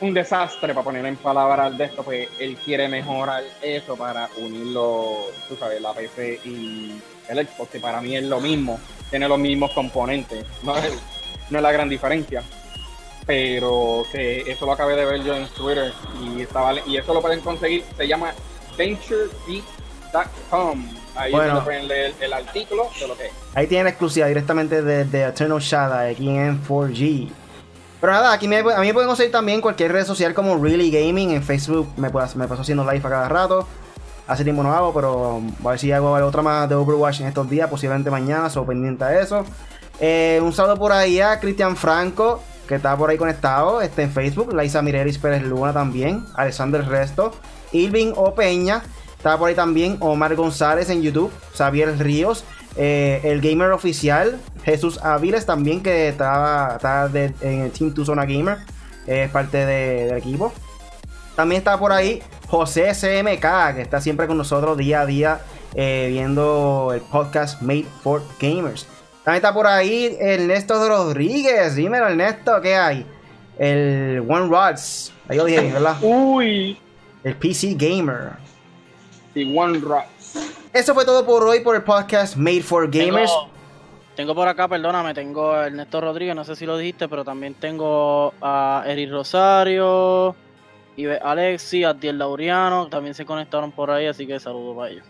un 0.00 0.14
desastre 0.14 0.74
para 0.74 0.84
poner 0.84 1.04
en 1.06 1.16
palabras 1.16 1.76
de 1.76 1.84
esto, 1.84 2.02
pues 2.02 2.28
él 2.38 2.56
quiere 2.64 2.88
mejorar 2.88 3.42
eso 3.62 3.96
para 3.96 4.28
unirlo, 4.36 5.26
tú 5.48 5.56
sabes, 5.56 5.80
la 5.80 5.92
PC 5.92 6.40
y 6.44 7.00
el 7.28 7.46
Xbox, 7.46 7.70
que 7.70 7.80
para 7.80 8.00
mí 8.00 8.16
es 8.16 8.24
lo 8.24 8.40
mismo, 8.40 8.78
tiene 9.10 9.28
los 9.28 9.38
mismos 9.38 9.72
componentes, 9.72 10.44
no 10.62 10.76
es, 10.76 10.92
no 11.50 11.58
es 11.58 11.62
la 11.62 11.72
gran 11.72 11.88
diferencia. 11.88 12.42
Pero 13.26 14.04
que 14.10 14.40
eso 14.50 14.64
lo 14.64 14.72
acabé 14.72 14.96
de 14.96 15.04
ver 15.04 15.22
yo 15.22 15.36
en 15.36 15.46
Twitter 15.48 15.92
y, 16.22 16.42
estaba, 16.42 16.74
y 16.86 16.96
eso 16.96 17.12
lo 17.12 17.20
pueden 17.20 17.40
conseguir, 17.40 17.84
se 17.96 18.08
llama 18.08 18.32
VentureBeat.com 18.78 20.98
Ahí 21.18 21.32
bueno, 21.32 21.64
pueden 21.64 21.88
leer 21.88 22.14
el 22.20 22.32
artículo 22.32 22.88
de 22.98 23.08
lo 23.08 23.16
que 23.16 23.26
es. 23.26 23.32
Ahí 23.54 23.66
tienen 23.66 23.84
la 23.84 23.90
exclusiva 23.90 24.28
directamente 24.28 24.82
de, 24.82 25.24
Eternal 25.24 25.58
Shadow 25.58 26.10
aquí 26.10 26.28
en 26.28 26.64
4G. 26.64 27.28
Pero 28.00 28.12
nada, 28.12 28.32
aquí 28.32 28.46
me, 28.46 28.58
a 28.58 28.80
mí 28.80 28.92
pueden 28.92 29.08
conseguir 29.08 29.32
también 29.32 29.60
cualquier 29.60 29.92
red 29.92 30.04
social 30.04 30.34
como 30.34 30.56
Really 30.62 30.90
Gaming. 30.90 31.30
En 31.30 31.42
Facebook 31.42 31.88
me, 31.96 32.08
me 32.08 32.48
paso 32.48 32.62
haciendo 32.62 32.84
live 32.84 33.04
a 33.04 33.10
cada 33.10 33.28
rato. 33.28 33.66
Hace 34.26 34.44
tiempo 34.44 34.62
no 34.62 34.72
hago, 34.72 34.92
pero 34.92 35.40
a 35.64 35.68
ver 35.70 35.78
si 35.78 35.90
hago 35.90 36.12
otra 36.12 36.42
más 36.42 36.68
de 36.68 36.74
Overwatch 36.74 37.22
en 37.22 37.28
estos 37.28 37.48
días, 37.48 37.68
posiblemente 37.68 38.10
mañana, 38.10 38.50
soy 38.50 38.66
pendiente 38.66 39.02
a 39.02 39.20
eso. 39.20 39.44
Eh, 40.00 40.38
un 40.42 40.52
saludo 40.52 40.76
por 40.76 40.92
ahí 40.92 41.20
a 41.20 41.40
Cristian 41.40 41.76
Franco, 41.76 42.42
que 42.68 42.74
está 42.74 42.96
por 42.96 43.10
ahí 43.10 43.16
conectado 43.16 43.80
este, 43.80 44.02
en 44.02 44.12
Facebook. 44.12 44.52
Laisa 44.52 44.82
Mirelis 44.82 45.18
Pérez 45.18 45.42
Luna 45.42 45.72
también. 45.72 46.24
Alexander 46.34 46.86
Resto. 46.86 47.32
Irving 47.72 48.12
Opeña. 48.16 48.82
Estaba 49.16 49.38
por 49.38 49.48
ahí 49.48 49.54
también 49.54 49.96
Omar 49.98 50.36
González 50.36 50.90
en 50.90 51.02
YouTube, 51.02 51.32
Xavier 51.56 51.98
Ríos, 51.98 52.44
eh, 52.76 53.20
el 53.24 53.40
gamer 53.40 53.72
oficial, 53.72 54.38
Jesús 54.64 54.98
Aviles 55.02 55.46
también, 55.46 55.82
que 55.82 56.08
estaba, 56.08 56.78
en 57.12 57.62
el 57.62 57.70
Team 57.72 57.94
Tuzona 57.94 58.24
Gamer, 58.24 58.58
es 59.06 59.30
parte 59.30 59.64
del 59.64 60.16
equipo. 60.16 60.52
También 61.34 61.60
está 61.60 61.78
por 61.78 61.92
ahí 61.92 62.22
José 62.48 62.92
CMK, 62.92 63.76
que 63.76 63.82
está 63.82 64.00
siempre 64.00 64.26
con 64.26 64.36
nosotros 64.36 64.76
día 64.76 65.02
a 65.02 65.06
día 65.06 65.40
eh, 65.74 66.08
viendo 66.10 66.90
el 66.94 67.00
podcast 67.02 67.60
Made 67.62 67.86
for 68.02 68.22
Gamers. 68.40 68.86
También 69.24 69.36
está 69.36 69.52
por 69.52 69.66
ahí 69.66 70.16
Ernesto 70.18 70.88
Rodríguez. 70.88 71.76
Dímelo, 71.76 72.08
Ernesto, 72.08 72.60
¿qué 72.62 72.74
hay? 72.74 73.06
El 73.58 74.24
One 74.28 74.48
Rods. 74.48 75.12
Ahí 75.28 75.36
lo 75.36 75.44
dije, 75.44 75.72
¿verdad? 75.72 75.96
Uy. 76.00 76.78
El 77.22 77.36
PC 77.36 77.74
Gamer. 77.74 78.32
Y 79.34 79.56
One 79.56 79.78
Rods. 79.80 80.17
Eso 80.72 80.94
fue 80.94 81.04
todo 81.04 81.24
por 81.24 81.42
hoy 81.44 81.60
por 81.60 81.74
el 81.76 81.82
podcast 81.82 82.36
Made 82.36 82.62
for 82.62 82.90
Gamers. 82.90 83.32
Tengo, 84.14 84.34
por 84.34 84.48
acá, 84.48 84.66
perdóname, 84.68 85.14
tengo 85.14 85.52
a 85.52 85.66
Ernesto 85.66 86.00
Rodríguez, 86.00 86.34
no 86.34 86.44
sé 86.44 86.56
si 86.56 86.66
lo 86.66 86.76
dijiste, 86.76 87.08
pero 87.08 87.24
también 87.24 87.54
tengo 87.54 88.34
a 88.42 88.82
Eric 88.84 89.10
Rosario, 89.10 90.34
y 90.96 91.06
Alexi, 91.06 91.84
Adiel 91.84 92.18
Lauriano, 92.18 92.88
también 92.88 93.14
se 93.14 93.24
conectaron 93.24 93.70
por 93.70 93.92
ahí, 93.92 94.06
así 94.06 94.26
que 94.26 94.40
saludos 94.40 94.76
para 94.76 94.90
ellos. 94.90 95.06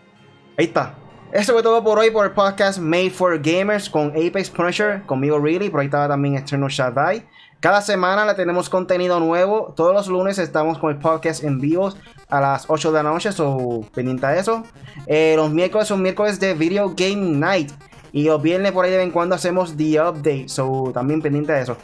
Ahí 0.59 0.67
está. 0.67 0.95
Eso 1.33 1.55
fue 1.55 1.63
todo 1.63 1.83
por 1.83 1.99
hoy 1.99 2.11
por 2.11 2.27
el 2.27 2.33
podcast 2.33 2.79
Made 2.79 3.11
for 3.11 3.41
Gamers 3.41 3.89
con 3.89 4.09
Apex 4.11 4.51
Punisher, 4.51 5.03
conmigo 5.07 5.39
Really, 5.39 5.71
por 5.71 5.81
ahí 5.81 5.87
estaba 5.87 6.09
también 6.09 6.37
External 6.37 6.69
Shaddai. 6.69 7.27
Cada 7.61 7.83
semana 7.83 8.25
le 8.25 8.35
tenemos 8.35 8.69
contenido 8.69 9.19
nuevo. 9.19 9.73
Todos 9.75 9.93
los 9.93 10.07
lunes 10.07 10.39
estamos 10.39 10.79
con 10.79 10.91
el 10.91 10.99
podcast 10.99 11.43
en 11.43 11.59
vivo 11.59 11.93
a 12.29 12.41
las 12.41 12.67
8 12.69 12.93
de 12.93 13.03
la 13.03 13.11
noche, 13.11 13.33
so 13.33 13.85
pendiente 13.93 14.27
a 14.27 14.37
eso. 14.37 14.63
Eh, 15.09 15.35
los 15.35 15.51
miércoles 15.51 15.89
son 15.89 16.01
miércoles 16.01 16.39
de 16.39 16.55
Video 16.55 16.95
Game 16.97 17.37
Night. 17.37 17.73
Y 18.13 18.25
los 18.25 18.41
viernes 18.41 18.71
por 18.71 18.85
ahí 18.85 18.93
de 18.93 18.99
vez 18.99 19.07
en 19.07 19.13
cuando 19.13 19.35
hacemos 19.35 19.77
The 19.77 20.01
Update, 20.01 20.49
so 20.49 20.93
también 20.95 21.21
pendiente 21.21 21.53
de 21.53 21.63
eso. 21.63 21.77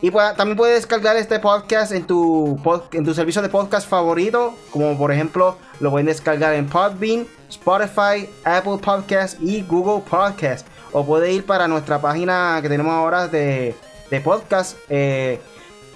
Y 0.00 0.10
pues, 0.10 0.34
también 0.36 0.56
puedes 0.56 0.76
descargar 0.76 1.16
este 1.16 1.38
podcast 1.38 1.92
en 1.92 2.06
tu, 2.06 2.58
en 2.92 3.04
tu 3.04 3.12
servicio 3.12 3.42
de 3.42 3.50
podcast 3.50 3.86
favorito, 3.86 4.54
como 4.70 4.96
por 4.96 5.12
ejemplo 5.12 5.58
lo 5.80 5.90
pueden 5.90 6.06
descargar 6.06 6.54
en 6.54 6.66
Podbean, 6.66 7.26
Spotify, 7.50 8.26
Apple 8.44 8.78
Podcast 8.82 9.38
y 9.42 9.60
Google 9.64 10.02
Podcast. 10.08 10.66
O 10.92 11.04
puede 11.04 11.30
ir 11.30 11.44
para 11.44 11.68
nuestra 11.68 12.00
página 12.00 12.58
que 12.62 12.70
tenemos 12.70 12.92
ahora 12.92 13.28
de, 13.28 13.76
de 14.10 14.20
podcast. 14.20 14.76
Eh, 14.88 15.40